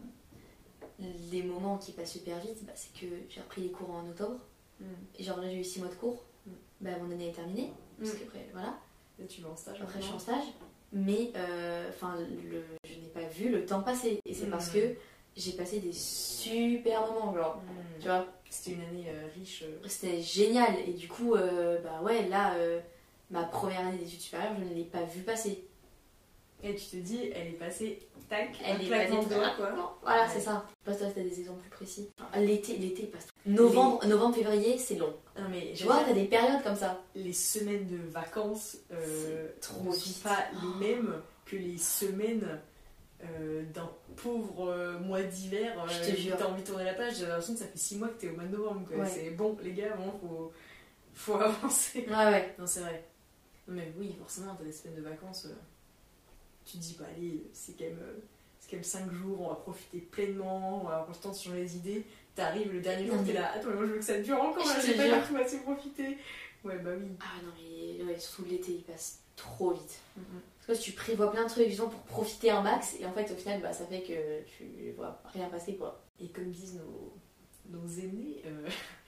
les 1.32 1.44
moments 1.44 1.78
qui 1.78 1.92
passent 1.92 2.14
super 2.14 2.40
vite, 2.40 2.66
bah, 2.66 2.74
c'est 2.76 2.94
que 3.00 3.06
j'ai 3.30 3.42
repris 3.42 3.62
les 3.62 3.70
cours 3.72 3.92
en 3.92 4.08
octobre. 4.08 4.40
Mm. 4.80 4.86
Et 5.20 5.24
genre 5.24 5.38
là, 5.40 5.50
j'ai 5.50 5.60
eu 5.60 5.64
6 5.64 5.80
mois 5.80 5.90
de 5.90 5.96
cours. 5.96 6.24
Mm. 6.46 6.52
Bah, 6.82 6.90
mon 7.02 7.12
année 7.12 7.30
est 7.30 7.34
terminée. 7.34 7.72
Parce 8.00 8.14
Mm. 8.14 8.18
qu'après, 8.20 8.48
voilà. 8.54 8.78
Là 9.20 9.26
tu 9.28 9.42
vas 9.42 9.50
en 9.50 9.56
stage. 9.56 9.82
Après, 9.82 10.00
je 10.00 10.06
suis 10.06 10.14
en 10.16 10.20
stage. 10.20 10.44
Mais, 10.94 11.32
euh, 11.36 11.90
enfin, 11.90 12.16
le... 12.20 12.64
je 12.86 12.94
n'ai 13.00 13.08
pas 13.14 13.28
vu 13.28 13.50
le 13.50 13.66
temps 13.66 13.82
passer. 13.82 14.20
Et 14.26 14.34
c'est 14.34 14.46
parce 14.48 14.70
que 14.70 14.96
j'ai 15.36 15.52
passé 15.54 15.80
des 15.80 15.92
super 15.94 17.02
moments, 17.12 17.34
genre, 17.36 17.62
tu 18.00 18.06
vois. 18.08 18.26
C'était 18.50 18.72
une 18.78 18.82
année 18.84 19.06
euh, 19.10 19.28
riche. 19.36 19.64
euh. 19.64 19.78
C'était 19.88 20.22
génial. 20.22 20.74
Et 20.88 20.94
du 20.94 21.08
coup, 21.10 21.36
euh, 21.36 21.80
bah 21.82 22.02
ouais, 22.02 22.28
là, 22.30 22.54
euh, 22.56 22.80
ma 23.30 23.44
première 23.44 23.82
année 23.86 23.98
d'études 23.98 24.22
supérieures, 24.22 24.54
je 24.58 24.64
ne 24.64 24.74
l'ai 24.74 24.86
pas 24.86 25.04
vue 25.04 25.24
passer. 25.24 25.67
Et 26.64 26.76
tu 26.76 26.86
te 26.88 26.96
dis, 26.98 27.30
elle 27.36 27.48
est 27.48 27.52
passée, 27.60 28.00
tac, 28.30 28.50
Elle 28.66 28.76
un 28.76 28.80
est 28.80 28.86
claquement 28.88 29.24
passée 29.24 29.36
quoi. 29.58 29.72
Non, 29.74 29.90
Voilà, 30.02 30.24
Ouais. 30.24 30.30
c'est 30.34 30.40
ça. 30.42 30.66
Je 30.88 30.92
sais 30.92 30.98
pas 31.00 31.08
si 31.10 31.14
t'as 31.14 31.22
des 31.22 31.40
exemples 31.40 31.60
plus 31.62 31.70
précis. 31.70 32.10
L'été, 32.36 32.78
l'été 32.78 33.04
il 33.04 33.10
passe. 33.12 33.28
Novembre, 33.46 34.06
novembre, 34.08 34.36
février, 34.36 34.78
c'est 34.80 34.96
long. 34.96 35.14
Non 35.38 35.48
mais 35.50 35.74
Tu 35.76 35.84
vois, 35.84 36.04
t'as 36.04 36.14
des 36.14 36.26
périodes 36.26 36.64
comme 36.64 36.76
ça. 36.76 37.00
les 37.16 37.32
semaines 37.34 37.86
de 37.88 37.98
vacances 38.10 38.78
euh, 38.92 39.50
ne 39.86 39.92
sont 39.92 40.20
pas 40.24 40.46
les 40.64 40.88
mêmes 40.88 41.22
que 41.46 41.56
les 41.56 41.78
semaines 41.78 42.60
euh, 43.24 43.64
d'un 43.74 43.90
pauvre 44.16 44.68
euh, 44.70 45.00
mois 45.00 45.22
d'hiver. 45.24 45.86
Je 45.88 46.12
euh, 46.12 46.16
jure. 46.16 46.38
T'as 46.38 46.48
envie 46.48 46.64
de 46.64 46.68
tourner 46.68 46.86
la 46.86 46.94
page, 46.96 47.18
j'ai 47.18 47.26
l'impression 47.28 47.54
que 47.54 47.60
ça 47.60 47.66
fait 47.68 47.78
6 47.78 47.98
mois 47.98 48.08
que 48.10 48.20
t'es 48.20 48.30
au 48.30 48.34
mois 48.34 48.44
de 48.46 48.58
novembre. 48.58 48.88
quoi. 48.88 48.98
Ouais. 48.98 49.10
C'est 49.10 49.30
bon, 49.30 49.56
les 49.64 49.74
gars, 49.74 49.96
bon, 49.96 50.12
faut, 50.20 50.52
faut 51.14 51.36
avancer. 51.40 52.06
Ouais, 52.10 52.16
ouais. 52.16 52.56
Non, 52.60 52.66
c'est 52.66 52.80
vrai. 52.82 53.06
Non, 53.68 53.76
mais 53.76 53.94
oui, 53.98 54.16
forcément, 54.20 54.56
t'as 54.58 54.64
des 54.66 54.72
semaines 54.72 54.96
de 54.98 55.02
vacances. 55.08 55.46
euh, 55.46 55.54
tu 56.68 56.78
te 56.78 56.84
dis, 56.84 56.96
bah 57.00 57.06
allez, 57.16 57.44
c'est 57.54 57.74
quand 57.78 57.86
même. 57.86 58.00
euh, 58.02 58.20
c'est 58.60 58.70
quand 58.72 58.78
même 58.78 58.84
5 58.84 59.12
jours, 59.14 59.42
on 59.42 59.50
va 59.50 59.56
profiter 59.56 60.00
pleinement, 60.00 60.82
on 60.82 60.88
va 60.88 60.96
avoir 60.96 61.10
le 61.10 61.16
temps 61.16 61.32
de 61.32 61.38
changer 61.38 61.62
les 61.62 61.78
idées. 61.78 62.06
T'arrives 62.36 62.72
le 62.72 62.82
dernier 62.82 63.08
jour, 63.08 63.16
t'es 63.26 63.34
là, 63.34 63.52
attends, 63.54 63.70
mais 63.70 63.76
moi 63.76 63.86
je 63.86 63.92
veux 63.94 63.98
que 64.00 64.06
ça 64.06 64.20
dure 64.20 64.42
encore, 64.42 64.64
te 64.64 64.86
j'ai 64.86 64.96
pas 64.96 65.20
du 65.20 65.28
tout 65.28 65.38
assez 65.38 65.60
profité. 65.60 66.18
Ouais, 66.64 66.78
bah 66.80 66.92
oui. 67.00 67.08
Ah 67.22 67.42
non, 67.44 67.52
mais 67.58 68.04
ouais, 68.04 68.20
surtout 68.20 68.46
l'été, 68.50 68.74
il 68.74 68.84
passe 68.84 69.20
trop 69.36 69.72
vite. 69.72 70.00
Mhm. 70.18 70.24
Parce 70.66 70.80
que 70.80 70.84
tu 70.84 70.92
prévois 70.92 71.32
plein 71.32 71.46
de 71.46 71.50
trucs 71.50 71.68
justement 71.70 71.90
pour 71.90 72.02
profiter 72.02 72.52
un 72.52 72.62
max, 72.62 72.96
et 73.00 73.06
en 73.06 73.14
fait, 73.14 73.32
au 73.32 73.36
final, 73.36 73.62
bah, 73.62 73.72
ça 73.72 73.86
fait 73.86 74.02
que 74.02 74.44
tu 74.58 74.92
vois 74.98 75.22
rien 75.34 75.48
passer, 75.50 75.76
quoi. 75.76 76.04
Et 76.20 76.28
comme 76.28 76.52
disent 76.52 76.76
nos, 76.76 77.14
nos 77.70 77.88
aînés, 77.88 78.42
euh, 78.46 78.68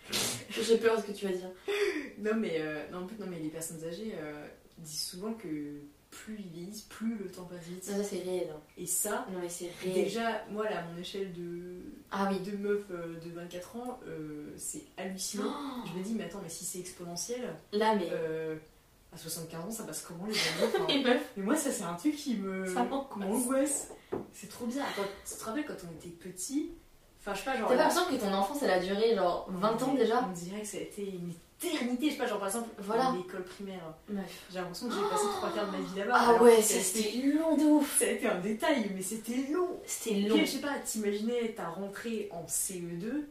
J'ai 0.52 0.78
peur 0.78 0.96
de 0.98 1.02
ce 1.02 1.08
que 1.08 1.12
tu 1.12 1.26
vas 1.26 1.34
dire. 1.34 1.52
non, 2.18 2.36
mais, 2.36 2.58
euh, 2.60 2.90
non, 2.92 3.00
en 3.00 3.06
plus, 3.08 3.18
non, 3.18 3.28
mais 3.28 3.40
les 3.40 3.50
personnes 3.50 3.84
âgées 3.84 4.14
euh, 4.18 4.48
disent 4.78 5.04
souvent 5.04 5.34
que 5.34 5.82
plus 6.12 6.38
ils 6.40 6.48
vieillissent, 6.50 6.82
plus 6.84 7.16
le 7.18 7.30
temps 7.32 7.44
passe 7.46 7.64
vite. 7.66 7.88
Non, 7.90 7.98
ça, 7.98 8.04
c'est 8.04 8.20
réel. 8.24 8.48
hein. 8.52 8.60
Et 8.78 8.86
ça, 8.86 9.26
Non, 9.32 9.40
mais 9.42 9.50
c'est 9.50 9.70
réel. 9.84 9.94
déjà, 10.06 10.44
moi, 10.52 10.70
là, 10.70 10.80
à 10.80 10.84
mon 10.86 10.98
échelle 11.00 11.32
de, 11.34 11.82
Ah 12.12 12.30
oui. 12.32 12.40
de 12.40 12.58
meuf 12.58 12.82
euh, 12.92 13.20
de 13.24 13.30
24 13.32 13.76
ans, 13.76 14.00
euh, 14.08 14.52
c'est 14.58 14.84
hallucinant. 14.98 15.46
Oh, 15.48 15.88
Je 15.94 15.98
me 16.00 16.04
dis, 16.04 16.14
mais 16.16 16.24
attends, 16.26 16.40
mais 16.42 16.50
si 16.50 16.66
c'est 16.66 16.80
exponentiel, 16.80 17.42
là, 17.74 17.96
mais. 17.96 18.08
euh, 18.12 18.56
à 19.12 19.18
75 19.18 19.64
ans, 19.66 19.72
ça 19.72 19.84
passe 19.86 20.02
comment 20.02 20.26
les 20.26 20.34
années 20.34 20.72
Enfin, 20.76 20.88
Et 20.90 21.04
meuf, 21.04 21.22
Mais 21.38 21.44
moi, 21.44 21.56
ça, 21.56 21.72
c'est 21.72 21.84
un 21.84 21.94
truc 21.96 22.16
qui 22.16 22.36
me 22.38 22.66
ça 22.74 22.84
m'angoisse. 22.84 23.90
C'est 24.34 24.50
trop 24.50 24.66
bien. 24.66 24.84
Quand, 24.96 25.04
tu 25.28 25.36
te 25.38 25.44
rappelles 25.44 25.66
quand 25.66 25.78
on 25.90 25.96
était 25.96 26.10
petit 26.10 26.72
Enfin, 27.20 27.34
je 27.34 27.40
sais 27.40 27.46
pas, 27.46 27.58
genre. 27.58 27.68
T'as 27.70 27.76
pas 27.76 27.84
l'impression 27.90 28.06
que 28.18 28.22
ton 28.22 28.34
enfance, 28.34 28.64
elle 28.64 28.70
a 28.72 28.80
duré 28.80 29.14
genre 29.16 29.46
20 29.52 29.84
ans 29.84 29.94
déjà 29.94 30.24
On 30.28 30.32
dirait 30.32 30.62
que 30.62 30.68
ça 30.68 30.78
a 30.78 30.82
été 30.82 31.04
une 31.10 31.34
éternité. 31.64 32.08
Je 32.08 32.12
sais 32.14 32.18
pas, 32.18 32.28
genre 32.28 32.40
par 32.40 32.48
exemple, 32.48 32.70
Voilà. 32.80 33.14
l'école 33.16 33.44
primaire. 33.44 33.94
Meuf. 34.10 34.26
J'ai 34.52 34.60
l'impression 34.60 34.88
que 34.88 34.94
j'ai 34.96 35.02
passé 35.02 35.24
trois 35.38 35.52
quarts 35.52 35.68
de 35.68 35.72
ma 35.78 35.84
vie 35.84 36.00
là-bas. 36.00 36.14
Ah 36.16 36.44
ouais, 36.44 36.62
c'était 36.62 37.22
long 37.28 37.56
de 37.58 37.64
ouf. 37.64 38.00
Ça 38.00 38.06
a 38.06 38.10
été 38.10 38.28
un 38.28 38.40
détail, 38.40 38.92
mais 38.96 39.02
c'était 39.02 39.52
long. 39.52 39.80
C'était 39.86 40.22
long. 40.22 40.38
je 40.38 40.46
sais 40.46 40.60
pas, 40.60 40.80
t'imaginais 40.84 41.54
ta 41.56 41.70
rentrée 41.70 42.30
en 42.32 42.46
CE2, 42.46 43.26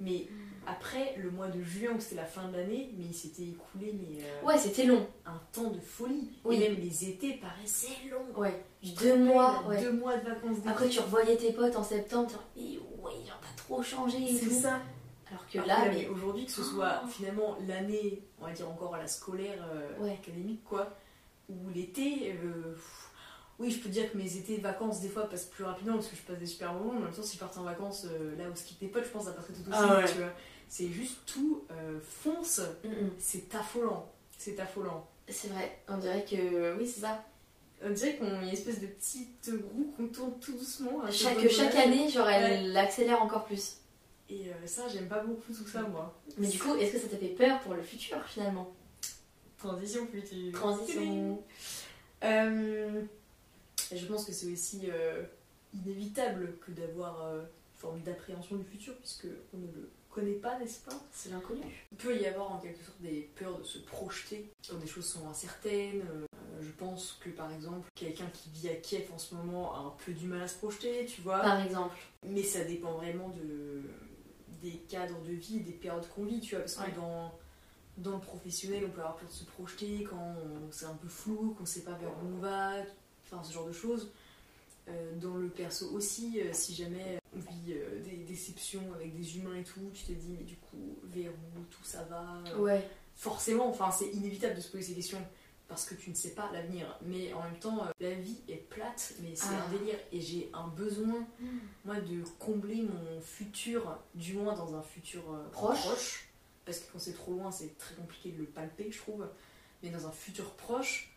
mais 0.00 0.26
après 0.66 1.14
le 1.18 1.30
mois 1.30 1.48
de 1.48 1.62
juin 1.62 1.92
où 1.96 2.00
c'était 2.00 2.16
la 2.16 2.24
fin 2.24 2.48
de 2.48 2.56
l'année, 2.56 2.90
mais 2.98 3.04
il 3.06 3.14
s'était 3.14 3.44
écoulé 3.44 3.94
mais, 3.94 4.22
euh, 4.24 4.46
Ouais, 4.46 4.58
c'était 4.58 4.84
long. 4.84 5.06
un 5.24 5.40
temps 5.52 5.70
de 5.70 5.80
folie. 5.80 6.32
Oui. 6.44 6.56
Et 6.56 6.68
même 6.68 6.76
les 6.78 7.04
étés 7.08 7.34
paraissaient 7.34 8.10
longs. 8.10 8.38
Ouais. 8.40 8.62
Deux 9.00 9.16
mois, 9.16 9.64
ouais. 9.68 9.80
Deux 9.80 9.92
mois 9.92 10.16
de 10.16 10.28
vacances. 10.28 10.56
Après, 10.66 10.88
tu 10.88 11.00
revoyais 11.00 11.36
tes 11.36 11.52
potes 11.52 11.76
en 11.76 11.82
septembre, 11.84 12.42
mais 12.56 12.62
ouais, 13.02 13.12
genre, 13.26 13.40
t'as 13.40 13.62
trop 13.62 13.82
changé 13.82 14.18
C'est 14.38 14.50
ça. 14.50 14.80
Alors 15.30 15.44
que 15.50 15.58
là, 15.66 15.86
mais. 15.92 16.06
aujourd'hui, 16.08 16.46
que 16.46 16.52
ce 16.52 16.62
soit 16.62 17.02
finalement 17.08 17.56
l'année, 17.66 18.22
on 18.40 18.46
va 18.46 18.52
dire 18.52 18.68
encore 18.70 18.96
la 18.96 19.06
scolaire, 19.08 19.64
euh, 19.72 19.98
Ouais. 20.04 20.12
académique, 20.12 20.62
quoi, 20.64 20.94
ou 21.48 21.68
l'été, 21.74 22.32
euh, 22.44 22.74
oui, 23.58 23.70
je 23.70 23.80
peux 23.80 23.88
dire 23.88 24.10
que 24.12 24.16
mes 24.18 24.36
étés 24.36 24.58
de 24.58 24.62
vacances, 24.62 25.00
des 25.00 25.08
fois, 25.08 25.28
passent 25.28 25.46
plus 25.46 25.64
rapidement 25.64 25.94
parce 25.94 26.08
que 26.08 26.16
je 26.16 26.22
passe 26.22 26.38
des 26.38 26.46
super 26.46 26.72
moments, 26.74 26.92
mais 26.92 26.98
en 27.00 27.04
même 27.04 27.12
temps, 27.12 27.22
si 27.22 27.34
je 27.36 27.40
partais 27.40 27.58
en 27.58 27.64
vacances 27.64 28.06
euh, 28.08 28.36
là 28.36 28.44
où 28.48 28.54
ski 28.54 28.74
tes 28.76 28.86
potes, 28.88 29.04
je 29.04 29.08
pense 29.10 29.24
que 29.24 29.30
ça 29.30 29.36
passerait 29.36 29.54
tout 29.54 29.68
aussi, 29.68 29.78
Ah 29.82 29.96
ouais. 29.96 30.04
tu 30.04 30.18
vois. 30.18 30.32
C'est 30.68 30.88
juste 30.88 31.18
tout 31.26 31.64
euh, 31.70 31.98
fonce, 32.02 32.60
Mm, 32.84 32.88
mm. 32.88 33.10
c'est 33.18 33.54
affolant. 33.54 34.12
C'est 34.38 34.58
affolant. 34.60 35.08
C'est 35.28 35.48
vrai, 35.48 35.78
on 35.88 35.96
dirait 35.98 36.24
que. 36.24 36.76
Oui, 36.76 36.86
c'est 36.86 37.00
ça. 37.00 37.24
On 37.84 37.90
dirait 37.90 38.16
qu'on 38.16 38.26
a 38.32 38.42
une 38.42 38.48
espèce 38.48 38.80
de 38.80 38.86
petite 38.86 39.50
roue 39.74 39.92
qu'on 39.96 40.06
tourne 40.08 40.38
tout 40.40 40.52
doucement. 40.52 41.00
Chaque, 41.10 41.48
chaque 41.50 41.74
année, 41.74 42.08
genre, 42.08 42.28
elle 42.28 42.76
accélère 42.76 43.20
encore 43.22 43.44
plus. 43.44 43.78
Et 44.28 44.48
euh, 44.48 44.66
ça, 44.66 44.88
j'aime 44.88 45.08
pas 45.08 45.22
beaucoup 45.22 45.52
tout 45.52 45.66
ça, 45.66 45.82
moi. 45.82 46.18
Mais 46.36 46.48
du 46.48 46.58
coup, 46.58 46.74
est-ce 46.76 46.92
que 46.92 46.98
ça 46.98 47.08
t'a 47.08 47.16
fait 47.16 47.28
peur 47.28 47.60
pour 47.60 47.74
le 47.74 47.82
futur 47.82 48.24
finalement? 48.24 48.72
Transition 49.58 50.06
future. 50.06 50.52
Transition. 50.52 51.42
Euh, 52.24 53.02
je 53.94 54.06
pense 54.06 54.24
que 54.24 54.32
c'est 54.32 54.52
aussi 54.52 54.82
euh, 54.90 55.22
inévitable 55.74 56.56
que 56.64 56.72
d'avoir 56.72 57.24
euh, 57.24 57.40
une 57.42 57.78
forme 57.78 58.00
d'appréhension 58.00 58.56
du 58.56 58.64
futur, 58.64 58.96
puisque 58.96 59.26
on 59.54 59.58
ne 59.58 59.66
le 59.66 59.90
connaît 60.10 60.32
pas, 60.32 60.58
n'est-ce 60.58 60.80
pas? 60.80 60.96
C'est 61.12 61.30
l'inconnu. 61.30 61.62
Il 61.92 61.98
peut 61.98 62.18
y 62.18 62.26
avoir 62.26 62.52
en 62.52 62.58
quelque 62.58 62.82
sorte 62.82 63.00
des 63.00 63.30
peurs 63.36 63.58
de 63.58 63.64
se 63.64 63.78
projeter 63.78 64.50
quand 64.68 64.76
des 64.76 64.86
choses 64.86 65.06
sont 65.06 65.28
incertaines. 65.28 66.02
Je 66.60 66.70
pense 66.78 67.18
que 67.22 67.28
par 67.30 67.52
exemple, 67.52 67.88
quelqu'un 67.94 68.26
qui 68.32 68.48
vit 68.50 68.70
à 68.70 68.74
Kiev 68.76 69.10
en 69.14 69.18
ce 69.18 69.34
moment 69.34 69.74
a 69.74 69.78
un 69.78 69.94
peu 70.04 70.12
du 70.12 70.26
mal 70.26 70.42
à 70.42 70.48
se 70.48 70.56
projeter, 70.56 71.06
tu 71.06 71.20
vois. 71.20 71.40
Par 71.40 71.62
exemple. 71.64 71.96
Mais 72.24 72.42
ça 72.42 72.64
dépend 72.64 72.92
vraiment 72.92 73.28
de, 73.28 73.82
des 74.62 74.78
cadres 74.88 75.20
de 75.22 75.32
vie, 75.32 75.60
des 75.60 75.72
périodes 75.72 76.08
qu'on 76.14 76.24
vit, 76.24 76.40
tu 76.40 76.54
vois, 76.54 76.60
parce 76.64 76.76
Ouais. 76.78 76.90
que 76.90 76.96
dans, 76.96 77.32
dans 77.98 78.14
le 78.14 78.20
professionnel, 78.20 78.84
on 78.86 78.90
peut 78.90 79.00
avoir 79.00 79.16
peur 79.16 79.28
de 79.28 79.32
se 79.34 79.44
projeter 79.44 80.06
quand 80.08 80.34
c'est 80.70 80.86
un 80.86 80.94
peu 80.94 81.08
flou, 81.08 81.54
qu'on 81.58 81.66
sait 81.66 81.82
pas 81.82 81.92
vers 81.92 82.10
où 82.22 82.34
on 82.36 82.38
va, 82.38 82.74
enfin 83.24 83.42
ce 83.42 83.52
genre 83.52 83.66
de 83.66 83.72
choses. 83.72 84.10
Euh, 84.88 85.16
dans 85.20 85.34
le 85.36 85.48
perso 85.48 85.90
aussi, 85.92 86.40
euh, 86.40 86.50
si 86.52 86.72
jamais 86.74 87.18
on 87.34 87.40
vit 87.40 87.72
euh, 87.72 88.00
des 88.04 88.18
déceptions 88.18 88.92
avec 88.94 89.16
des 89.16 89.36
humains 89.36 89.56
et 89.56 89.64
tout, 89.64 89.90
tu 89.92 90.04
te 90.04 90.12
dis, 90.12 90.28
mais 90.38 90.44
du 90.44 90.54
coup, 90.56 90.96
vers 91.04 91.32
où 91.32 91.60
tout 91.70 91.82
ça 91.82 92.04
va? 92.04 92.40
Ouais. 92.56 92.88
Forcément, 93.16 93.68
enfin, 93.68 93.90
c'est 93.90 94.08
inévitable 94.10 94.54
de 94.54 94.60
se 94.60 94.70
poser 94.70 94.84
ces 94.84 94.94
questions 94.94 95.18
parce 95.68 95.84
que 95.84 95.94
tu 95.94 96.10
ne 96.10 96.14
sais 96.14 96.30
pas 96.34 96.50
l'avenir. 96.52 96.98
Mais 97.02 97.32
en 97.32 97.42
même 97.42 97.58
temps, 97.58 97.84
euh, 97.84 97.90
la 98.00 98.12
vie 98.14 98.38
est 98.48 98.56
plate, 98.68 99.14
mais 99.22 99.34
c'est 99.34 99.46
Ah. 99.50 99.64
un 99.66 99.72
délire. 99.78 99.98
Et 100.12 100.20
j'ai 100.20 100.50
un 100.54 100.68
besoin 100.68 101.26
moi 101.84 102.00
de 102.00 102.22
combler 102.38 102.82
mon 102.82 103.20
futur, 103.20 103.98
du 104.14 104.34
moins 104.34 104.54
dans 104.54 104.74
un 104.76 104.82
futur 104.82 105.22
euh, 105.32 105.48
Proche. 105.50 106.28
parce 106.64 106.78
que 106.78 106.92
quand 106.92 106.98
c'est 106.98 107.14
trop 107.14 107.32
loin, 107.32 107.50
c'est 107.50 107.76
très 107.78 107.94
compliqué 107.94 108.30
de 108.32 108.38
le 108.38 108.44
palper, 108.46 108.90
je 108.92 108.98
trouve. 108.98 109.26
Mais 109.82 109.90
dans 109.90 110.06
un 110.06 110.12
futur 110.12 110.52
proche, 110.54 111.12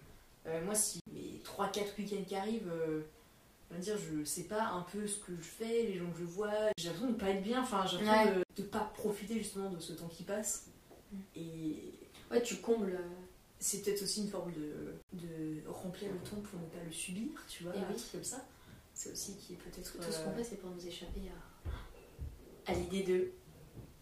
euh, 0.45 0.63
moi, 0.65 0.75
si 0.75 0.99
mes 1.11 1.41
3-4 1.43 1.97
week-ends 1.97 2.23
qui 2.27 2.35
arrivent, 2.35 2.71
euh, 2.71 3.01
on 3.71 3.75
va 3.75 3.79
dire, 3.79 3.97
je 3.97 4.23
sais 4.23 4.43
pas 4.45 4.63
un 4.63 4.81
peu 4.81 5.05
ce 5.05 5.17
que 5.19 5.35
je 5.35 5.41
fais, 5.41 5.83
les 5.83 5.97
gens 5.97 6.09
que 6.11 6.17
je 6.19 6.23
vois, 6.25 6.51
j'ai 6.77 6.87
l'impression 6.89 7.11
de 7.11 7.17
pas 7.17 7.29
être 7.29 7.43
bien, 7.43 7.61
enfin, 7.61 7.85
j'ai 7.85 7.97
l'impression 7.99 8.31
Ouais. 8.39 8.43
de, 8.57 8.63
de 8.63 8.67
pas 8.67 8.91
profiter 8.95 9.37
justement 9.37 9.69
de 9.69 9.79
ce 9.79 9.93
temps 9.93 10.07
qui 10.07 10.23
passe. 10.23 10.65
Mm. 11.11 11.17
Et 11.35 11.93
Ouais, 12.31 12.41
tu 12.43 12.57
combles. 12.57 12.93
euh, 12.93 13.18
c'est 13.59 13.81
peut-être 13.83 14.01
aussi 14.03 14.21
une 14.23 14.29
forme 14.29 14.51
de, 14.53 14.93
de 15.13 15.61
remplir 15.67 16.09
le 16.11 16.19
temps 16.19 16.37
pour 16.41 16.59
ne 16.59 16.65
pas 16.67 16.83
le 16.85 16.91
subir, 16.91 17.27
tu 17.47 17.63
vois, 17.63 17.75
Et 17.75 17.79
un 17.79 17.87
oui. 17.89 17.95
truc 17.95 18.11
comme 18.13 18.23
ça. 18.23 18.45
C'est 18.93 19.11
aussi 19.11 19.35
qui 19.37 19.53
est 19.53 19.57
peut-être. 19.57 19.91
Tout 19.93 20.01
ce 20.11 20.19
euh, 20.21 20.25
qu'on 20.25 20.31
fait, 20.33 20.43
c'est 20.43 20.55
pour 20.57 20.69
nous 20.71 20.87
échapper 20.87 21.21
à, 22.67 22.71
à 22.71 22.73
l'idée 22.75 23.33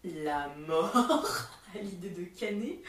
de 0.04 0.22
la 0.24 0.48
mort. 0.66 0.92
à 1.74 1.78
l'idée 1.78 2.10
de 2.10 2.24
canner. 2.38 2.82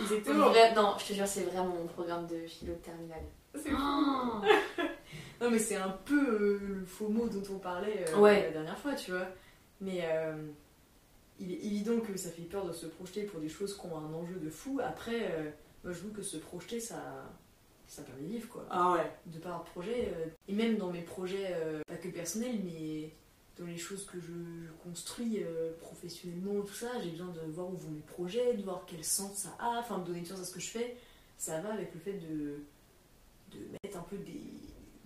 Exactement. 0.00 0.48
Vrai- 0.50 0.74
non, 0.74 0.94
je 0.98 1.06
te 1.06 1.12
jure, 1.12 1.26
c'est 1.26 1.42
vraiment 1.44 1.74
mon 1.74 1.86
programme 1.86 2.26
de 2.26 2.46
philo 2.46 2.72
de 2.74 2.78
terminale. 2.78 3.22
C'est. 3.54 3.70
Oh 3.72 4.40
Non, 5.40 5.50
mais 5.50 5.58
c'est 5.58 5.76
un 5.76 5.90
peu 5.90 6.18
euh, 6.18 6.58
le 6.80 6.84
faux 6.86 7.08
mot 7.08 7.28
dont 7.28 7.42
on 7.54 7.58
parlait 7.58 8.04
euh, 8.10 8.18
Ouais. 8.18 8.42
la 8.44 8.50
dernière 8.52 8.78
fois, 8.78 8.94
tu 8.94 9.10
vois. 9.10 9.26
Mais 9.82 10.02
il 11.38 11.52
est 11.52 11.64
évident 11.66 12.00
que 12.00 12.16
ça 12.16 12.30
fait 12.30 12.42
peur 12.42 12.64
de 12.66 12.72
se 12.72 12.86
projeter 12.86 13.24
pour 13.24 13.40
des 13.40 13.48
choses 13.50 13.76
qui 13.78 13.86
ont 13.86 13.96
un 13.98 14.12
enjeu 14.14 14.36
de 14.36 14.48
fou. 14.48 14.80
Après, 14.82 15.54
moi 15.86 15.94
je 15.94 16.00
trouve 16.00 16.12
que 16.12 16.22
se 16.22 16.36
projeter, 16.36 16.80
ça, 16.80 17.30
ça 17.86 18.02
permet 18.02 18.22
de 18.22 18.26
vivre, 18.28 18.48
quoi. 18.48 18.66
Ah 18.70 18.92
ouais. 18.94 19.12
De 19.26 19.38
par 19.38 19.62
projet, 19.62 20.12
euh, 20.16 20.26
et 20.48 20.52
même 20.52 20.76
dans 20.78 20.90
mes 20.90 21.02
projets, 21.02 21.52
euh, 21.54 21.80
pas 21.86 21.96
que 21.96 22.08
personnels, 22.08 22.58
mais 22.64 23.14
dans 23.56 23.66
les 23.66 23.78
choses 23.78 24.04
que 24.04 24.18
je, 24.20 24.32
je 24.66 24.72
construis 24.82 25.44
euh, 25.44 25.72
professionnellement, 25.80 26.60
tout 26.62 26.74
ça, 26.74 26.88
j'ai 27.02 27.10
besoin 27.10 27.28
de 27.28 27.40
voir 27.52 27.68
où 27.68 27.76
vont 27.76 27.90
mes 27.90 28.00
projets, 28.00 28.54
de 28.54 28.62
voir 28.62 28.84
quel 28.86 29.04
sens 29.04 29.36
ça 29.36 29.56
a, 29.60 29.78
enfin 29.78 29.98
de 29.98 30.04
donner 30.06 30.20
du 30.22 30.26
sens 30.26 30.40
à 30.40 30.44
ce 30.44 30.52
que 30.52 30.60
je 30.60 30.70
fais. 30.70 30.96
Ça 31.38 31.60
va 31.60 31.72
avec 31.72 31.94
le 31.94 32.00
fait 32.00 32.14
de, 32.14 32.64
de 33.52 33.58
mettre 33.84 33.96
un 33.96 34.02
peu 34.10 34.16
des, 34.16 34.42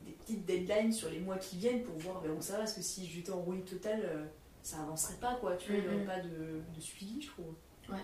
des 0.06 0.12
petites 0.12 0.46
deadlines 0.46 0.92
sur 0.94 1.10
les 1.10 1.20
mois 1.20 1.36
qui 1.36 1.58
viennent 1.58 1.82
pour 1.82 1.98
voir 1.98 2.22
vers 2.22 2.34
où 2.34 2.40
ça 2.40 2.54
va, 2.54 2.58
parce 2.60 2.72
que 2.72 2.82
si 2.82 3.06
j'étais 3.06 3.32
en 3.32 3.40
rouille 3.40 3.64
totale, 3.64 4.00
euh, 4.04 4.24
ça 4.62 4.78
avancerait 4.80 5.20
pas, 5.20 5.34
quoi, 5.34 5.56
tu 5.56 5.72
vois, 5.72 5.80
il 5.80 5.88
n'y 5.88 5.94
aurait 5.94 6.06
pas 6.06 6.20
de, 6.20 6.62
de 6.74 6.80
suivi, 6.80 7.20
je 7.20 7.28
trouve. 7.28 7.54
Ouais. 7.90 8.02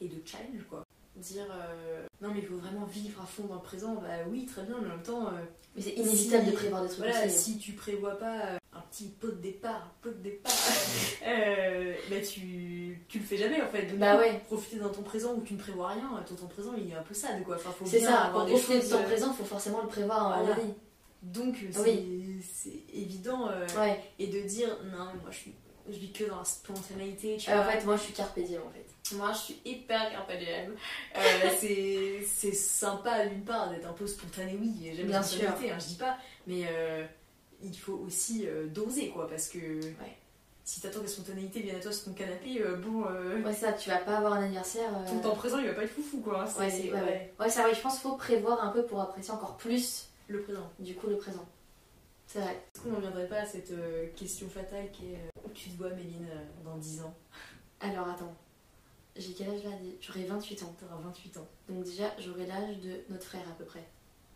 Et 0.00 0.08
de 0.08 0.26
challenge, 0.26 0.64
quoi. 0.70 0.84
Dire, 1.18 1.46
euh, 1.50 2.06
non 2.20 2.28
mais 2.32 2.38
il 2.40 2.46
faut 2.46 2.56
vraiment 2.56 2.84
vivre 2.86 3.20
à 3.20 3.26
fond 3.26 3.44
dans 3.44 3.56
le 3.56 3.60
présent, 3.60 3.94
bah 3.94 4.08
oui, 4.30 4.46
très 4.46 4.62
bien, 4.62 4.76
mais 4.80 4.86
en 4.86 4.90
même 4.90 5.02
temps... 5.02 5.26
euh, 5.28 5.30
Mais 5.74 5.82
c'est 5.82 5.90
inévitable 5.94 6.44
Si- 6.44 6.50
de 6.52 6.56
prévoir 6.56 6.82
des 6.82 6.88
trucs 6.88 6.98
voilà, 7.00 7.18
aussi. 7.24 7.26
hein. 7.26 7.38
si 7.38 7.58
tu 7.58 7.72
prévois 7.72 8.16
pas 8.18 8.34
euh, 8.46 8.58
un 8.72 8.80
petit 8.82 9.08
pot 9.08 9.26
de 9.28 9.40
départ, 9.40 9.90
pot 10.00 10.10
de 10.10 10.22
départ, 10.22 10.52
bah 12.10 12.16
tu, 12.20 13.02
tu 13.08 13.18
le 13.18 13.24
fais 13.24 13.36
jamais 13.36 13.60
en 13.62 13.68
fait. 13.68 13.86
Donc, 13.86 13.98
Bah 13.98 14.16
ouais. 14.18 14.40
Profiter 14.46 14.76
d'un 14.78 14.88
temps 14.88 15.02
présent 15.02 15.34
où 15.34 15.42
tu 15.42 15.54
ne 15.54 15.58
prévois 15.58 15.88
rien, 15.88 16.08
ton 16.26 16.34
temps 16.34 16.46
présent 16.46 16.72
il 16.76 16.90
est 16.90 16.94
un 16.94 17.02
peu 17.02 17.14
sad 17.14 17.42
quoi. 17.44 17.56
Enfin, 17.56 17.70
faut 17.70 17.84
C'est 17.86 18.00
ça, 18.00 18.20
avoir 18.26 18.46
pour 18.46 18.54
profiter 18.60 18.88
temps 18.88 18.98
euh, 19.00 19.02
présent, 19.04 19.32
faut 19.32 19.44
forcément 19.44 19.82
le 19.82 19.88
prévoir 19.88 20.18
à 20.18 20.24
un 20.26 20.28
moment 20.40 20.44
Voilà. 20.46 20.60
donné. 20.62 20.74
Donc 21.22 21.56
c'est 21.72 21.80
Oui. 21.82 22.42
c'est 22.54 22.84
évident 22.94 23.48
Ouais. 23.76 24.00
et 24.20 24.28
de 24.28 24.40
dire 24.42 24.68
non 24.84 25.06
mais 25.12 25.20
moi 25.20 25.30
je 25.30 25.36
suis 25.36 25.54
je 25.90 25.96
vis 25.98 26.12
que 26.12 26.24
dans 26.24 26.38
la 26.38 26.44
spontanéité. 26.44 27.36
Tu 27.38 27.50
vois. 27.50 27.60
en 27.60 27.64
fait, 27.70 27.84
moi 27.84 27.96
je 27.96 28.02
suis 28.02 28.12
carpe 28.12 28.38
diem 28.38 28.60
en 28.62 28.70
fait. 28.70 28.84
Moi, 29.14 29.32
je 29.32 29.38
suis 29.38 29.60
hyper 29.64 30.10
carpe 30.10 30.32
diem. 30.38 30.74
Euh, 31.16 31.50
c'est 32.26 32.52
sympa 32.52 33.26
d'une 33.26 33.42
part 33.44 33.70
d'être 33.70 33.86
un 33.88 33.92
peu 33.92 34.06
spontané, 34.06 34.56
oui, 34.60 34.92
j'aime 34.94 35.06
Bien 35.06 35.22
spontanéité, 35.22 35.70
hein, 35.70 35.78
je 35.78 35.86
dis 35.86 35.94
pas, 35.96 36.16
mais 36.46 36.62
euh, 36.70 37.04
il 37.62 37.76
faut 37.76 37.94
aussi 38.06 38.46
euh, 38.46 38.66
doser 38.66 39.08
quoi, 39.10 39.28
parce 39.28 39.48
que 39.48 39.80
si 40.64 40.80
t'attends 40.82 40.98
que 40.98 41.04
la 41.04 41.10
spontanéité 41.10 41.60
vienne 41.60 41.76
à 41.76 41.80
toi 41.80 41.90
sur 41.92 42.04
ton 42.04 42.12
canapé, 42.12 42.60
euh, 42.60 42.76
bon, 42.76 43.04
Ouais, 43.44 43.54
ça, 43.54 43.72
tu 43.72 43.88
vas 43.88 43.98
pas 43.98 44.18
avoir 44.18 44.34
un 44.34 44.42
anniversaire. 44.42 44.90
ton 45.06 45.20
temps 45.20 45.34
présent 45.34 45.58
il 45.58 45.66
va 45.66 45.72
pas 45.74 45.84
être 45.84 45.94
foufou 45.94 46.20
quoi. 46.20 46.42
hein, 46.42 46.48
Ouais, 46.58 46.68
c'est 46.70 46.92
ouais, 46.92 47.00
ouais. 47.00 47.32
Ouais, 47.40 47.46
ouais, 47.46 47.74
je 47.74 47.80
pense 47.80 47.94
qu'il 47.94 48.02
faut 48.10 48.16
prévoir 48.16 48.62
un 48.62 48.68
peu 48.70 48.84
pour 48.84 49.00
apprécier 49.00 49.32
encore 49.32 49.56
plus 49.56 50.08
le 50.28 50.42
présent. 50.42 50.70
du 50.78 50.94
coup 50.94 51.06
le 51.06 51.16
présent. 51.16 51.46
C'est 52.26 52.40
vrai. 52.40 52.62
Est-ce 52.74 52.82
qu'on 52.82 52.90
n'en 52.90 53.00
viendrait 53.00 53.26
pas 53.26 53.38
à 53.40 53.46
cette 53.46 53.72
question 54.14 54.46
fatale 54.50 54.90
qui 54.92 55.06
est 55.14 55.30
où 55.46 55.48
tu 55.54 55.70
te 55.70 55.78
vois, 55.78 55.88
Méline, 55.90 56.28
dans 56.62 56.76
10 56.76 57.00
ans? 57.00 57.14
Alors 57.80 58.06
attends, 58.08 58.34
j'ai 59.16 59.32
quel 59.32 59.50
âge 59.50 59.64
là 59.64 59.70
J'aurai 60.00 60.24
28 60.24 60.62
ans. 60.62 60.74
T'auras 60.78 61.00
28 61.02 61.36
ans. 61.38 61.48
Donc 61.68 61.84
déjà, 61.84 62.12
j'aurai 62.18 62.46
l'âge 62.46 62.78
de 62.78 63.00
notre 63.10 63.24
frère 63.24 63.42
à 63.48 63.56
peu 63.58 63.64
près. 63.64 63.84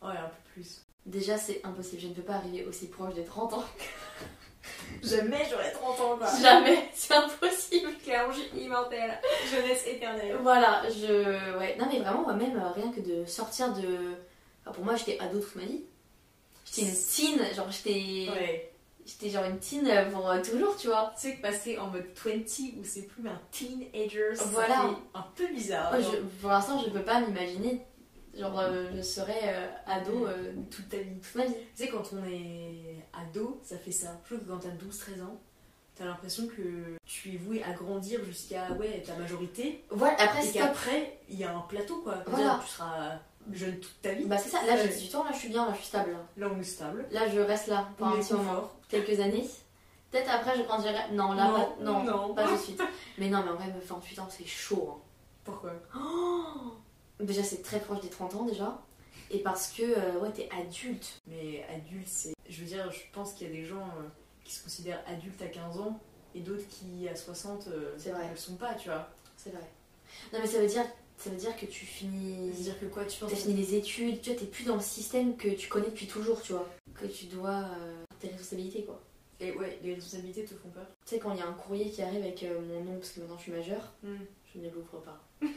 Ouais, 0.02 0.16
un 0.16 0.28
peu 0.28 0.52
plus. 0.52 0.84
Déjà, 1.06 1.38
c'est 1.38 1.64
impossible. 1.64 2.02
Je 2.02 2.08
ne 2.08 2.14
peux 2.14 2.22
pas 2.22 2.34
arriver 2.34 2.64
aussi 2.64 2.88
proche 2.88 3.14
des 3.14 3.24
30 3.24 3.54
ans. 3.54 3.64
Jamais 5.02 5.44
j'aurai 5.50 5.72
30 5.72 6.00
ans 6.00 6.16
quoi. 6.16 6.28
Jamais, 6.40 6.88
c'est 6.94 7.14
impossible. 7.14 7.90
Clairement, 8.02 8.32
je 8.32 8.40
suis 8.40 8.64
immortelle. 8.64 9.18
Jeunesse 9.50 9.86
éternelle. 9.86 10.36
Voilà, 10.42 10.82
je. 10.88 11.58
Ouais, 11.58 11.76
non 11.78 11.86
mais 11.90 11.98
vraiment, 11.98 12.22
moi 12.22 12.34
même, 12.34 12.56
euh, 12.56 12.70
rien 12.70 12.92
que 12.92 13.00
de 13.00 13.24
sortir 13.24 13.72
de. 13.74 14.14
Enfin, 14.60 14.72
pour 14.72 14.84
moi, 14.84 14.94
j'étais 14.94 15.18
ado 15.18 15.40
toute 15.40 15.56
ma 15.56 15.62
vie. 15.64 15.82
J'étais 16.64 16.88
une 16.88 16.94
teen, 16.94 17.54
genre 17.54 17.70
j'étais. 17.70 18.30
Ouais. 18.30 18.71
J'étais 19.04 19.30
genre 19.30 19.44
une 19.44 19.58
teen 19.58 19.88
pour 20.12 20.30
euh, 20.30 20.40
toujours, 20.42 20.76
tu 20.76 20.86
vois. 20.86 21.12
Tu 21.16 21.22
sais 21.28 21.36
que 21.36 21.42
passer 21.42 21.76
en 21.78 21.88
mode 21.88 22.06
20 22.24 22.32
où 22.78 22.84
c'est 22.84 23.02
plus 23.02 23.26
un 23.28 23.40
teenager, 23.50 24.32
Voilà. 24.52 24.74
fait 24.74 24.96
un 25.14 25.24
peu 25.34 25.46
bizarre. 25.48 25.92
Moi, 25.92 26.00
je- 26.00 26.40
pour 26.40 26.50
l'instant, 26.50 26.78
je 26.84 26.90
peux 26.90 27.02
pas 27.02 27.20
m'imaginer. 27.20 27.84
Genre, 28.34 28.58
euh, 28.60 28.90
je 28.96 29.02
serais 29.02 29.40
euh, 29.44 29.66
ado 29.86 30.26
toute 30.70 30.88
ta 30.88 30.96
vie. 30.98 31.18
toute 31.20 31.34
ma 31.34 31.44
vie. 31.46 31.54
Tu 31.76 31.84
sais, 31.84 31.88
quand 31.88 32.02
on 32.14 32.24
est 32.26 33.04
ado, 33.12 33.60
ça 33.62 33.76
fait 33.76 33.90
ça. 33.90 34.18
Je 34.24 34.34
trouve 34.36 34.46
que 34.46 34.50
quand 34.52 34.58
t'as 34.60 34.68
12-13 34.70 35.22
ans, 35.22 35.38
t'as 35.94 36.06
l'impression 36.06 36.46
que 36.46 36.96
tu 37.04 37.34
es 37.34 37.36
voué 37.36 37.62
à 37.62 37.72
grandir 37.72 38.24
jusqu'à 38.24 38.72
ouais, 38.72 39.02
ta 39.06 39.14
majorité. 39.16 39.84
Voilà, 39.90 40.14
après, 40.18 40.38
et 40.44 40.46
c'est 40.46 40.58
qu'après, 40.60 41.18
il 41.28 41.38
y 41.38 41.44
a 41.44 41.54
un 41.54 41.60
plateau 41.60 41.96
quoi. 42.02 42.22
Voilà. 42.26 42.54
Dire, 42.54 42.62
Tu 42.64 42.70
seras 42.70 43.18
jeune 43.50 43.78
toute 43.80 44.00
ta 44.02 44.12
vie. 44.12 44.24
Bah, 44.26 44.38
c'est 44.38 44.48
ça, 44.50 44.64
là 44.66 44.76
j'ai 44.76 44.84
Ouais. 44.88 44.94
18 44.94 45.14
ans, 45.16 45.24
là 45.24 45.30
je 45.32 45.38
suis 45.38 45.48
bien, 45.48 45.64
là 45.66 45.72
je 45.72 45.78
suis 45.78 45.86
stable. 45.86 46.16
Là, 46.36 46.48
on 46.54 46.60
est 46.60 46.64
stable. 46.64 47.06
Là, 47.10 47.28
je 47.28 47.40
reste 47.40 47.66
là 47.68 47.88
pour 47.98 48.06
On 48.06 48.10
un 48.10 48.16
petit 48.18 48.32
moment. 48.34 48.70
Quelques 48.88 49.18
années. 49.20 49.48
Peut-être 50.10 50.30
après, 50.30 50.56
je 50.58 50.62
grandirai. 50.62 51.10
Non, 51.12 51.32
là, 51.32 51.48
Non, 51.48 51.54
pas, 51.54 51.84
non, 51.84 52.04
non. 52.28 52.34
pas 52.34 52.50
de 52.52 52.56
suite. 52.62 52.82
Mais 53.18 53.28
non, 53.30 53.42
mais 53.44 53.50
en 53.50 53.54
vrai, 53.56 53.66
me 53.68 53.80
28 53.80 54.18
ans, 54.18 54.28
c'est 54.30 54.44
chaud. 54.46 54.90
hein. 54.96 55.00
Pourquoi? 55.44 55.72
Déjà, 57.20 57.42
c'est 57.42 57.62
très 57.62 57.80
proche 57.80 58.00
des 58.00 58.08
30 58.10 58.34
ans 58.34 58.44
déjà. 58.44 58.80
Et 59.30 59.38
parce 59.38 59.68
que, 59.72 59.82
euh, 59.82 60.18
ouais, 60.20 60.30
t'es 60.30 60.48
adulte. 60.58 61.20
Mais 61.26 61.64
adulte, 61.74 62.06
c'est. 62.08 62.34
Je 62.48 62.60
veux 62.60 62.66
dire, 62.66 62.90
je 62.92 63.00
pense 63.12 63.32
qu'il 63.32 63.46
y 63.46 63.50
a 63.50 63.54
des 63.54 63.64
gens 63.64 63.80
euh, 63.98 64.08
qui 64.44 64.52
se 64.54 64.62
considèrent 64.62 65.02
adultes 65.06 65.40
à 65.40 65.46
15 65.46 65.78
ans 65.78 65.98
et 66.34 66.40
d'autres 66.40 66.66
qui, 66.68 67.08
à 67.08 67.16
60, 67.16 67.68
euh, 67.68 67.96
ne 67.96 68.30
le 68.30 68.36
sont 68.36 68.56
pas, 68.56 68.74
tu 68.74 68.88
vois. 68.90 69.08
C'est 69.36 69.50
vrai. 69.50 69.70
Non, 70.32 70.40
mais 70.42 70.46
ça 70.46 70.58
veut 70.60 70.66
dire, 70.66 70.84
ça 71.22 71.30
veut 71.30 71.36
dire 71.36 71.56
que 71.56 71.66
tu 71.66 71.84
finis. 71.86 72.50
C'est-à-dire 72.54 72.80
que 72.80 72.86
quoi, 72.86 73.04
tu 73.04 73.18
penses 73.20 73.30
T'as 73.30 73.36
fini 73.36 73.54
les 73.54 73.74
études, 73.74 74.20
tu 74.20 74.30
vois, 74.30 74.38
t'es 74.38 74.46
plus 74.46 74.64
dans 74.64 74.74
le 74.76 74.80
système 74.82 75.36
que 75.36 75.48
tu 75.48 75.68
connais 75.68 75.86
depuis 75.86 76.06
toujours, 76.06 76.40
tu 76.42 76.52
vois. 76.52 76.68
Que 76.94 77.06
tu 77.06 77.26
dois. 77.26 77.66
euh, 77.78 78.02
tes 78.20 78.28
responsabilités, 78.28 78.84
quoi. 78.84 79.00
Et 79.40 79.50
ouais, 79.52 79.78
les 79.82 79.94
responsabilités 79.94 80.44
te 80.44 80.54
font 80.54 80.68
peur. 80.68 80.86
Tu 81.06 81.14
sais, 81.14 81.18
quand 81.20 81.32
il 81.32 81.38
y 81.38 81.42
a 81.42 81.46
un 81.48 81.52
courrier 81.52 81.90
qui 81.90 82.00
arrive 82.02 82.22
avec 82.22 82.42
euh, 82.44 82.60
mon 82.60 82.84
nom, 82.84 82.98
parce 82.98 83.10
que 83.10 83.20
maintenant 83.20 83.36
je 83.38 83.42
suis 83.42 83.52
majeure, 83.52 83.92
Hmm. 84.02 84.16
je 84.54 84.60
ne 84.60 84.70
l'ouvre 84.70 85.00
pas. 85.02 85.20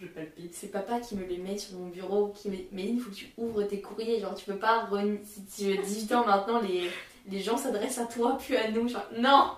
Je 0.00 0.06
palpite. 0.06 0.54
C'est 0.54 0.68
papa 0.68 1.00
qui 1.00 1.14
me 1.16 1.24
les 1.24 1.38
met 1.38 1.56
sur 1.56 1.78
mon 1.78 1.88
bureau, 1.88 2.28
qui 2.28 2.50
me 2.50 2.56
mais 2.72 2.84
il 2.84 3.00
faut 3.00 3.10
que 3.10 3.14
tu 3.14 3.32
ouvres 3.38 3.62
tes 3.62 3.80
courriers, 3.80 4.20
genre 4.20 4.34
tu 4.34 4.44
peux 4.44 4.56
pas 4.58 4.88
si 5.24 5.44
tu 5.46 5.78
as 5.78 5.82
18 5.82 6.12
ans 6.14 6.26
maintenant, 6.26 6.60
les, 6.60 6.90
les 7.28 7.40
gens 7.40 7.56
s'adressent 7.56 7.98
à 7.98 8.04
toi, 8.06 8.36
plus 8.38 8.56
à 8.56 8.70
nous, 8.70 8.88
genre 8.88 9.06
non 9.18 9.52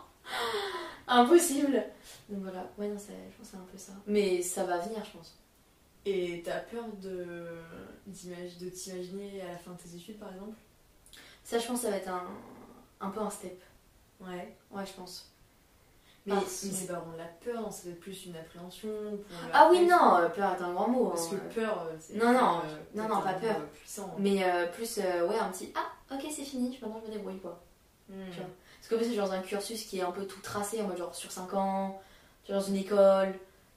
Impossible 1.09 1.83
Donc 2.29 2.43
voilà, 2.43 2.67
ouais, 2.79 2.89
non, 2.89 2.99
ça- 2.99 3.13
je 3.31 3.37
pense 3.37 3.47
que 3.49 3.53
c'est 3.53 3.57
un 3.57 3.67
peu 3.73 3.79
ça. 3.79 3.93
Mais 4.07 4.43
ça 4.43 4.65
va 4.65 4.79
venir, 4.79 5.05
je 5.05 5.17
pense. 5.17 5.39
Et 6.07 6.43
t'as 6.45 6.61
peur 6.61 6.85
de, 7.03 7.59
de 8.07 8.69
t'imaginer 8.71 9.43
à 9.43 9.53
la 9.53 9.59
fin 9.59 9.73
de 9.73 9.77
tes 9.79 9.95
études, 9.97 10.19
par 10.19 10.33
exemple? 10.33 10.57
Ça, 11.45 11.59
je 11.59 11.67
pense 11.67 11.79
que 11.81 11.85
ça 11.87 11.91
va 11.91 11.97
être 11.97 12.09
un, 12.09 12.25
un 13.01 13.11
peu 13.11 13.21
un 13.21 13.31
step. 13.31 13.61
Ouais. 14.21 14.57
Ouais, 14.71 14.87
je 14.87 14.93
pense. 14.93 15.31
Mais, 16.27 16.35
Parce- 16.35 16.65
mais 16.65 16.73
c'est 16.73 16.87
pas 16.89 16.99
vraiment 17.01 17.17
la 17.17 17.25
peur, 17.25 17.67
hein, 17.67 17.71
ça 17.71 17.85
va 17.87 17.91
être 17.93 18.01
plus 18.01 18.27
une 18.27 18.37
appréhension. 18.37 18.91
Ah 19.53 19.69
oui, 19.71 19.87
non, 19.87 20.17
euh, 20.17 20.29
peur 20.29 20.55
est 20.59 20.63
un 20.63 20.73
grand 20.75 20.89
mot. 20.89 21.09
Parce 21.09 21.29
que 21.29 21.37
hein. 21.37 21.41
peur, 21.55 21.87
euh, 21.91 21.97
c'est. 21.99 22.15
Non, 22.15 22.33
non, 22.33 22.59
euh, 22.59 22.77
non, 22.95 23.09
non, 23.09 23.23
pas 23.23 23.33
peur. 23.35 23.57
euh, 23.57 23.67
Puissant. 23.81 24.15
Mais 24.19 24.45
euh, 24.45 24.67
plus, 24.67 24.99
euh, 24.99 25.27
ouais, 25.27 25.39
un 25.39 25.51
petit 25.51 25.73
Ah, 25.75 26.15
ok, 26.15 26.23
c'est 26.31 26.45
fini, 26.45 26.79
maintenant 26.83 27.01
je 27.03 27.11
me 27.11 27.13
débrouille, 27.17 27.39
quoi. 27.41 27.63
Hmm. 28.11 28.31
tu 28.31 28.39
vois. 28.41 28.49
Parce 28.89 29.03
que 29.03 29.05
moi, 29.05 29.05
c'est 29.13 29.17
genre 29.21 29.33
un 29.33 29.43
cursus 29.43 29.85
qui 29.85 29.99
est 29.99 30.03
un 30.03 30.13
peu 30.13 30.25
tout 30.27 30.41
tracé, 30.41 30.81
en 30.81 30.87
mode 30.89 30.97
genre 30.97 31.15
sur 31.15 31.31
5 31.31 31.53
ans, 31.53 32.01
tu 32.45 32.53
es 32.53 32.55
dans 32.55 32.61
une 32.63 32.77
école, 32.77 33.35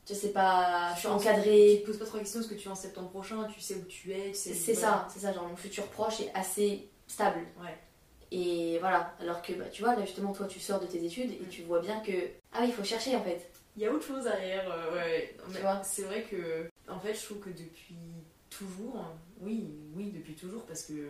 je 0.07 0.13
sais 0.13 0.29
pas, 0.29 0.93
je 0.93 0.99
suis 0.99 1.07
Tu 1.09 1.13
encadrée. 1.13 1.81
te 1.81 1.87
poses 1.87 1.99
pas 1.99 2.05
trop 2.05 2.17
la 2.17 2.23
question 2.23 2.39
parce 2.39 2.49
que 2.51 2.57
tu 2.57 2.67
es 2.67 2.71
en 2.71 2.75
septembre 2.75 3.09
prochain, 3.09 3.43
tu 3.53 3.59
sais 3.59 3.75
où 3.75 3.83
tu 3.83 4.13
es, 4.13 4.29
tu 4.29 4.35
sais. 4.35 4.53
C'est 4.53 4.73
ça, 4.73 5.07
c'est 5.11 5.19
ça, 5.19 5.33
genre 5.33 5.47
mon 5.49 5.57
futur 5.57 5.85
proche 5.87 6.21
est 6.21 6.31
assez 6.33 6.87
stable. 7.07 7.39
Ouais. 7.61 7.77
Et 8.31 8.77
voilà, 8.79 9.13
alors 9.19 9.41
que 9.41 9.51
bah, 9.51 9.65
tu 9.69 9.81
vois, 9.83 9.95
là 9.95 10.05
justement, 10.05 10.31
toi 10.31 10.47
tu 10.47 10.61
sors 10.61 10.79
de 10.79 10.85
tes 10.85 11.03
études 11.03 11.31
et 11.31 11.45
tu 11.49 11.63
vois 11.63 11.81
bien 11.81 11.99
que. 11.99 12.11
Ah 12.53 12.59
oui, 12.61 12.67
il 12.67 12.73
faut 12.73 12.83
chercher 12.85 13.13
en 13.17 13.23
fait. 13.23 13.49
Il 13.75 13.83
y 13.83 13.85
a 13.85 13.91
autre 13.91 14.05
chose 14.05 14.23
derrière, 14.23 14.71
euh, 14.71 14.95
ouais. 14.95 15.35
Tu 15.53 15.57
C'est 15.83 16.03
vrai 16.03 16.23
que, 16.23 16.69
en 16.89 16.99
fait, 16.99 17.13
je 17.13 17.23
trouve 17.25 17.39
que 17.39 17.49
depuis 17.49 17.95
toujours, 18.49 19.05
oui, 19.41 19.73
oui, 19.93 20.11
depuis 20.11 20.33
toujours, 20.35 20.63
parce 20.63 20.83
que, 20.83 21.09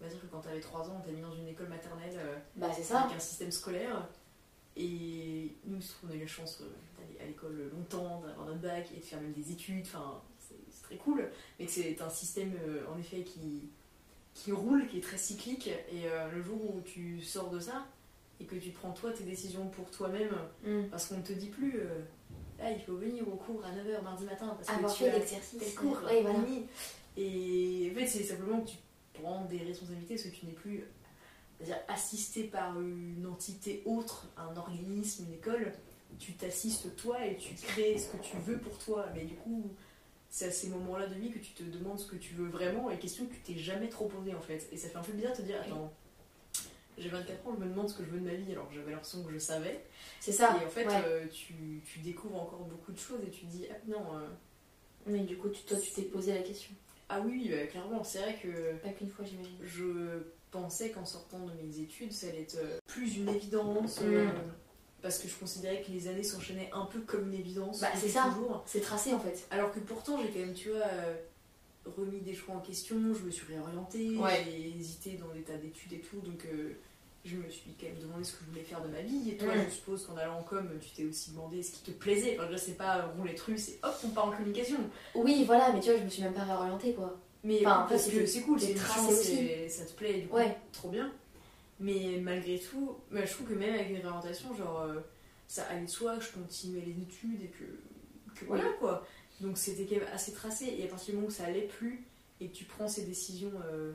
on 0.00 0.04
va 0.04 0.10
dire 0.10 0.20
que 0.20 0.26
quand 0.26 0.40
t'avais 0.40 0.60
3 0.60 0.88
ans, 0.90 0.96
on 1.02 1.06
t'a 1.06 1.12
mis 1.12 1.20
dans 1.22 1.34
une 1.34 1.48
école 1.48 1.68
maternelle 1.68 2.14
euh, 2.16 2.36
Bah 2.56 2.68
c'est 2.74 2.82
ça. 2.82 3.00
avec 3.02 3.16
un 3.16 3.20
système 3.20 3.50
scolaire, 3.50 4.08
et 4.76 5.56
nous, 5.64 5.78
on 6.06 6.10
a 6.10 6.14
eu 6.14 6.20
la 6.20 6.26
chance 6.26 6.60
euh, 6.60 6.66
d'aller 7.00 7.18
à 7.20 7.26
l'école 7.26 7.70
longtemps, 7.72 8.20
d'avoir 8.20 8.46
notre 8.46 8.60
bac 8.60 8.88
et 8.96 9.00
de 9.00 9.04
faire 9.04 9.20
même 9.20 9.32
des 9.32 9.50
études, 9.50 9.84
enfin, 9.86 10.20
c'est 10.38 10.82
très 10.84 10.96
cool, 10.96 11.28
mais 11.58 11.66
c'est 11.66 12.00
un 12.00 12.10
système, 12.10 12.52
euh, 12.66 12.84
en 12.94 12.98
effet, 12.98 13.22
qui, 13.22 13.70
qui 14.34 14.52
roule, 14.52 14.86
qui 14.86 14.98
est 14.98 15.02
très 15.02 15.18
cyclique, 15.18 15.66
et 15.66 16.06
euh, 16.08 16.30
le 16.30 16.42
jour 16.42 16.58
où 16.76 16.80
tu 16.82 17.20
sors 17.22 17.50
de 17.50 17.58
ça, 17.58 17.86
et 18.40 18.44
que 18.44 18.54
tu 18.54 18.70
prends 18.70 18.92
toi 18.92 19.10
tes 19.12 19.24
décisions 19.24 19.66
pour 19.68 19.90
toi-même, 19.90 20.30
Mm. 20.64 20.84
parce 20.90 21.06
qu'on 21.06 21.16
ne 21.18 21.22
te 21.22 21.32
dit 21.32 21.48
plus, 21.48 21.80
euh, 21.80 22.02
ah, 22.60 22.70
il 22.70 22.80
faut 22.80 22.96
venir 22.96 23.26
au 23.26 23.34
cours 23.36 23.64
à 23.64 23.70
9h 23.72 24.00
mardi 24.02 24.24
matin 24.24 24.54
parce 24.56 24.68
Avoir 24.68 24.92
que 24.92 24.98
tu 24.98 25.04
fait 25.04 25.18
l'exercice. 25.18 25.74
cours. 25.74 26.00
Ouais, 26.04 26.22
voilà. 26.22 26.38
Et 27.16 27.90
en 27.90 27.98
fait, 27.98 28.06
c'est 28.06 28.22
simplement 28.22 28.60
que 28.60 28.70
tu 28.70 28.76
prends 29.20 29.44
des 29.44 29.58
responsabilités 29.58 30.14
parce 30.14 30.28
que 30.28 30.34
tu 30.34 30.46
n'es 30.46 30.52
plus 30.52 30.84
assisté 31.88 32.44
par 32.44 32.80
une 32.80 33.26
entité 33.26 33.82
autre, 33.84 34.26
un 34.36 34.56
organisme, 34.56 35.26
une 35.26 35.34
école. 35.34 35.72
Tu 36.18 36.32
t'assistes 36.32 36.96
toi 36.96 37.24
et 37.26 37.36
tu 37.36 37.54
crées 37.54 37.98
ce 37.98 38.08
que 38.08 38.16
tu 38.22 38.36
veux 38.38 38.58
pour 38.58 38.78
toi. 38.78 39.06
Mais 39.14 39.24
du 39.24 39.34
coup, 39.34 39.70
c'est 40.30 40.46
à 40.46 40.50
ces 40.50 40.68
moments-là 40.68 41.06
de 41.06 41.14
vie 41.14 41.30
que 41.30 41.38
tu 41.38 41.52
te 41.52 41.62
demandes 41.62 41.98
ce 41.98 42.06
que 42.06 42.16
tu 42.16 42.34
veux 42.34 42.48
vraiment 42.48 42.90
et 42.90 42.98
question 42.98 43.26
que 43.26 43.34
tu 43.34 43.40
t'es 43.40 43.58
jamais 43.58 43.88
trop 43.88 44.06
posée 44.06 44.34
en 44.34 44.40
fait. 44.40 44.68
Et 44.72 44.76
ça 44.76 44.88
fait 44.88 44.96
un 44.96 45.02
peu 45.02 45.12
bizarre 45.12 45.32
de 45.32 45.38
te 45.38 45.42
dire, 45.42 45.60
attends, 45.60 45.92
j'ai 46.96 47.08
24 47.08 47.46
ans, 47.46 47.54
je 47.58 47.64
me 47.64 47.70
demande 47.70 47.88
ce 47.88 47.94
que 47.94 48.04
je 48.04 48.10
veux 48.10 48.18
de 48.20 48.24
ma 48.24 48.34
vie 48.34 48.52
alors 48.52 48.68
que 48.68 48.74
j'avais 48.74 48.90
l'impression 48.90 49.22
que 49.22 49.32
je 49.32 49.38
savais. 49.38 49.84
C'est 50.20 50.32
ça. 50.32 50.58
Et 50.60 50.66
en 50.66 50.68
fait, 50.68 50.86
ouais. 50.86 51.02
euh, 51.06 51.26
tu, 51.28 51.54
tu 51.84 51.98
découvres 52.00 52.42
encore 52.42 52.64
beaucoup 52.64 52.92
de 52.92 52.98
choses 52.98 53.20
et 53.26 53.30
tu 53.30 53.46
te 53.46 53.50
dis, 53.50 53.66
ah 53.70 53.76
non, 53.86 54.02
euh, 54.16 54.26
Mais 55.06 55.20
du 55.20 55.36
coup, 55.36 55.48
tu, 55.48 55.62
toi 55.62 55.78
tu 55.78 55.90
t'es 55.92 56.02
posé 56.02 56.34
la 56.34 56.42
question. 56.42 56.74
Ah 57.08 57.20
oui, 57.24 57.48
bah, 57.50 57.66
clairement, 57.66 58.02
c'est 58.04 58.18
vrai 58.18 58.36
que 58.42 58.74
Pas 58.82 58.90
qu'une 58.90 59.08
fois, 59.10 59.24
j'imagine. 59.24 59.56
je 59.62 60.22
pensais 60.50 60.90
qu'en 60.90 61.04
sortant 61.04 61.40
de 61.46 61.52
mes 61.62 61.78
études, 61.80 62.12
ça 62.12 62.28
allait 62.28 62.42
être 62.42 62.58
euh, 62.58 62.78
plus 62.86 63.16
une 63.18 63.28
évidence. 63.28 64.00
euh, 64.02 64.26
Mm. 64.26 64.32
parce 65.02 65.18
que 65.18 65.28
je 65.28 65.34
considérais 65.36 65.80
que 65.82 65.90
les 65.92 66.08
années 66.08 66.22
s'enchaînaient 66.24 66.70
un 66.72 66.84
peu 66.86 67.00
comme 67.00 67.28
une 67.28 67.38
évidence. 67.38 67.80
Bah, 67.80 67.88
c'est 67.94 68.08
ça. 68.08 68.34
C'est 68.66 68.80
tracé 68.80 69.12
en 69.14 69.20
fait. 69.20 69.46
Alors 69.50 69.72
que 69.72 69.78
pourtant, 69.80 70.18
j'ai 70.20 70.28
quand 70.28 70.40
même, 70.40 70.54
tu 70.54 70.70
vois, 70.70 70.86
euh, 70.86 71.14
remis 71.86 72.20
des 72.20 72.34
choix 72.34 72.54
en 72.56 72.60
question, 72.60 72.96
je 73.14 73.24
me 73.24 73.30
suis 73.30 73.46
réorientée, 73.46 74.16
Ouais. 74.16 74.44
j'ai 74.44 74.68
hésité 74.76 75.12
dans 75.12 75.28
des 75.32 75.42
tas 75.42 75.56
d'études 75.56 75.92
et 75.94 76.00
tout, 76.00 76.20
donc 76.20 76.44
euh, 76.46 76.72
je 77.28 77.36
me 77.36 77.48
suis 77.50 77.70
quand 77.80 77.86
même 77.86 77.98
demandé 78.00 78.24
ce 78.24 78.32
que 78.32 78.38
je 78.44 78.50
voulais 78.50 78.62
faire 78.64 78.82
de 78.82 78.88
ma 78.88 79.00
vie. 79.02 79.30
Et 79.30 79.36
toi, 79.36 79.48
je 79.64 79.70
suppose 79.70 80.06
qu'en 80.06 80.16
allant 80.16 80.38
en 80.38 80.42
com, 80.42 80.68
tu 80.80 80.90
t'es 80.90 81.04
aussi 81.04 81.30
demandé 81.32 81.62
ce 81.62 81.72
qui 81.72 81.82
te 81.82 81.90
plaisait. 81.90 82.36
Enfin, 82.38 82.46
déjà, 82.46 82.58
c'est 82.58 82.72
pas 82.76 82.98
euh, 82.98 83.06
rouler 83.16 83.34
truc, 83.34 83.58
c'est 83.58 83.78
hop, 83.82 83.94
on 84.04 84.08
part 84.08 84.26
en 84.28 84.30
communication. 84.32 84.78
Oui, 85.14 85.44
voilà, 85.44 85.72
mais 85.72 85.80
tu 85.80 85.90
vois, 85.90 85.98
je 85.98 86.04
me 86.04 86.08
suis 86.10 86.22
même 86.22 86.34
pas 86.34 86.44
réorientée 86.44 86.94
quoi. 86.94 87.16
Mais 87.44 87.64
Enfin, 87.64 87.86
parce 87.88 88.08
que 88.08 88.26
c'est 88.26 88.40
cool, 88.42 88.60
c'est 88.60 88.72
une 88.72 88.76
tracé 88.78 89.00
chance 89.14 89.28
et 89.28 89.68
ça 89.68 89.84
te 89.84 89.92
plaît, 89.92 90.18
et 90.18 90.22
du 90.22 90.28
coup, 90.28 90.36
Ouais. 90.36 90.56
trop 90.72 90.88
bien. 90.90 91.12
Mais 91.80 92.18
malgré 92.20 92.58
tout, 92.58 92.96
bah, 93.12 93.24
je 93.24 93.32
trouve 93.32 93.46
que 93.48 93.54
même 93.54 93.74
avec 93.74 93.90
une 93.90 93.98
réorientation, 93.98 94.54
genre, 94.56 94.80
euh, 94.80 95.00
ça 95.46 95.62
allait 95.70 95.86
soit 95.86 96.18
je 96.18 96.32
continuais 96.32 96.82
les 96.84 97.00
études 97.02 97.40
et 97.42 97.48
que, 97.48 97.64
que 98.40 98.44
voilà 98.46 98.64
quoi. 98.80 99.06
Donc 99.40 99.56
c'était 99.56 99.84
quand 99.84 100.00
même 100.00 100.12
assez 100.12 100.32
tracé. 100.32 100.74
Et 100.78 100.84
à 100.84 100.88
partir 100.88 101.10
du 101.10 101.16
moment 101.16 101.28
où 101.28 101.30
ça 101.30 101.44
allait 101.44 101.68
plus 101.68 102.04
et 102.40 102.48
que 102.48 102.54
tu 102.56 102.64
prends 102.64 102.88
ces 102.88 103.02
décisions 103.02 103.52
euh, 103.70 103.92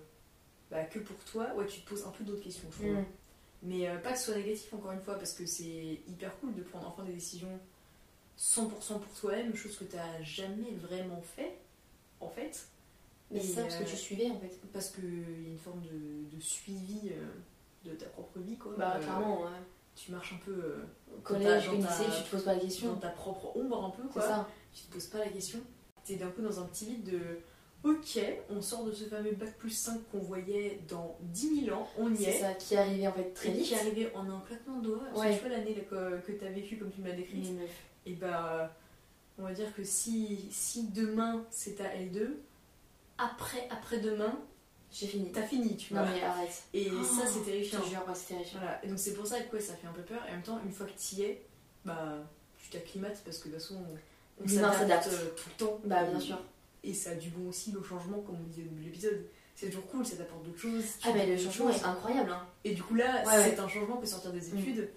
bah, 0.72 0.86
que 0.86 1.00
pour 1.00 1.18
toi, 1.26 1.48
ouais, 1.58 1.66
tu 1.68 1.82
te 1.82 1.90
poses 1.90 2.06
un 2.06 2.12
peu 2.12 2.24
d'autres 2.24 2.42
questions, 2.44 2.70
je 2.72 2.78
trouve. 2.78 2.96
Mais 3.64 3.88
euh, 3.88 3.98
pas 3.98 4.12
que 4.14 4.20
ce 4.20 4.26
soit 4.26 4.36
négatif, 4.36 4.74
encore 4.74 4.92
une 4.92 5.00
fois, 5.02 5.16
parce 5.16 5.34
que 5.34 5.46
c'est 5.46 6.00
hyper 6.08 6.38
cool 6.40 6.54
de 6.54 6.62
prendre 6.64 6.88
enfin 6.88 7.04
des 7.04 7.14
décisions 7.14 7.60
100% 8.38 8.68
pour 9.00 9.14
toi-même, 9.20 9.56
chose 9.56 9.78
que 9.78 9.86
tu 9.86 9.96
n'as 9.96 10.22
jamais 10.22 10.72
vraiment 10.82 11.22
fait, 11.22 11.58
en 12.20 12.30
fait. 12.30 12.66
Mais 13.32 13.40
c'est 13.40 13.54
ça, 13.54 13.62
parce 13.64 13.78
que 13.78 13.84
euh, 13.84 13.88
tu 13.88 13.96
suivais 13.96 14.30
en 14.30 14.40
fait. 14.40 14.60
Parce 14.74 14.90
qu'il 14.90 15.44
y 15.44 15.46
a 15.46 15.50
une 15.50 15.58
forme 15.58 15.82
de, 15.82 16.36
de 16.36 16.42
suivi 16.42 17.10
euh, 17.10 17.90
de 17.90 17.96
ta 17.96 18.06
propre 18.08 18.40
vie, 18.40 18.58
quoi. 18.58 18.74
Bah, 18.78 18.98
clairement, 19.00 19.44
ouais. 19.44 19.50
tu 19.96 20.12
marches 20.12 20.34
un 20.34 20.46
peu 20.46 20.52
euh, 20.52 20.84
Collège, 21.24 21.68
dans 21.68 21.72
ta- 21.72 21.78
lycée, 21.78 22.04
tu 22.18 22.24
te 22.26 22.30
poses 22.32 22.44
pas 22.44 22.54
la 22.54 22.60
dans 22.60 22.66
question. 22.66 22.96
ta 22.96 23.10
propre 23.10 23.56
ombre, 23.56 23.86
un 23.86 23.90
peu, 23.92 24.04
C'est 24.08 24.14
quoi. 24.14 24.22
ça. 24.28 24.50
Tu 24.74 24.84
te 24.84 24.94
poses 24.94 25.08
pas 25.08 25.20
la 25.20 25.30
question. 25.30 25.60
T'es 26.04 26.16
d'un 26.18 26.30
coup 26.32 26.42
dans 26.42 26.60
un 26.60 26.66
petit 26.66 26.86
vide 26.86 27.04
de 27.12 27.20
Ok, 27.84 28.18
on 28.50 28.62
sort 28.62 28.86
de 28.86 28.94
ce 28.94 29.04
fameux 29.06 29.34
bac 29.34 29.58
plus 29.58 29.70
5 29.72 30.00
qu'on 30.10 30.20
voyait 30.20 30.80
dans 30.88 31.18
10 31.20 31.66
000 31.66 31.78
ans, 31.78 31.88
on 31.98 32.14
y 32.14 32.18
C'est 32.18 32.24
est. 32.30 32.40
ça 32.40 32.54
qui 32.54 32.76
est 32.76 32.78
arrivé 32.78 33.08
en 33.08 33.12
fait 33.12 33.34
très 33.34 33.50
Et 33.50 33.52
vite. 33.54 33.66
qui 33.66 33.74
est 33.74 33.80
arrivé 33.80 34.10
en 34.16 34.30
un 34.30 34.40
claquement 34.40 34.78
de 34.80 34.86
doigts. 34.88 35.04
Ouais. 35.16 35.34
Tu 35.36 35.40
vois 35.46 35.50
l'année 35.50 35.74
que, 35.90 36.20
que 36.22 36.32
t'as 36.32 36.50
vécu 36.50 36.78
comme 36.78 36.92
tu 36.92 37.02
décrite. 37.02 37.44
Mais 37.54 37.62
meuf. 37.64 37.72
Et 38.06 38.14
bah, 38.14 38.74
on 39.38 39.44
va 39.44 39.52
dire 39.52 39.74
que 39.76 39.84
si, 39.84 40.48
si 40.50 40.88
demain 40.88 41.44
c'est 41.50 41.76
ta 41.76 41.84
L2, 41.96 42.30
après, 43.18 43.68
après-demain, 43.70 44.40
J'ai 44.90 45.08
fini. 45.08 45.32
t'as 45.34 45.44
fini, 45.44 45.76
tu 45.76 45.94
Non 45.94 46.04
vois. 46.04 46.12
mais 46.14 46.24
arrête. 46.24 46.64
Et 46.74 46.88
Oh, 46.90 47.04
ça, 47.04 47.26
c'est 47.28 47.40
Je 47.40 47.44
terrifiant. 47.46 47.82
te 47.82 47.90
jure, 47.90 48.00
ouais, 48.08 48.16
c'est 48.16 48.34
terrifiant. 48.34 48.60
Voilà, 48.60 48.84
et 48.86 48.88
donc 48.88 48.98
c'est 49.00 49.14
pour 49.14 49.28
ça 49.28 49.42
que 49.42 49.50
quoi, 49.50 49.60
ça 49.60 49.74
fait 49.76 49.88
un 49.88 49.92
peu 49.94 50.04
peur. 50.04 50.22
Et 50.28 50.30
en 50.30 50.34
même 50.36 50.42
temps, 50.44 50.60
une 50.66 50.72
fois 50.72 50.86
que 50.86 50.92
tu 50.98 51.16
y 51.16 51.24
es, 51.24 51.46
bah, 51.84 52.16
tu 52.58 52.70
t'acclimates 52.70 53.22
parce 53.26 53.40
que 53.40 53.50
de 53.50 53.54
toute 53.56 53.62
façon, 53.62 53.76
on, 54.40 54.44
on 54.46 54.48
s'adapte 54.48 55.08
euh, 55.12 55.30
tout 55.36 55.50
le 55.60 55.66
temps. 55.66 55.80
Bah 55.84 56.06
bien 56.06 56.20
sûr. 56.20 56.40
Et 56.84 56.94
ça 56.94 57.12
a 57.12 57.16
du 57.16 57.30
bon 57.30 57.50
aussi, 57.50 57.72
le 57.72 57.82
changement, 57.82 58.20
comme 58.22 58.36
on 58.42 58.48
disait 58.48 58.62
au 58.64 58.66
début 58.66 58.82
de 58.82 58.86
l'épisode. 58.88 59.26
C'est 59.56 59.68
toujours 59.68 59.86
cool, 59.88 60.06
ça 60.06 60.16
t'apporte 60.18 60.44
d'autres 60.44 60.58
choses. 60.60 60.84
Ah 61.04 61.10
mais 61.14 61.22
fais 61.26 61.28
le 61.28 61.38
changement 61.38 61.72
choses. 61.72 61.82
est 61.82 61.86
incroyable. 61.86 62.32
Hein. 62.32 62.46
Et 62.64 62.74
du 62.74 62.82
coup 62.84 62.96
là, 62.96 63.24
Ouais, 63.26 63.44
c'est 63.52 63.60
un 63.60 63.68
changement 63.68 63.98
que 63.98 64.06
sortir 64.08 64.32
des 64.34 64.40
Mm. 64.52 64.58
études 64.60 64.90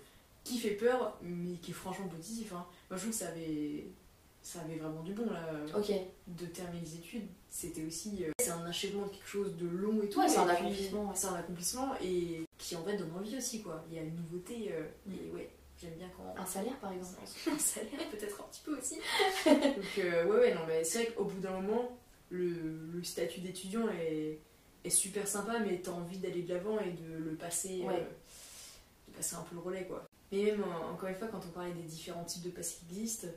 qui 0.43 0.59
fait 0.59 0.70
peur, 0.70 1.18
mais 1.22 1.57
qui 1.59 1.70
est 1.72 1.74
franchement 1.74 2.09
positif. 2.09 2.53
hein. 2.53 2.64
Moi 2.91 2.97
je 2.97 3.03
trouve 3.03 3.11
que 3.11 3.16
ça 3.16 3.28
avait, 3.28 3.87
ça 4.43 4.61
avait 4.61 4.76
vraiment 4.76 5.03
du 5.03 5.12
bon 5.12 5.26
là. 5.26 5.43
Ok. 5.76 5.93
De 6.26 6.47
terminer 6.47 6.80
les 6.80 6.95
études, 6.95 7.26
c'était 7.51 7.84
aussi... 7.84 8.24
euh, 8.24 8.30
c'est 8.41 8.51
un 8.51 8.64
achèvement 8.64 9.05
de 9.07 9.11
quelque 9.11 9.28
chose 9.28 9.55
de 9.57 9.66
long 9.66 10.01
et 10.03 10.09
tout. 10.09 10.20
Ouais, 10.20 10.28
c'est 10.28 10.39
un 10.39 10.49
accomplissement. 10.49 11.12
C'est 11.14 11.26
un 11.28 11.34
accomplissement 11.34 11.95
et 12.03 12.43
qui 12.59 12.74
en 12.76 12.82
fait 12.82 12.97
donne 12.97 13.12
envie 13.16 13.37
aussi 13.37 13.61
quoi. 13.62 13.84
Il 13.91 13.97
y 13.97 13.99
a 13.99 14.03
une 14.03 14.16
nouveauté 14.16 14.70
euh, 14.72 14.82
Mm. 15.07 15.12
et 15.12 15.30
ouais, 15.34 15.51
j'aime 15.80 15.94
bien 15.94 16.08
quand... 16.16 16.34
Un 16.40 16.46
salaire 16.46 16.76
par 16.78 16.92
exemple. 16.92 17.18
un 17.52 17.58
salaire 17.58 18.08
peut-être 18.10 18.40
un 18.40 18.44
petit 18.50 18.62
peu 18.64 18.78
aussi. 18.78 18.94
Donc 19.46 19.98
euh, 19.98 20.24
ouais 20.26 20.38
ouais 20.40 20.54
non 20.54 20.60
mais 20.66 20.84
c'est 20.84 21.04
vrai 21.04 21.12
qu'au 21.14 21.24
bout 21.24 21.40
d'un 21.40 21.60
moment 21.60 21.96
le, 22.30 22.48
le 22.92 23.02
statut 23.04 23.40
d'étudiant 23.40 23.88
est, 23.88 24.38
est 24.84 24.90
super 24.90 25.26
sympa 25.28 25.58
mais 25.60 25.78
t'as 25.78 25.92
envie 25.92 26.18
d'aller 26.18 26.42
de 26.42 26.52
l'avant 26.54 26.78
et 26.80 26.90
de 26.92 27.16
le 27.18 27.34
passer 27.36 27.82
Ouais. 27.82 27.94
euh, 27.94 28.04
de 29.08 29.16
passer 29.16 29.36
un 29.36 29.42
peu 29.42 29.54
le 29.54 29.60
relais 29.60 29.84
quoi. 29.86 30.04
Mais 30.32 30.42
même 30.44 30.64
encore 30.64 31.08
une 31.08 31.14
fois 31.14 31.28
quand 31.28 31.40
on 31.46 31.50
parlait 31.52 31.72
des 31.72 31.82
différents 31.82 32.24
types 32.24 32.42
de 32.42 32.50
passés 32.50 32.78
qui 32.88 32.96
existent, 32.98 33.28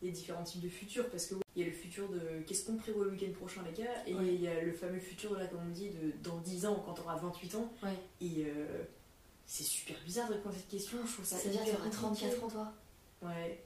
il 0.00 0.08
y 0.08 0.10
a 0.10 0.14
différents 0.14 0.44
types 0.44 0.62
de 0.62 0.68
futurs 0.68 1.08
parce 1.10 1.26
que 1.26 1.34
il 1.56 1.62
y 1.62 1.64
a 1.64 1.66
le 1.68 1.74
futur 1.74 2.08
de 2.08 2.20
qu'est-ce 2.46 2.64
qu'on 2.64 2.76
prévoit 2.76 3.04
le 3.04 3.10
week-end 3.10 3.32
prochain 3.36 3.62
les 3.68 3.82
gars 3.82 3.90
et 4.06 4.14
Ouais. 4.14 4.26
il 4.28 4.40
y 4.40 4.46
a 4.48 4.62
le 4.62 4.72
fameux 4.72 5.00
futur 5.00 5.36
là 5.36 5.46
comme 5.48 5.60
on 5.66 5.70
dit 5.72 5.90
de 5.90 6.12
dans 6.22 6.38
10 6.38 6.66
ans 6.66 6.82
quand 6.86 6.94
t'auras 6.94 7.16
28 7.16 7.54
ans 7.56 7.72
et 8.20 8.44
euh, 8.46 8.84
c'est 9.50 9.64
super 9.64 9.96
bizarre 10.04 10.28
de 10.28 10.34
répondre 10.34 10.54
à 10.54 10.58
cette 10.58 10.68
question, 10.68 10.98
je 11.06 11.12
trouve 11.12 11.24
ça 11.24 11.36
C'est-à-dire 11.36 11.62
t'auras 11.64 11.88
compliqué. 11.88 12.26
34 12.30 12.44
ans 12.44 12.48
toi. 12.50 12.72
Ouais, 13.22 13.64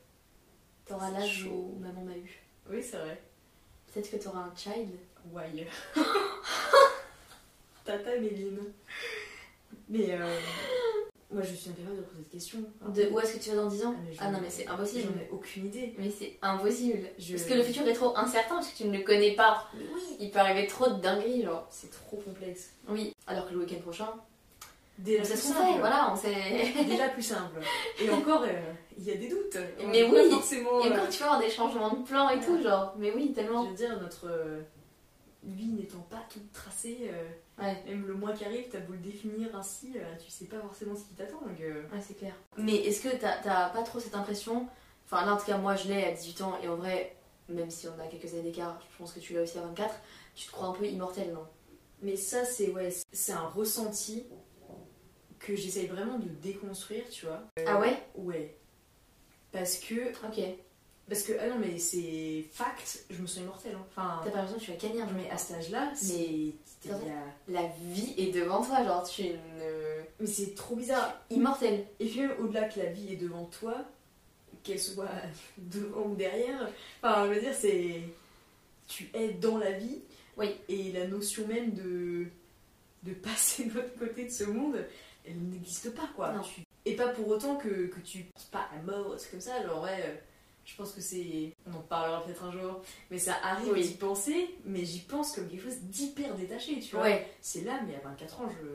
T'auras 0.87 1.11
l'âge 1.11 1.45
où 1.51 1.77
maman 1.81 2.03
m'a 2.05 2.17
eu. 2.17 2.41
oui 2.71 2.83
c'est 2.83 2.97
vrai. 2.99 3.21
Peut-être 3.93 4.11
que 4.11 4.17
t'auras 4.17 4.41
un 4.45 4.53
child. 4.57 4.91
Ouais. 5.33 5.67
Tata 7.85 8.19
Méline. 8.19 8.59
Mais 9.89 10.13
euh, 10.13 10.39
moi 11.31 11.43
je 11.43 11.55
suis 11.55 11.71
incapable 11.71 11.97
de 11.97 12.03
poser 12.03 12.19
cette 12.23 12.31
question. 12.31 12.59
De 12.89 13.09
où 13.09 13.21
est-ce 13.21 13.35
que 13.35 13.43
tu 13.43 13.51
vas 13.51 13.57
dans 13.57 13.67
10 13.69 13.85
ans? 13.85 13.95
Ah, 13.99 14.25
Ah 14.27 14.31
non 14.31 14.39
mais 14.41 14.51
c'est 14.51 14.67
impossible. 14.67 15.13
J'en 15.15 15.21
ai 15.21 15.29
aucune 15.31 15.67
idée. 15.67 15.95
Mais 15.99 16.11
c'est 16.11 16.39
impossible. 16.43 17.09
Je- 17.19 17.35
Parce 17.37 17.49
que 17.49 17.55
le 17.55 17.63
futur 17.63 17.87
est 17.89 17.93
trop 17.95 18.17
incertain 18.17 18.57
parce 18.57 18.69
que 18.71 18.77
tu 18.77 18.85
ne 18.85 18.97
le 18.97 19.05
connais 19.05 19.35
pas. 19.35 19.69
Oui. 19.75 20.01
Il 20.21 20.31
peut 20.31 20.39
arriver 20.39 20.67
trop 20.67 20.89
de 20.89 21.01
dingueries 21.01 21.43
genre. 21.43 21.67
C'est 21.71 21.91
trop 21.91 22.17
complexe. 22.19 22.71
Oui. 22.89 23.13
Alors 23.27 23.49
que 23.49 23.53
le 23.55 23.61
week-end 23.61 23.81
prochain, 23.81 24.11
Déjà 25.03 25.23
on 25.23 25.25
sait 25.25 25.33
plus 25.35 25.41
ce 25.43 25.49
qu'on 25.49 25.55
simple. 25.55 25.73
fait, 25.73 25.79
voilà, 25.81 26.13
on 26.13 26.17
sait. 26.17 26.85
Déjà 26.85 27.09
plus 27.09 27.23
simple. 27.23 27.61
Et 28.01 28.11
encore, 28.19 28.43
euh, 28.43 28.73
il 28.97 29.05
y 29.05 29.11
a 29.11 29.17
des 29.17 29.29
doutes. 29.29 29.57
Mais 29.89 30.05
oui. 30.05 30.31
Forcément, 30.31 30.81
Et 30.85 30.89
euh, 30.89 30.93
encore 30.95 31.09
tu 31.09 31.19
peux 31.19 31.25
avoir 31.25 31.41
des 31.41 31.51
changements 31.51 31.91
de 31.95 32.05
plan 32.07 32.29
et 32.31 32.41
tout, 32.41 32.63
genre. 32.63 32.95
Mais 32.99 33.13
oui, 33.13 33.29
je 33.31 33.35
tellement. 33.35 33.65
veux 33.67 33.75
dire, 33.75 34.01
notre 34.01 34.29
euh, 34.29 34.61
vie 35.45 35.73
n'étant 35.73 36.07
pas 36.11 36.23
toute 36.31 36.51
tracée, 36.53 36.99
euh, 37.13 37.29
Ouais. 37.63 37.77
même 37.87 38.07
le 38.07 38.15
mois 38.15 38.33
qui 38.33 38.45
arrive, 38.47 38.65
t'as 38.71 38.79
beau 38.81 38.95
le 38.95 38.99
définir 38.99 39.55
ainsi, 39.55 39.93
euh, 39.97 40.01
tu 40.25 40.31
sais 40.31 40.47
pas 40.47 40.59
forcément 40.61 40.95
ce 40.97 41.03
qui 41.03 41.15
t'attend. 41.15 41.41
Donc, 41.43 41.61
euh, 41.61 41.83
Ouais, 41.93 42.01
c'est 42.01 42.15
clair. 42.15 42.33
Mais 42.57 42.77
est-ce 42.77 43.03
que 43.03 43.15
t'as 43.15 43.37
t'as 43.43 43.69
pas 43.69 43.83
trop 43.83 44.01
cette 44.01 44.15
impression 44.15 44.67
Enfin, 45.05 45.27
là 45.27 45.35
en 45.35 45.37
tout 45.37 45.45
cas, 45.45 45.59
moi 45.59 45.77
je 45.77 45.89
l'ai 45.89 46.05
à 46.05 46.13
18 46.13 46.41
ans 46.41 46.55
et 46.63 46.69
en 46.69 46.77
vrai, 46.77 47.15
même 47.51 47.71
si 47.71 47.87
on 47.89 48.01
a 48.03 48.07
quelques 48.07 48.33
années 48.33 48.45
d'écart, 48.45 48.81
je 48.91 48.99
pense 48.99 49.13
que 49.13 49.21
tu 49.21 49.35
l'as 49.35 49.43
aussi 49.43 49.59
à 49.59 49.63
24, 49.63 49.95
tu 50.35 50.47
te 50.47 50.53
crois 50.53 50.69
un 50.69 50.73
peu 50.73 50.87
immortel, 50.87 51.33
non? 51.35 51.45
Mais 52.01 52.17
ça, 52.17 52.45
c'est 52.47 52.71
ouais, 52.71 52.89
c'est 53.13 53.33
un 53.33 53.47
ressenti 53.49 54.25
que 55.45 55.57
j'essaye 55.57 55.87
vraiment 55.87 56.19
de 56.19 56.29
déconstruire, 56.43 57.05
tu 57.11 57.27
vois. 57.27 57.43
Ah 57.67 57.81
ouais? 57.81 57.97
Ouais. 58.15 58.55
Parce 59.51 59.77
que, 59.79 60.11
Ok. 60.27 60.43
parce 61.09 61.23
que, 61.25 61.33
ah 61.41 61.49
non, 61.49 61.59
mais 61.59 61.79
c'est 61.79 62.45
fact, 62.53 63.05
je 63.11 63.21
me 63.21 63.27
sens 63.27 63.43
immortelle. 63.43 63.75
hein. 63.75 63.85
Enfin, 63.91 64.21
T'as 64.25 64.31
pas 64.31 64.39
l'impression 64.39 64.59
que 64.61 64.65
tu 64.65 64.71
vas 64.87 64.89
gagner 64.95 65.03
un 65.03 65.13
mais 65.15 65.29
à 65.31 65.37
cet 65.37 65.57
âge-là, 65.57 65.93
c'est. 65.95 66.15
il 66.17 66.55
y 66.87 66.91
a- 66.91 67.25
La 67.63 67.69
vie 67.83 68.15
est 68.17 68.31
devant 68.33 68.65
toi, 68.65 68.83
genre 68.85 69.03
tu 69.09 69.23
es 69.23 69.31
une. 69.31 69.61
euh, 69.61 70.03
Mais 70.21 70.27
c'est 70.27 70.55
trop 70.55 70.77
bizarre. 70.77 71.21
immortelle. 71.31 71.85
Et 72.01 72.07
puis 72.07 72.21
même 72.21 72.35
au-delà 72.41 72.69
que 72.69 72.79
la 72.81 72.87
vie 72.87 73.13
est 73.13 73.17
devant 73.17 73.45
toi, 73.47 73.85
qu'elle 74.63 74.81
soit 74.81 75.11
devant 75.59 76.07
ou 76.07 76.15
derrière, 76.15 76.69
enfin, 77.03 77.27
je 77.29 77.35
veux 77.35 77.41
dire, 77.41 77.55
c'est. 77.55 78.01
Tu 78.89 79.11
es 79.15 79.29
dans 79.33 79.59
la 79.59 79.73
vie. 79.73 80.01
Oui. 80.37 80.55
Et 80.69 80.93
la 80.93 81.07
notion 81.07 81.47
même 81.47 81.73
de. 81.73 82.27
de 83.03 83.13
passer 83.13 83.65
de 83.65 83.75
l'autre 83.75 83.99
côté 83.99 84.25
de 84.25 84.31
ce 84.31 84.45
monde, 84.45 84.77
elle 85.25 85.39
n'existe 85.49 85.95
pas, 85.95 86.09
quoi. 86.17 86.33
Non. 86.33 86.43
Et 86.85 86.97
pas 86.97 87.09
pour 87.09 87.29
autant 87.29 87.57
que, 87.57 87.87
que 87.87 88.01
tu 88.01 88.25
penses 88.35 88.45
pas 88.47 88.67
à 88.77 88.83
mort, 88.83 89.15
c'est 89.19 89.31
comme 89.31 89.41
ça, 89.41 89.63
genre, 89.65 89.83
ouais. 89.85 90.03
euh, 90.05 90.15
Je 90.65 90.75
pense 90.77 90.93
que 90.93 91.01
c'est. 91.01 91.53
On 91.67 91.75
en 91.77 91.81
parlera 91.83 92.25
peut-être 92.25 92.45
un 92.45 92.53
jour, 92.53 92.81
mais 93.11 93.19
ça 93.19 93.35
arrive 93.43 93.73
Oui. 93.73 93.83
d'y 93.87 93.95
penser, 93.95 94.55
mais 94.65 94.85
j'y 94.85 95.01
pense 95.01 95.33
comme 95.35 95.49
quelque 95.49 95.63
chose 95.65 95.79
d'hyper 95.83 96.35
détaché, 96.37 96.79
tu 96.81 96.95
vois. 96.97 97.05
Ouais. 97.05 97.29
C'est 97.41 97.63
là, 97.63 97.81
mais 97.87 97.95
à 97.97 98.01
24 98.09 98.41
ans, 98.43 98.49
je. 98.51 98.67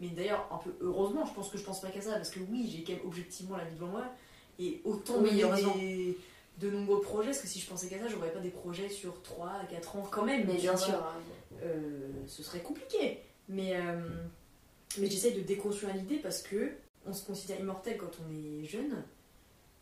Mais 0.00 0.08
d'ailleurs, 0.08 0.48
un 0.50 0.58
peu 0.58 0.74
heureusement, 0.80 1.24
je 1.26 1.32
pense 1.32 1.48
que 1.50 1.56
je 1.58 1.62
pense 1.64 1.80
pas 1.80 1.88
qu'à 1.90 2.00
ça, 2.00 2.12
parce 2.14 2.30
que 2.30 2.40
oui, 2.50 2.68
j'ai 2.74 2.82
quand 2.84 2.92
même 2.98 3.06
objectivement 3.06 3.56
la 3.56 3.64
vie 3.64 3.74
devant 3.76 3.86
moi, 3.88 4.04
et 4.58 4.80
autant 4.84 5.14
Oui, 5.20 5.30
des- 5.76 6.18
de 6.58 6.70
nombreux 6.70 7.00
projets, 7.00 7.28
parce 7.30 7.40
que 7.40 7.46
si 7.48 7.60
je 7.60 7.66
pensais 7.68 7.88
qu'à 7.88 7.98
ça, 7.98 8.08
j'aurais 8.08 8.30
pas 8.32 8.40
des 8.40 8.50
projets 8.50 8.88
sur 8.88 9.22
3 9.22 9.48
à 9.62 9.64
4 9.66 9.96
ans 9.96 10.06
quand 10.10 10.24
même. 10.24 10.46
Mais 10.46 10.54
bien 10.56 10.76
sûr. 10.76 11.02
Euh, 11.62 12.08
ce 12.26 12.42
serait 12.42 12.60
compliqué. 12.60 13.20
Mais, 13.48 13.74
euh, 13.76 14.00
mais 14.98 15.08
j'essaie 15.08 15.32
de 15.32 15.40
déconstruire 15.40 15.94
l'idée 15.94 16.16
parce 16.18 16.42
que 16.42 16.72
on 17.06 17.12
se 17.12 17.24
considère 17.26 17.58
immortel 17.60 17.96
quand 17.98 18.10
on 18.26 18.32
est 18.32 18.64
jeune, 18.64 19.02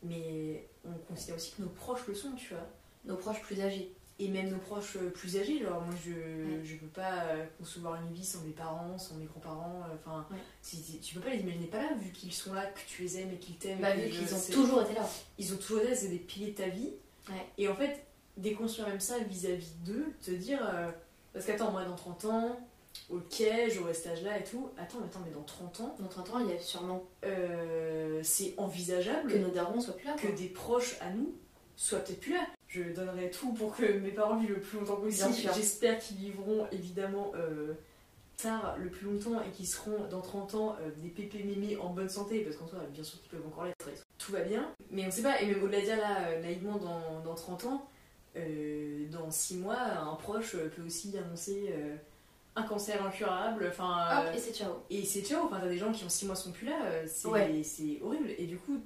mais 0.02 0.66
on 0.84 0.92
considère 1.12 1.36
aussi 1.36 1.52
que 1.52 1.62
nos 1.62 1.68
proches 1.68 2.06
le 2.06 2.14
sont, 2.14 2.32
tu 2.32 2.48
vois. 2.54 2.66
Nos 3.04 3.16
proches 3.16 3.40
plus 3.42 3.60
âgés. 3.60 3.92
Et 4.18 4.28
même 4.28 4.50
nos 4.50 4.58
proches 4.58 4.96
euh, 4.96 5.08
plus 5.08 5.38
âgés, 5.38 5.60
genre 5.62 5.80
moi 5.80 5.94
je, 6.04 6.10
Ouais. 6.12 6.60
je 6.62 6.76
peux 6.76 6.86
pas 6.88 7.24
euh, 7.24 7.46
concevoir 7.58 8.02
une 8.02 8.12
vie 8.12 8.24
sans 8.24 8.42
mes 8.42 8.52
parents, 8.52 8.98
sans 8.98 9.14
mes 9.14 9.24
grands-parents, 9.24 9.80
euh, 9.90 9.94
enfin 9.94 10.26
Ouais. 10.30 10.36
si- 10.60 10.98
tu 11.00 11.14
peux 11.14 11.20
pas 11.22 11.30
les 11.30 11.40
imaginer 11.40 11.66
pas 11.68 11.78
là 11.78 11.94
vu 11.94 12.12
qu'ils 12.12 12.32
sont 12.34 12.52
là, 12.52 12.66
que 12.66 12.80
tu 12.86 13.00
les 13.02 13.18
aimes 13.20 13.30
et 13.32 13.38
qu'ils 13.38 13.56
t'aiment. 13.56 13.80
Bah, 13.80 13.96
vu 13.96 14.10
qu'ils 14.10 14.34
ont 14.34 14.40
toujours 14.52 14.82
été 14.82 14.92
là. 14.92 15.08
Ils 15.38 15.54
ont 15.54 15.56
toujours 15.56 15.78
été 15.78 15.88
là, 15.90 15.96
c'est 15.96 16.08
des 16.08 16.18
piliers 16.18 16.50
de 16.50 16.56
ta 16.56 16.68
vie. 16.68 16.90
Ouais. 17.30 17.46
Et 17.56 17.66
en 17.68 17.74
fait, 17.74 18.04
déconstruire 18.36 18.88
même 18.88 19.00
ça 19.00 19.18
vis-à-vis 19.20 19.72
d'eux, 19.86 20.12
te 20.22 20.32
dire, 20.32 20.60
euh, 20.70 20.90
parce 21.32 21.46
qu'attends, 21.46 21.70
moi 21.70 21.86
dans 21.86 21.96
30 21.96 22.26
ans, 22.26 22.60
ok, 23.10 23.42
j'aurai 23.68 23.94
cet 23.94 24.12
âge-là 24.12 24.38
et 24.38 24.44
tout, 24.44 24.70
attends, 24.78 24.98
mais 25.00 25.06
attends, 25.06 25.20
mais 25.24 25.32
dans 25.32 25.42
30 25.42 25.80
ans, 25.80 25.96
Dans 25.98 26.08
30 26.08 26.30
ans, 26.30 26.38
il 26.40 26.50
y 26.50 26.56
a 26.56 26.58
sûrement 26.58 27.04
euh, 27.24 28.20
c'est 28.22 28.54
envisageable 28.56 29.32
que 29.32 29.38
nos 29.38 29.50
darons 29.50 29.80
soient 29.80 29.96
plus 29.96 30.06
là. 30.06 30.14
que 30.14 30.26
quoi. 30.26 30.36
des 30.36 30.48
proches 30.48 30.96
à 31.00 31.10
nous 31.10 31.34
soient 31.76 32.00
peut-être 32.00 32.20
plus 32.20 32.34
là. 32.34 32.46
Je 32.68 32.82
donnerai 32.82 33.30
tout 33.30 33.52
pour 33.52 33.76
que 33.76 33.98
mes 33.98 34.10
parents 34.10 34.38
vivent 34.38 34.54
le 34.54 34.60
plus 34.60 34.78
longtemps 34.78 34.96
possible. 34.96 35.34
J'espère 35.54 35.98
qu'ils 35.98 36.18
vivront 36.18 36.68
évidemment 36.70 37.32
euh, 37.34 37.74
tard 38.36 38.76
le 38.78 38.90
plus 38.90 39.06
longtemps 39.06 39.42
et 39.42 39.50
qu'ils 39.50 39.66
seront 39.66 40.06
dans 40.08 40.20
30 40.20 40.54
ans 40.54 40.76
euh, 40.80 40.90
des 40.98 41.08
pépés 41.08 41.42
mémés 41.42 41.76
en 41.78 41.90
bonne 41.90 42.08
santé, 42.08 42.40
parce 42.40 42.56
qu'en 42.56 42.68
soi, 42.68 42.78
bien 42.92 43.02
sûr 43.02 43.20
qu'ils 43.22 43.30
peuvent 43.30 43.46
encore 43.46 43.64
l'être. 43.64 43.88
Tout 44.18 44.32
va 44.32 44.42
bien. 44.42 44.72
Mais 44.90 45.04
on 45.06 45.10
sait 45.10 45.22
pas, 45.22 45.40
et 45.40 45.46
même 45.46 45.62
au-delà 45.62 45.80
de 45.80 45.84
dire 45.84 45.96
là, 45.96 46.38
naïvement, 46.40 46.76
dans, 46.76 47.20
dans 47.24 47.34
30 47.34 47.64
ans, 47.64 47.88
dans 48.36 49.30
6 49.30 49.56
mois, 49.56 49.80
un 49.80 50.14
proche 50.14 50.56
peut 50.56 50.82
aussi 50.82 51.16
annoncer. 51.18 51.74
Un 52.56 52.62
cancer 52.62 53.04
incurable, 53.04 53.66
enfin. 53.70 54.08
Hop, 54.18 54.24
euh, 54.28 54.32
et 54.34 54.38
c'est 54.38 54.52
ciao. 54.54 54.72
et 54.90 55.04
c'est 55.04 55.22
ciao, 55.22 55.44
enfin 55.46 55.60
t'as 55.60 55.68
des 55.68 55.78
gens 55.78 55.92
qui 55.92 56.04
en 56.04 56.08
6 56.08 56.26
mois 56.26 56.34
sont 56.36 56.52
plus 56.52 56.66
là, 56.66 57.06
c'est 57.06 57.28
Ouais. 57.28 57.62
horrible. 58.02 58.28
Et 58.38 58.46
du 58.46 58.58
coup, 58.58 58.80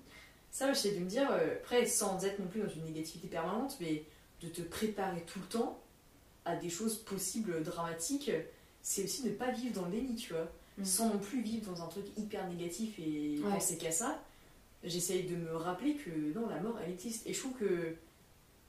ça 0.50 0.72
j'essaie 0.72 0.92
de 0.94 1.00
me 1.00 1.08
dire, 1.08 1.28
euh, 1.30 1.54
après 1.62 1.86
sans 1.86 2.24
être 2.24 2.38
non 2.38 2.46
plus 2.46 2.60
dans 2.60 2.68
une 2.68 2.84
négativité 2.84 3.26
permanente, 3.28 3.76
mais 3.80 4.04
de 4.42 4.48
te 4.48 4.62
préparer 4.62 5.22
tout 5.26 5.38
le 5.40 5.46
temps 5.46 5.80
à 6.44 6.56
des 6.56 6.68
choses 6.68 6.96
possibles 6.98 7.62
dramatiques, 7.62 8.30
c'est 8.82 9.04
aussi 9.04 9.24
ne 9.24 9.30
pas 9.30 9.50
vivre 9.50 9.74
dans 9.80 9.86
le 9.86 9.92
déni, 9.92 10.14
tu 10.14 10.34
vois. 10.34 10.46
Mm. 10.76 10.84
Sans 10.84 11.08
non 11.08 11.18
plus 11.18 11.40
vivre 11.40 11.70
dans 11.72 11.82
un 11.82 11.86
truc 11.86 12.04
hyper 12.18 12.46
négatif 12.48 12.98
et 12.98 13.38
Ouais. 13.42 13.50
penser 13.50 13.78
qu'à 13.78 13.90
ça. 13.92 14.20
J'essaye 14.82 15.22
de 15.24 15.36
me 15.36 15.56
rappeler 15.56 15.94
que 15.94 16.10
non, 16.38 16.46
la 16.48 16.60
mort 16.60 16.78
elle 16.84 16.92
existe. 16.92 17.26
Et 17.26 17.32
je 17.32 17.40
trouve 17.40 17.54
que 17.54 17.94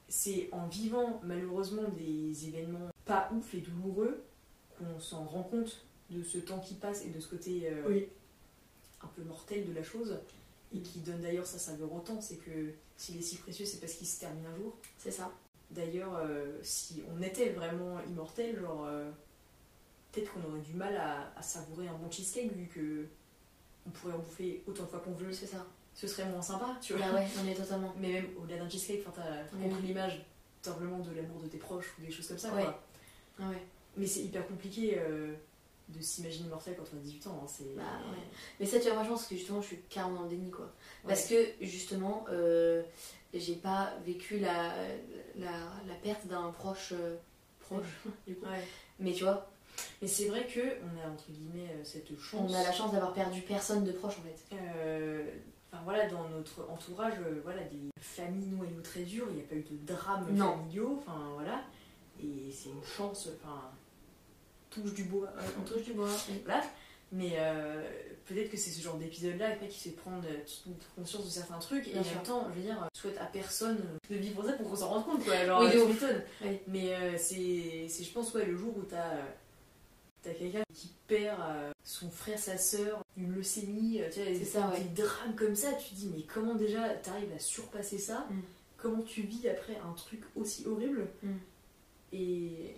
c'est 0.07 0.47
en 0.53 0.67
vivant 0.67 1.19
malheureusement 1.23 1.83
des 1.97 2.47
événements 2.47 2.89
pas 3.05 3.29
ouf 3.35 3.53
et 3.53 3.57
douloureux 3.57 4.23
qu'on 4.77 4.99
s'en 4.99 5.23
rend 5.25 5.43
compte 5.43 5.85
de 6.09 6.23
ce 6.23 6.37
temps 6.37 6.59
qui 6.59 6.75
passe 6.75 7.03
et 7.05 7.09
de 7.09 7.19
ce 7.19 7.27
côté 7.27 7.69
euh, 7.69 7.83
Oui. 7.87 8.07
un 9.03 9.07
peu 9.07 9.23
mortel 9.23 9.65
de 9.67 9.73
la 9.73 9.83
chose 9.83 10.17
et 10.73 10.79
qui 10.81 10.99
donne 10.99 11.21
d'ailleurs 11.21 11.45
sa 11.45 11.57
saveur 11.59 11.91
au 11.93 11.99
temps. 11.99 12.21
C'est 12.21 12.37
que 12.37 12.71
s'il 12.97 13.17
est 13.17 13.21
si 13.21 13.37
précieux, 13.37 13.65
c'est 13.65 13.79
parce 13.79 13.93
qu'il 13.93 14.07
se 14.07 14.19
termine 14.19 14.45
un 14.45 14.55
jour. 14.55 14.75
C'est 14.97 15.11
ça. 15.11 15.31
D'ailleurs, 15.71 16.15
euh, 16.17 16.57
si 16.61 17.01
on 17.15 17.21
était 17.21 17.49
vraiment 17.49 17.99
immortel, 18.07 18.59
genre 18.59 18.85
euh, 18.85 19.09
peut-être 20.11 20.31
qu'on 20.33 20.43
aurait 20.49 20.59
du 20.61 20.73
mal 20.73 20.95
à, 20.95 21.33
à 21.37 21.41
savourer 21.41 21.87
un 21.87 21.93
bon 21.95 22.09
cheesecake 22.11 22.53
vu 22.53 22.67
que 22.67 23.05
on 23.87 23.89
pourrait 23.91 24.13
en 24.13 24.19
bouffer 24.19 24.63
autant 24.67 24.83
de 24.83 24.87
fois 24.89 24.99
qu'on 24.99 25.13
veut. 25.13 25.31
C'est 25.33 25.47
ça. 25.47 25.65
Ce 25.93 26.07
serait 26.07 26.25
moins 26.29 26.41
sympa, 26.41 26.75
tu 26.81 26.93
vois. 26.93 27.07
Bah 27.07 27.13
ouais, 27.15 27.27
on 27.43 27.47
est 27.47 27.55
totalement. 27.55 27.93
Mais 27.99 28.11
même 28.13 28.27
au-delà 28.41 28.57
d'un 28.57 28.69
cheesecake, 28.69 29.03
t'as 29.15 29.43
Oui. 29.53 29.63
compris 29.63 29.81
l'image 29.87 30.25
simplement 30.61 30.99
de 30.99 31.11
l'amour 31.15 31.41
de 31.41 31.47
tes 31.47 31.57
proches 31.57 31.93
ou 31.97 32.01
des 32.01 32.11
choses 32.11 32.27
comme 32.27 32.37
ça. 32.37 32.53
Ouais. 32.53 32.63
quoi. 32.63 32.83
Ah 33.39 33.49
ouais. 33.49 33.61
Mais 33.97 34.07
c'est 34.07 34.21
hyper 34.21 34.45
compliqué 34.47 34.97
euh, 34.99 35.33
de 35.89 36.01
s'imaginer 36.01 36.49
mortel 36.49 36.75
quand 36.77 36.85
on 36.93 36.97
a 36.97 37.01
18 37.01 37.27
ans. 37.27 37.39
hein, 37.43 37.47
c'est... 37.47 37.75
Bah 37.75 37.83
ouais. 38.11 38.17
Mais 38.59 38.65
ça, 38.65 38.79
tu 38.79 38.85
vois, 38.85 38.95
moi 38.95 39.03
je 39.03 39.09
pense 39.09 39.27
que 39.27 39.35
justement 39.35 39.61
je 39.61 39.67
suis 39.67 39.79
carrément 39.89 40.15
dans 40.17 40.23
le 40.23 40.29
déni 40.29 40.51
quoi. 40.51 40.65
Ouais. 40.65 41.09
Parce 41.09 41.27
que 41.27 41.35
justement, 41.61 42.25
euh, 42.29 42.81
j'ai 43.33 43.55
pas 43.55 43.93
vécu 44.05 44.39
la, 44.39 44.73
la, 45.37 45.51
la 45.87 45.93
perte 46.03 46.25
d'un 46.27 46.49
proche 46.51 46.93
euh, 46.93 47.15
proche, 47.59 47.85
du 48.27 48.35
coup. 48.35 48.45
Ouais. 48.45 48.63
Mais 48.99 49.13
tu 49.13 49.23
vois, 49.23 49.49
Mais 50.01 50.07
c'est 50.07 50.27
vrai 50.29 50.45
que 50.47 50.59
on 50.59 51.05
a 51.05 51.11
entre 51.11 51.29
guillemets 51.29 51.69
euh, 51.71 51.83
cette 51.83 52.09
chance. 52.19 52.49
on 52.49 52.53
a 52.53 52.63
la 52.63 52.71
chance 52.71 52.91
d'avoir 52.91 53.13
perdu 53.13 53.41
personne 53.41 53.83
de 53.83 53.91
proche 53.91 54.15
en 54.19 54.21
fait. 54.23 54.55
Enfin 55.71 55.83
voilà, 55.83 56.07
dans 56.07 56.29
notre 56.29 56.69
entourage, 56.69 57.15
voilà, 57.43 57.61
des 57.63 57.89
familles 57.99 58.47
noyaux 58.47 58.79
très 58.81 59.01
durs, 59.01 59.25
il 59.29 59.35
n'y 59.35 59.41
a 59.41 59.45
pas 59.45 59.55
eu 59.55 59.65
de 59.69 59.85
drames 59.85 60.25
familiaux, 60.37 60.97
enfin 61.01 61.19
voilà. 61.33 61.63
Et 62.23 62.49
c'est 62.53 62.69
une 62.69 62.83
chance, 62.83 63.27
enfin, 63.43 63.59
touche 64.81 64.93
du 64.93 65.03
bois, 65.05 65.29
euh, 65.37 65.41
On 65.59 65.61
touche 65.63 65.83
du 65.83 65.93
bois. 65.93 66.09
oui. 66.29 66.41
voilà. 66.45 66.63
Mais 67.11 67.33
euh, 67.37 67.81
peut-être 68.25 68.49
que 68.51 68.57
c'est 68.57 68.71
ce 68.71 68.81
genre 68.81 68.97
d'épisode-là 68.97 69.55
qui 69.69 69.79
fait 69.89 69.95
prendre 69.95 70.23
euh, 70.27 70.71
conscience 70.95 71.23
de 71.25 71.29
certains 71.29 71.59
trucs. 71.59 71.87
Et 71.87 71.91
Bien 71.91 72.01
en 72.01 72.05
même 72.05 72.23
temps, 72.23 72.47
je 72.49 72.55
veux 72.59 72.65
dire, 72.65 72.89
je 72.93 72.99
souhaite 72.99 73.17
à 73.19 73.25
personne 73.25 73.77
de 74.09 74.15
vivre 74.15 74.43
ça 74.45 74.53
pour 74.53 74.69
qu'on 74.69 74.75
s'en 74.75 74.89
rende 74.89 75.05
compte, 75.05 75.23
quoi. 75.23 75.45
Genre, 75.45 75.61
Oui, 75.61 75.67
de 75.67 75.71
tu 75.71 75.77
ouf. 75.79 75.89
m'étonnes. 76.01 76.23
Oui. 76.43 76.59
Mais 76.67 76.93
euh, 76.95 77.17
c'est, 77.17 77.87
je 78.03 78.11
pense, 78.11 78.33
ouais, 78.33 78.45
le 78.45 78.57
jour 78.57 78.75
où 78.75 78.81
t'as, 78.81 79.19
t'as 80.23 80.33
quelqu'un 80.33 80.63
qui 80.73 80.91
perd 81.07 81.39
euh, 81.39 81.71
son 81.83 82.09
frère, 82.09 82.39
sa 82.39 82.57
sœur, 82.57 83.01
une 83.15 83.33
leucémie, 83.33 84.01
tu 84.11 84.19
vois, 84.19 84.25
C'est 84.33 84.39
des, 84.39 84.43
ça, 84.45 84.67
ouais. 84.69 84.81
des 84.81 85.03
drames 85.03 85.35
comme 85.35 85.55
ça, 85.55 85.71
tu 85.73 85.89
te 85.91 85.95
dis, 85.95 86.09
mais 86.13 86.23
comment 86.23 86.55
déjà 86.55 86.89
t'arrives 86.95 87.31
à 87.33 87.39
surpasser 87.39 87.99
ça 87.99 88.25
Mm. 88.31 88.39
Comment 88.77 89.01
tu 89.03 89.21
vis 89.21 89.47
après 89.47 89.77
un 89.77 89.93
truc 89.93 90.21
aussi 90.35 90.65
horrible 90.67 91.07
Mm. 91.23 91.31
Et 92.13 92.75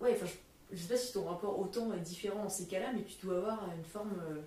ouais, 0.00 0.12
enfin, 0.14 0.26
je, 0.26 0.32
je 0.76 0.82
sais 0.82 0.88
pas 0.88 0.96
si 0.96 1.12
ton 1.12 1.24
rapport 1.24 1.58
au 1.58 1.64
temps 1.66 1.92
est 1.94 2.00
différent 2.00 2.42
dans 2.44 2.48
ces 2.48 2.66
cas-là, 2.66 2.92
mais 2.94 3.02
tu 3.02 3.26
dois 3.26 3.38
avoir 3.38 3.64
une 3.76 3.84
forme. 3.84 4.12
euh, 4.30 4.40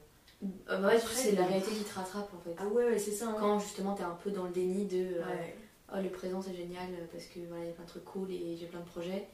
Euh, 0.70 0.88
ouais, 0.88 0.98
c'est 1.00 1.34
la 1.34 1.46
réalité 1.46 1.72
qui 1.72 1.84
te 1.84 1.94
rattrape 1.96 2.30
en 2.34 2.40
fait. 2.40 2.56
Ah 2.58 2.66
ouais, 2.68 2.86
ouais, 2.86 2.98
c'est 3.00 3.12
ça. 3.12 3.28
hein. 3.28 3.36
Quand 3.40 3.60
justement 3.60 3.94
t'es 3.96 4.04
un 4.04 4.18
peu 4.24 4.32
dans 4.32 4.46
le 4.46 4.52
déni 4.52 4.86
de 4.86 5.16
euh, 5.18 5.26
Ouais. 5.26 5.56
oh, 5.94 5.98
le 6.02 6.10
présent 6.10 6.42
c'est 6.42 6.54
génial 6.56 6.88
parce 7.12 7.26
que 7.26 7.40
voilà, 7.50 7.64
il 7.66 7.68
y 7.68 7.72
a 7.72 7.74
plein 7.74 7.84
de 7.84 7.90
trucs 7.90 8.06
cool 8.06 8.32
et 8.32 8.56
j'ai 8.58 8.68
plein 8.68 8.80
de 8.80 8.86
projets. 8.86 9.28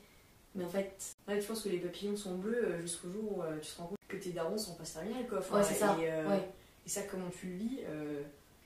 Mais 0.55 0.63
en 0.63 0.69
fait, 0.69 1.15
Ouais, 1.27 1.39
je 1.41 1.45
pense 1.45 1.61
que 1.63 1.69
les 1.69 1.77
papillons 1.79 2.15
sont 2.17 2.35
bleus 2.35 2.79
jusqu'au 2.81 3.09
jour 3.09 3.37
où 3.37 3.41
euh, 3.43 3.59
tu 3.61 3.69
te 3.71 3.77
rends 3.77 3.87
compte 3.87 3.97
que 4.07 4.15
tes 4.17 4.29
darons 4.31 4.57
sont 4.57 4.73
pas 4.75 4.83
terminales, 4.85 5.27
quoi. 5.27 5.39
Enfin, 5.39 5.57
ouais, 5.57 5.63
c'est 5.63 5.73
ça. 5.75 5.95
Et, 6.01 6.05
Ouais. 6.27 6.41
et 6.85 6.89
ça, 6.89 7.01
comment 7.03 7.29
tu 7.39 7.47
le 7.47 7.55
vis 7.57 7.79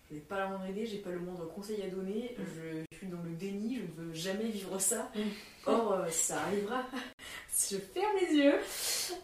Je 0.10 0.14
n'ai 0.16 0.22
pas 0.22 0.38
la 0.40 0.48
moindre 0.50 0.68
idée, 0.68 0.86
j'ai 0.86 1.00
pas 1.00 1.10
le 1.10 1.20
moindre 1.20 1.48
conseil 1.50 1.82
à 1.82 1.90
donner. 1.90 2.36
Mm. 2.38 2.44
Je 2.92 2.98
suis 2.98 3.08
dans 3.08 3.22
le 3.24 3.32
déni, 3.32 3.78
je 3.78 3.82
ne 3.82 4.08
veux 4.08 4.14
jamais 4.14 4.46
vivre 4.46 4.80
ça. 4.80 5.12
Mm. 5.16 5.20
Or, 5.66 5.98
ça 6.10 6.42
arrivera. 6.44 6.86
Je 7.72 7.78
ferme 7.78 8.16
les 8.22 8.36
yeux. 8.38 8.60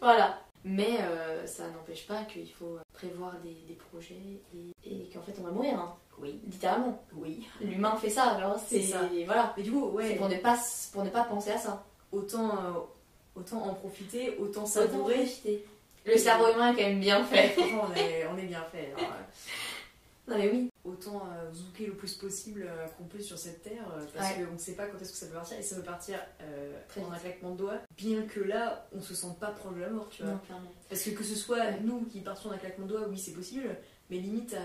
Voilà. 0.00 0.40
Mais 0.64 0.98
euh, 1.00 1.46
ça 1.46 1.68
n'empêche 1.68 2.06
pas 2.06 2.24
qu'il 2.24 2.50
faut 2.50 2.78
prévoir 2.92 3.34
des, 3.44 3.56
des 3.68 3.74
projets 3.90 4.16
et, 4.54 4.72
et 4.84 5.08
qu'en 5.12 5.22
fait 5.22 5.34
on 5.38 5.42
va 5.44 5.50
mourir, 5.52 5.78
hein. 5.78 5.94
Oui, 6.18 6.40
littéralement. 6.50 7.00
oui. 7.14 7.46
L'humain 7.60 7.94
fait 7.96 8.08
ça, 8.10 8.30
alors 8.30 8.58
c'est 8.58 8.80
C'est 8.82 9.24
voilà. 9.24 9.52
Mais 9.56 9.62
du 9.62 9.70
coup, 9.70 9.90
C'est 10.00 10.08
ouais, 10.08 10.14
pour 10.16 10.28
ne 10.30 10.36
pas 10.38 10.58
pour 10.92 11.04
ne 11.04 11.10
pas 11.10 11.24
penser 11.24 11.50
à 11.50 11.58
ça. 11.58 11.84
autant, 12.10 12.48
euh, 12.48 13.38
autant 13.38 13.62
en 13.62 13.74
profiter, 13.74 14.30
autant 14.38 14.62
Autant 14.62 14.66
savourer. 14.66 15.14
profiter. 15.16 15.64
Le 16.06 16.16
cerveau 16.16 16.52
humain 16.52 16.72
est 16.72 16.76
quand 16.76 16.88
même 16.88 17.00
bien 17.00 17.22
fait. 17.24 17.48
franchement, 17.50 17.88
on 17.92 17.96
est, 17.96 18.26
on 18.26 18.38
est 18.38 18.46
bien 18.46 18.62
fait. 18.72 18.92
alors, 18.96 19.10
euh, 19.10 20.30
Non 20.32 20.38
mais 20.38 20.50
oui. 20.50 20.70
Autant 20.86 21.22
euh, 21.32 21.52
zouker 21.52 21.86
le 21.86 21.94
plus 21.94 22.14
possible 22.14 22.64
euh, 22.66 22.86
qu'on 22.96 23.04
peut 23.04 23.20
sur 23.20 23.36
cette 23.38 23.62
terre 23.62 23.84
euh, 23.96 24.04
parce 24.14 24.30
Ouais. 24.36 24.44
qu'on 24.44 24.52
ne 24.52 24.58
sait 24.58 24.74
pas 24.74 24.86
quand 24.86 24.98
est-ce 25.00 25.12
que 25.12 25.18
ça 25.18 25.26
peut 25.26 25.34
partir 25.34 25.58
et 25.58 25.62
ça 25.62 25.76
peut 25.76 25.82
partir 25.82 26.18
euh, 26.40 26.80
Très 26.88 27.02
en 27.02 27.12
un 27.12 27.18
claquement 27.18 27.50
de 27.52 27.56
doigts 27.58 27.80
bien 27.96 28.22
que 28.22 28.40
là 28.40 28.86
on 28.92 29.00
se 29.00 29.14
sente 29.14 29.38
pas 29.38 29.48
proche 29.50 29.74
de 29.74 29.80
la 29.80 29.90
mort 29.90 30.08
tu 30.08 30.22
vois 30.22 30.32
Non, 30.32 30.40
parce 30.88 31.02
que 31.02 31.10
que 31.10 31.24
ce 31.24 31.34
soit 31.34 31.58
Ouais. 31.58 31.80
nous 31.80 32.04
qui 32.06 32.20
partons 32.20 32.50
d'un 32.50 32.58
claquement 32.58 32.86
de 32.86 32.92
doigts 32.92 33.08
oui 33.08 33.18
c'est 33.18 33.32
possible 33.32 33.68
mais 34.10 34.18
limite 34.18 34.54
à 34.54 34.60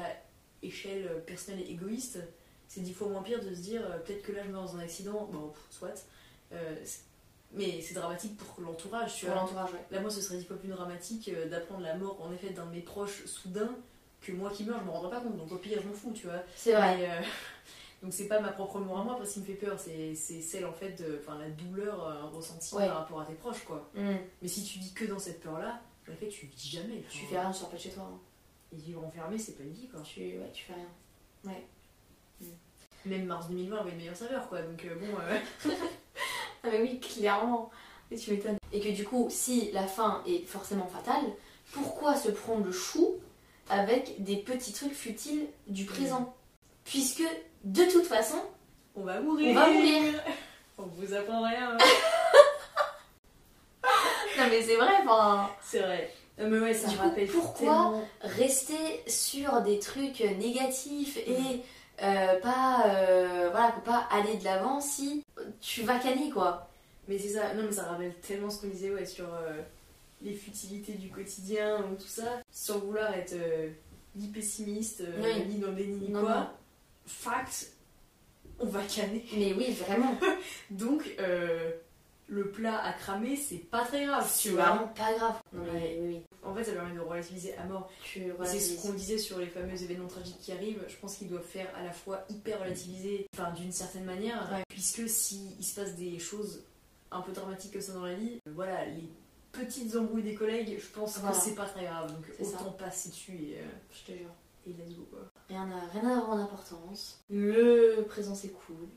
échelle 0.63 1.07
euh, 1.09 1.19
personnelle 1.19 1.61
et 1.61 1.72
égoïste 1.72 2.19
c'est 2.67 2.82
dix 2.82 2.93
fois 2.93 3.09
moins 3.09 3.24
pire 3.24 3.43
de 3.43 3.53
se 3.53 3.59
dire 3.61 3.82
peut-être 4.05 4.22
que 4.22 4.32
là 4.32 4.43
je 4.45 4.51
meurs 4.51 4.63
dans 4.65 4.76
un 4.78 4.80
accident 4.80 5.28
bon 5.32 5.49
pff, 5.49 5.61
soit 5.72 6.05
mais 7.53 7.82
c'est 7.82 7.93
dramatique 7.93 8.38
pour 8.38 8.61
l'entourage 8.61 9.15
tu 9.15 9.26
Pour 9.26 9.34
vois 9.34 9.43
l'entourage, 9.43 9.74
ouais. 9.74 9.86
Là, 9.91 9.99
moi, 9.99 10.09
ce 10.09 10.22
serait 10.22 10.38
dix 10.38 10.45
fois 10.45 10.55
plus 10.57 10.69
dramatique 10.69 11.30
d'apprendre 11.49 11.82
la 11.82 11.95
mort, 11.95 12.22
en 12.22 12.32
effet, 12.32 12.51
d'un 12.51 12.65
de 12.65 12.72
mes 12.72 12.80
proches 12.82 13.26
soudain 13.26 13.76
que 14.22 14.32
moi 14.32 14.49
qui 14.51 14.63
meurs, 14.63 14.80
je 14.80 14.86
me 14.86 14.91
rendrai 14.91 15.09
pas 15.11 15.22
compte. 15.22 15.38
Donc, 15.38 15.51
au 15.51 15.57
pire, 15.57 15.80
je 15.82 15.88
m'en 15.88 15.93
fous, 15.93 16.11
tu 16.13 16.28
vois. 16.28 16.41
C'est 16.55 16.74
vrai. 16.74 16.97
Mais, 16.97 17.09
euh, 17.09 17.22
donc, 18.03 18.13
c'est 18.13 18.28
pas 18.28 18.39
ma 18.39 18.51
propre 18.51 18.80
mort 18.80 18.99
à 18.99 19.03
moi, 19.03 19.13
après, 19.13 19.26
ce 19.26 19.34
qui 19.36 19.39
me 19.41 19.45
fait 19.45 19.53
peur, 19.53 19.80
c'est 19.80 20.13
celle, 20.15 20.65
en 20.65 20.74
fait, 20.74 20.91
de 21.01 21.19
enfin, 21.22 21.38
la 21.39 21.49
douleur 21.49 22.05
euh, 22.07 22.24
ressentie 22.26 22.76
Ouais. 22.76 22.88
par 22.88 22.97
rapport 22.97 23.22
à 23.22 23.26
tes 23.26 23.34
proches, 23.34 23.63
quoi. 23.65 23.89
Hmm. 23.95 24.15
Mais 24.41 24.47
si 24.47 24.63
tu 24.63 24.80
vis 24.80 24.93
que 24.93 25.05
dans 25.05 25.19
cette 25.19 25.41
peur-là, 25.41 25.82
en 26.11 26.15
fait, 26.15 26.28
tu 26.28 26.45
vis 26.45 26.69
jamais. 26.69 27.03
Tu 27.09 27.26
fais 27.26 27.39
rien, 27.39 27.51
tu 27.51 27.59
sors 27.59 27.69
pas 27.69 27.78
de 27.78 27.82
chez 27.82 27.89
toi. 27.91 28.03
hein. 28.11 28.19
Et 28.74 28.78
vivre 28.78 29.03
enfermé, 29.03 29.38
c'est 29.38 29.53
pas 29.57 29.63
une 29.63 29.74
vie, 29.74 29.88
quoi. 29.88 30.01
Tu 30.01 30.19
ouais, 30.22 30.51
tu 30.53 30.63
fais 30.65 30.74
rien. 30.74 31.53
Même 33.05 33.26
mars 33.26 33.47
2020 33.49 33.78
avait 33.80 33.91
une 33.91 33.97
meilleure 33.97 34.15
saveur, 34.15 34.47
quoi. 34.47 34.61
Donc, 34.61 34.86
euh, 34.86 34.95
bon, 34.95 35.07
euh, 35.19 35.39
Ah 36.63 36.67
mais 36.72 36.82
oui, 36.82 36.99
clairement. 36.99 37.72
Et 38.11 38.15
tu 38.17 38.32
m'étonnes. 38.32 38.57
Et 38.72 38.80
que 38.80 38.89
du 38.89 39.03
coup, 39.05 39.28
si 39.32 39.72
la 39.72 39.88
fin 39.88 40.22
est 40.28 40.45
forcément 40.45 40.86
fatale, 40.86 41.24
pourquoi 41.72 42.15
se 42.15 42.30
prendre 42.30 42.63
le 42.65 42.72
chou 42.72 43.15
avec 43.72 44.22
des 44.24 44.36
petits 44.38 44.74
trucs 44.74 44.93
futiles 44.93 45.47
du 45.67 45.86
présent 45.86 46.36
Puisque 46.84 47.24
de 47.63 47.84
toute 47.86 48.05
façon, 48.05 48.41
on 48.95 49.03
va 49.03 49.19
mourir. 49.22 49.51
On 49.51 49.53
va 49.59 49.69
mourir. 49.69 50.13
On 50.78 50.84
vous 50.84 51.13
apprend 51.13 51.43
rien. 51.43 51.78
non 54.38 54.43
mais 54.49 54.61
c'est 54.61 54.76
vrai, 54.76 54.91
enfin, 55.03 55.49
c'est 55.61 55.80
vrai. 55.80 56.11
Non, 56.39 56.47
mais 56.49 56.59
ouais, 56.59 56.74
ça 56.74 56.88
Du 56.88 56.95
me 56.95 56.99
coup, 57.01 57.07
rappelle 57.07 57.28
pourquoi 57.28 57.59
tellement- 57.59 58.07
rester 58.22 59.03
sur 59.07 59.61
des 59.61 59.80
trucs 59.80 60.22
négatifs 60.22 61.17
et 61.17 61.61
euh, 62.01 62.39
pas 62.39 62.86
euh, 62.88 63.49
voilà, 63.51 63.74
pas 63.86 64.07
aller 64.11 64.38
de 64.38 64.43
l'avant 64.43 64.80
si 64.82 65.24
tu 65.59 65.84
vas 65.84 65.99
canner 65.99 66.30
quoi. 66.32 66.67
Mais 67.07 67.17
c'est 67.19 67.30
ça, 67.30 67.53
non 67.53 67.63
mais 67.63 67.72
ça 67.72 67.84
rappelle 67.84 68.13
tellement 68.22 68.49
ce 68.49 68.61
qu'on 68.61 68.67
disait 68.67 68.91
ouais, 68.91 69.05
sur 69.05 69.26
euh, 69.26 69.61
les 70.24 70.34
futilités 70.34 70.93
du 70.93 71.09
quotidien 71.09 71.84
ou 71.86 71.95
tout 71.95 72.07
ça, 72.07 72.41
sans 72.51 72.80
vouloir 72.80 73.13
être 73.13 73.34
euh, 73.34 73.69
ni 74.15 74.28
pessimiste, 74.28 75.01
euh, 75.01 75.22
Oui. 75.24 75.45
ni 75.47 75.59
dans 75.59 75.69
le 75.69 75.76
déni, 75.76 75.95
ni 75.99 76.09
Non, 76.09 76.22
quoi. 76.22 76.36
non. 76.36 76.49
Fact, 77.05 77.72
on 78.59 78.67
va 78.67 78.84
canner. 78.84 79.26
Mais 79.36 79.53
oui, 79.53 79.72
vraiment, 79.72 80.15
Donc 80.69 81.03
euh, 81.19 81.72
le 82.28 82.49
plat 82.51 82.80
à 82.84 82.93
cramer, 82.93 83.36
c'est 83.36 83.57
pas 83.57 83.84
très 83.84 84.05
grave, 84.05 84.30
c'est 84.32 84.49
vraiment 84.49 84.88
pas 84.89 85.13
grave. 85.13 85.36
Non 85.53 85.63
mais 85.63 85.72
Ouais. 85.72 85.97
oui, 86.01 86.07
oui. 86.09 86.22
En 86.43 86.55
fait, 86.55 86.63
ça 86.63 86.72
permet 86.74 86.95
de 86.95 86.99
relativiser 86.99 87.55
à 87.57 87.65
mort. 87.65 87.91
C'est 88.45 88.59
ce 88.59 88.82
qu'on 88.82 88.93
disait 88.93 89.17
sur 89.19 89.38
les 89.39 89.45
fameux 89.47 89.80
événements 89.84 90.07
tragiques 90.07 90.39
qui 90.39 90.51
arrivent. 90.51 90.84
Je 90.88 90.95
pense 90.97 91.15
qu'ils 91.17 91.28
doivent 91.30 91.43
faire 91.45 91.67
à 91.76 91.84
la 91.84 91.91
fois 91.91 92.24
hyper 92.30 92.59
relativiser, 92.61 93.28
enfin 93.36 93.51
d'une 93.51 93.72
certaine 93.72 94.05
manière, 94.05 94.49
Ouais. 94.51 94.63
puisque 94.69 95.07
s'il 95.07 95.63
se 95.63 95.76
passe 95.80 95.95
des 95.95 96.17
choses 96.19 96.63
un 97.11 97.22
peu 97.22 97.32
dramatiques 97.32 97.74
comme 97.74 97.82
ça 97.82 97.93
dans 97.93 98.05
la 98.05 98.15
vie, 98.15 98.39
euh, 98.47 98.51
voilà, 98.55 98.86
les 98.86 99.03
petites 99.51 99.95
embrouilles 99.95 100.23
des 100.23 100.35
collègues, 100.35 100.77
je 100.79 100.87
pense 100.87 101.17
Voilà. 101.19 101.35
que 101.35 101.41
c'est 101.43 101.55
pas 101.55 101.65
très 101.65 101.83
grave. 101.85 102.13
Donc 102.13 102.25
C'est 102.37 102.43
ça. 102.45 102.61
autant 102.61 102.71
passer 102.71 103.09
dessus 103.09 103.33
et, 103.35 103.57
euh, 103.59 103.65
Je 103.91 104.11
te 104.11 104.17
jure. 104.17 104.29
et 104.67 104.69
let's 104.71 104.95
go 104.95 105.07
quoi. 105.09 105.19
Rien 105.49 105.69
à, 105.71 105.87
rien 105.99 106.09
à 106.09 106.17
avoir 106.17 106.37
d'importance. 106.37 107.19
Le 107.29 108.03
présent 108.07 108.35
c'est 108.35 108.49
cool. 108.49 108.87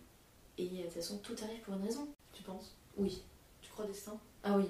Et 0.58 0.64
euh, 0.66 0.76
de 0.78 0.82
toute 0.84 0.92
façon, 0.92 1.18
tout 1.18 1.34
arrive 1.42 1.60
pour 1.62 1.74
une 1.74 1.82
raison. 1.84 2.06
Tu 2.32 2.42
penses? 2.44 2.76
Oui. 2.96 3.22
Tu 3.60 3.70
crois 3.70 3.84
au 3.84 3.88
destin? 3.88 4.18
Ah 4.44 4.56
oui. 4.56 4.66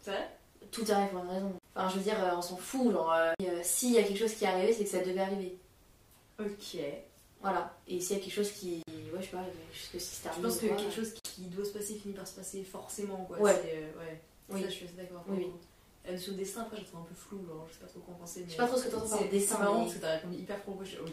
C'est 0.00 0.10
vrai? 0.10 0.30
Tout 0.70 0.84
arrive 0.88 1.10
pour 1.10 1.24
une 1.24 1.30
raison. 1.30 1.52
Enfin, 1.74 1.88
je 1.88 1.96
veux 1.96 2.02
dire, 2.02 2.22
euh, 2.22 2.36
on 2.36 2.42
s'en 2.42 2.56
fout. 2.56 2.92
Genre, 2.92 3.12
euh, 3.12 3.32
euh, 3.42 3.60
s'il 3.62 3.92
y 3.92 3.98
a 3.98 4.02
quelque 4.02 4.18
chose 4.18 4.34
qui 4.34 4.44
est 4.44 4.48
arrivé, 4.48 4.72
c'est 4.72 4.84
que 4.84 4.90
ça 4.90 5.00
devait 5.02 5.20
arriver. 5.20 5.56
Ok. 6.38 6.76
Voilà. 7.40 7.76
Et 7.86 8.00
s'il 8.00 8.16
y 8.16 8.20
a 8.20 8.22
quelque 8.22 8.34
chose 8.34 8.50
qui. 8.52 8.82
Ouais, 9.14 9.20
je 9.20 9.98
sais 9.98 10.22
pas, 10.28 10.34
Je 10.36 10.40
pense 10.42 10.58
que 10.58 10.66
quoi, 10.66 10.76
quelque 10.76 10.94
chose 10.94 11.14
qui 11.22 11.42
doit 11.42 11.64
se 11.64 11.72
passer 11.72 11.94
finit 11.94 12.14
par 12.14 12.26
se 12.26 12.34
passer 12.34 12.62
forcément, 12.64 13.24
quoi. 13.26 13.38
Ouais. 13.38 13.52
Euh, 13.66 13.98
ouais. 14.00 14.20
Oui. 14.50 14.62
Ça, 14.62 14.68
je 14.68 14.72
suis 14.74 14.84
assez 14.86 14.94
d'accord. 14.94 15.24
Oui, 15.28 15.36
oui. 15.38 15.52
La 16.06 16.12
notion 16.12 16.32
de 16.32 16.36
destin, 16.36 16.60
après, 16.62 16.76
je 16.76 16.82
la 16.82 16.88
trouve 16.88 17.00
un 17.00 17.04
peu 17.04 17.14
floue, 17.14 17.46
genre, 17.46 17.66
je 17.66 17.72
sais 17.74 17.80
pas 17.80 17.86
trop 17.86 18.00
quoi 18.00 18.14
en 18.14 18.18
penser. 18.18 18.44
Je 18.46 18.50
sais 18.50 18.56
pas 18.58 18.66
trop 18.66 18.76
ce 18.76 18.84
que 18.84 18.90
t'entends 18.90 19.08
par 19.08 19.28
destin, 19.28 19.54
C'est 19.56 19.60
marrant 19.62 19.78
mais- 19.78 19.84
parce 19.84 19.94
que 19.96 20.00
t'as 20.00 20.12
répondu 20.16 20.36
hyper 20.36 20.60
pro. 20.60 20.78
Je 20.82 20.88
suis 20.88 20.98
ok, 20.98 21.06
ok. 21.08 21.12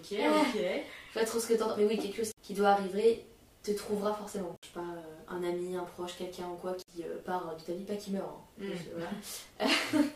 Je 0.53 0.59
sais 0.59 0.85
pas 1.13 1.25
trop 1.25 1.39
ce 1.39 1.47
que 1.47 1.53
t'entends. 1.53 1.77
Mais 1.77 1.85
oui, 1.85 1.97
quelque 1.97 2.17
chose 2.17 2.31
qui 2.41 2.53
doit 2.53 2.69
arriver 2.69 3.25
te 3.63 3.71
trouvera 3.71 4.13
forcément. 4.13 4.53
Je 4.63 4.67
sais 4.67 4.73
pas, 4.73 4.79
euh, 4.81 5.01
un 5.29 5.43
ami, 5.43 5.75
un 5.77 5.83
proche, 5.83 6.17
quelqu'un 6.17 6.49
ou 6.49 6.55
quoi 6.55 6.73
qui 6.73 7.03
euh, 7.03 7.19
part 7.23 7.55
de 7.55 7.61
ta 7.63 7.71
vie, 7.73 7.83
pas 7.85 7.95
qui 7.95 8.11
meurt. 8.11 8.27
hein. 8.59 8.63
Mm. 8.65 8.69
Voilà. 8.95 9.71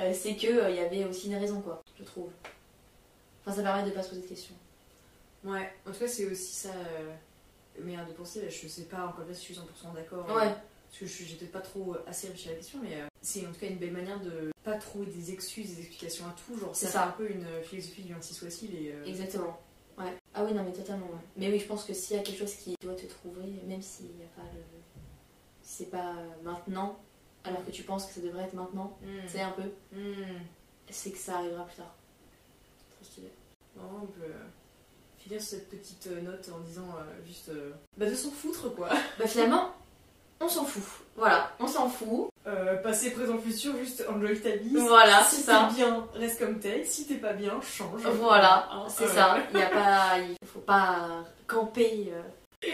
Euh, 0.00 0.12
c'est 0.12 0.34
que 0.34 0.70
il 0.70 0.76
y 0.76 0.80
avait 0.80 1.04
aussi 1.04 1.28
une 1.28 1.36
raison, 1.36 1.60
quoi, 1.60 1.80
je 1.98 2.02
trouve. 2.04 2.28
Enfin, 3.46 3.56
ça 3.56 3.62
permet 3.62 3.88
de 3.88 3.94
pas 3.94 4.02
se 4.02 4.08
poser 4.10 4.22
de 4.22 4.26
questions. 4.26 4.54
Ouais, 5.44 5.72
en 5.86 5.92
tout 5.92 5.98
cas, 6.00 6.08
c'est 6.08 6.26
aussi 6.26 6.52
ça. 6.52 6.70
Euh... 6.70 7.14
Merde 7.80 8.08
de 8.08 8.12
penser, 8.12 8.48
je 8.48 8.68
sais 8.68 8.82
pas 8.82 9.06
encore 9.06 9.24
là 9.26 9.34
si 9.34 9.40
je 9.48 9.52
suis 9.52 9.54
100% 9.54 9.94
d'accord. 9.94 10.26
euh, 10.30 10.34
Ouais. 10.36 10.54
Parce 11.00 11.12
que 11.12 11.24
j'étais 11.24 11.46
pas 11.46 11.60
trop 11.60 11.96
assez 12.06 12.28
réfléchi 12.28 12.48
à 12.48 12.52
la 12.52 12.56
question, 12.58 12.78
mais 12.82 12.94
euh, 13.00 13.06
c'est 13.20 13.46
en 13.46 13.52
tout 13.52 13.58
cas 13.60 13.66
une 13.66 13.78
belle 13.78 13.92
manière 13.92 14.20
de 14.20 14.50
pas 14.62 14.76
trouver 14.76 15.06
des 15.06 15.32
excuses, 15.32 15.74
des 15.74 15.80
explications 15.80 16.26
à 16.26 16.34
tout. 16.46 16.58
Genre, 16.58 16.74
C'est 16.74 16.86
ça, 16.86 17.08
un 17.08 17.10
peu 17.12 17.28
une 17.30 17.46
philosophie 17.64 18.02
du 18.02 18.14
ainsi 18.14 18.32
soit-il. 18.34 18.74
Et, 18.74 18.92
euh, 18.92 19.04
Exactement. 19.04 19.60
Ouais. 19.98 20.12
Ah 20.34 20.44
oui, 20.44 20.52
non, 20.54 20.62
mais 20.64 20.72
totalement. 20.72 21.06
ouais. 21.06 21.20
Mais 21.36 21.50
oui, 21.50 21.58
je 21.58 21.66
pense 21.66 21.84
que 21.84 21.92
s'il 21.94 22.16
y 22.16 22.20
a 22.20 22.22
quelque 22.22 22.38
chose 22.38 22.54
qui 22.54 22.74
doit 22.82 22.94
te 22.94 23.06
trouver, 23.06 23.42
même 23.66 23.82
s'il 23.82 24.06
n'y 24.06 24.24
a 24.24 24.28
pas 24.36 24.42
le. 24.52 24.60
C'est 25.62 25.90
pas 25.90 26.14
euh, 26.16 26.28
maintenant, 26.42 26.98
alors 27.44 27.64
que 27.64 27.70
tu 27.70 27.82
penses 27.82 28.06
que 28.06 28.12
ça 28.14 28.20
devrait 28.20 28.44
être 28.44 28.54
maintenant, 28.54 28.96
tu 29.02 29.28
sais, 29.28 29.40
un 29.40 29.50
peu, 29.52 29.62
Hmm. 29.92 30.38
c'est 30.90 31.10
que 31.10 31.18
ça 31.18 31.38
arrivera 31.38 31.64
plus 31.66 31.76
tard. 31.76 31.94
Trop 32.96 33.04
stylé. 33.04 33.30
Vraiment, 33.76 34.00
on 34.04 34.06
peut 34.06 34.22
euh, 34.24 34.44
finir 35.18 35.40
sur 35.40 35.50
cette 35.58 35.68
petite 35.70 36.06
euh, 36.08 36.20
note 36.20 36.48
en 36.54 36.60
disant 36.60 36.88
euh, 36.98 37.26
juste 37.26 37.48
euh, 37.48 37.72
bah 37.96 38.08
de 38.08 38.14
s'en 38.14 38.30
foutre 38.30 38.74
quoi. 38.74 38.88
Bah 39.18 39.26
finalement, 39.26 39.72
on 40.40 40.48
s'en 40.48 40.64
fout. 40.64 40.82
Voilà, 41.16 41.50
on 41.60 41.66
s'en 41.66 41.88
fout. 41.88 42.28
Euh, 42.46 42.76
passé, 42.76 43.10
présent, 43.12 43.38
futur, 43.38 43.76
juste 43.78 44.04
enjoy 44.12 44.38
ta 44.40 44.50
vie. 44.50 44.74
Voilà, 44.76 45.22
si 45.24 45.36
c'est 45.36 45.42
ça. 45.42 45.68
t'es 45.70 45.76
bien, 45.76 46.06
reste 46.14 46.38
comme 46.40 46.58
t'es. 46.58 46.84
Si 46.84 47.06
t'es 47.06 47.14
pas 47.14 47.32
bien, 47.32 47.52
change. 47.62 48.02
Voilà, 48.02 48.68
Hein, 48.72 48.84
c'est 48.88 49.04
euh, 49.04 49.08
ça. 49.08 49.36
Il 49.52 49.58
y 49.60 49.62
a 49.62 49.66
pas, 49.68 50.18
il 50.18 50.46
faut 50.46 50.58
pas 50.60 51.24
camper. 51.46 52.12
euh, 52.12 52.20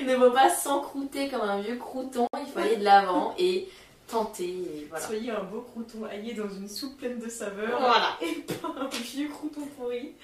Il 0.00 0.06
ne 0.06 0.16
faut 0.16 0.30
pas 0.30 0.48
s'encrouter 0.50 1.28
comme 1.28 1.42
un 1.42 1.61
vieux 1.61 1.76
crouton. 1.76 2.26
Il 2.40 2.50
faut 2.52 2.58
aller 2.58 2.76
de 2.76 2.84
l'avant 2.84 3.34
et 3.38 3.68
tenter. 4.08 4.86
Voilà. 4.88 5.04
Soyez 5.06 5.30
un 5.30 5.44
beau 5.44 5.61
crouton 5.61 6.04
aillé 6.04 6.34
dans 6.34 6.48
une 6.48 6.68
soupe 6.68 6.96
pleine 6.98 7.20
de 7.20 7.28
saveurs. 7.28 7.78
Voilà. 7.78 8.16
Et 8.22 8.40
pas 8.40 8.68
un 8.76 8.88
vieux 8.88 9.28
crouton 9.28 9.61
pourri. 9.78 10.14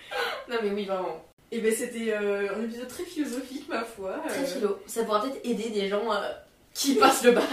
Non 0.51 0.57
mais 0.63 0.71
oui, 0.71 0.87
vraiment. 0.87 1.23
Et 1.53 1.61
ben 1.61 1.73
c'était 1.73 2.13
euh, 2.13 2.49
un 2.57 2.65
épisode 2.65 2.89
très 2.89 3.05
philosophique 3.05 3.69
ma 3.69 3.85
foi. 3.85 4.15
Très 4.27 4.41
Euh, 4.41 4.45
philo. 4.47 4.79
Ça 4.87 5.05
pourra 5.05 5.23
peut-être 5.23 5.39
aider 5.45 5.69
des 5.71 5.89
gens 5.89 6.13
euh, 6.13 6.33
qui 6.77 6.95
passent 6.95 7.25
le 7.25 7.33
bac. 7.33 7.45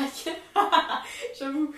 J'avoue. 1.39 1.74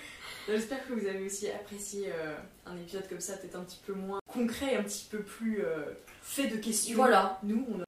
J'espère 0.47 0.85
que 0.87 0.93
vous 0.93 1.07
avez 1.07 1.25
aussi 1.25 1.49
apprécié 1.49 2.07
euh, 2.07 2.35
un 2.65 2.75
épisode 2.77 3.07
comme 3.09 3.19
ça, 3.19 3.33
peut-être 3.37 3.55
un 3.55 3.63
petit 3.63 3.79
peu 3.85 3.93
moins 3.93 4.19
concret, 4.31 4.75
un 4.75 4.83
petit 4.83 5.07
peu 5.09 5.19
plus 5.19 5.63
euh, 5.63 5.85
fait 6.21 6.47
de 6.47 6.57
questions. 6.57 6.95
Voilà. 6.95 7.39
Nous, 7.43 7.65
on 7.71 7.81
a... 7.81 7.85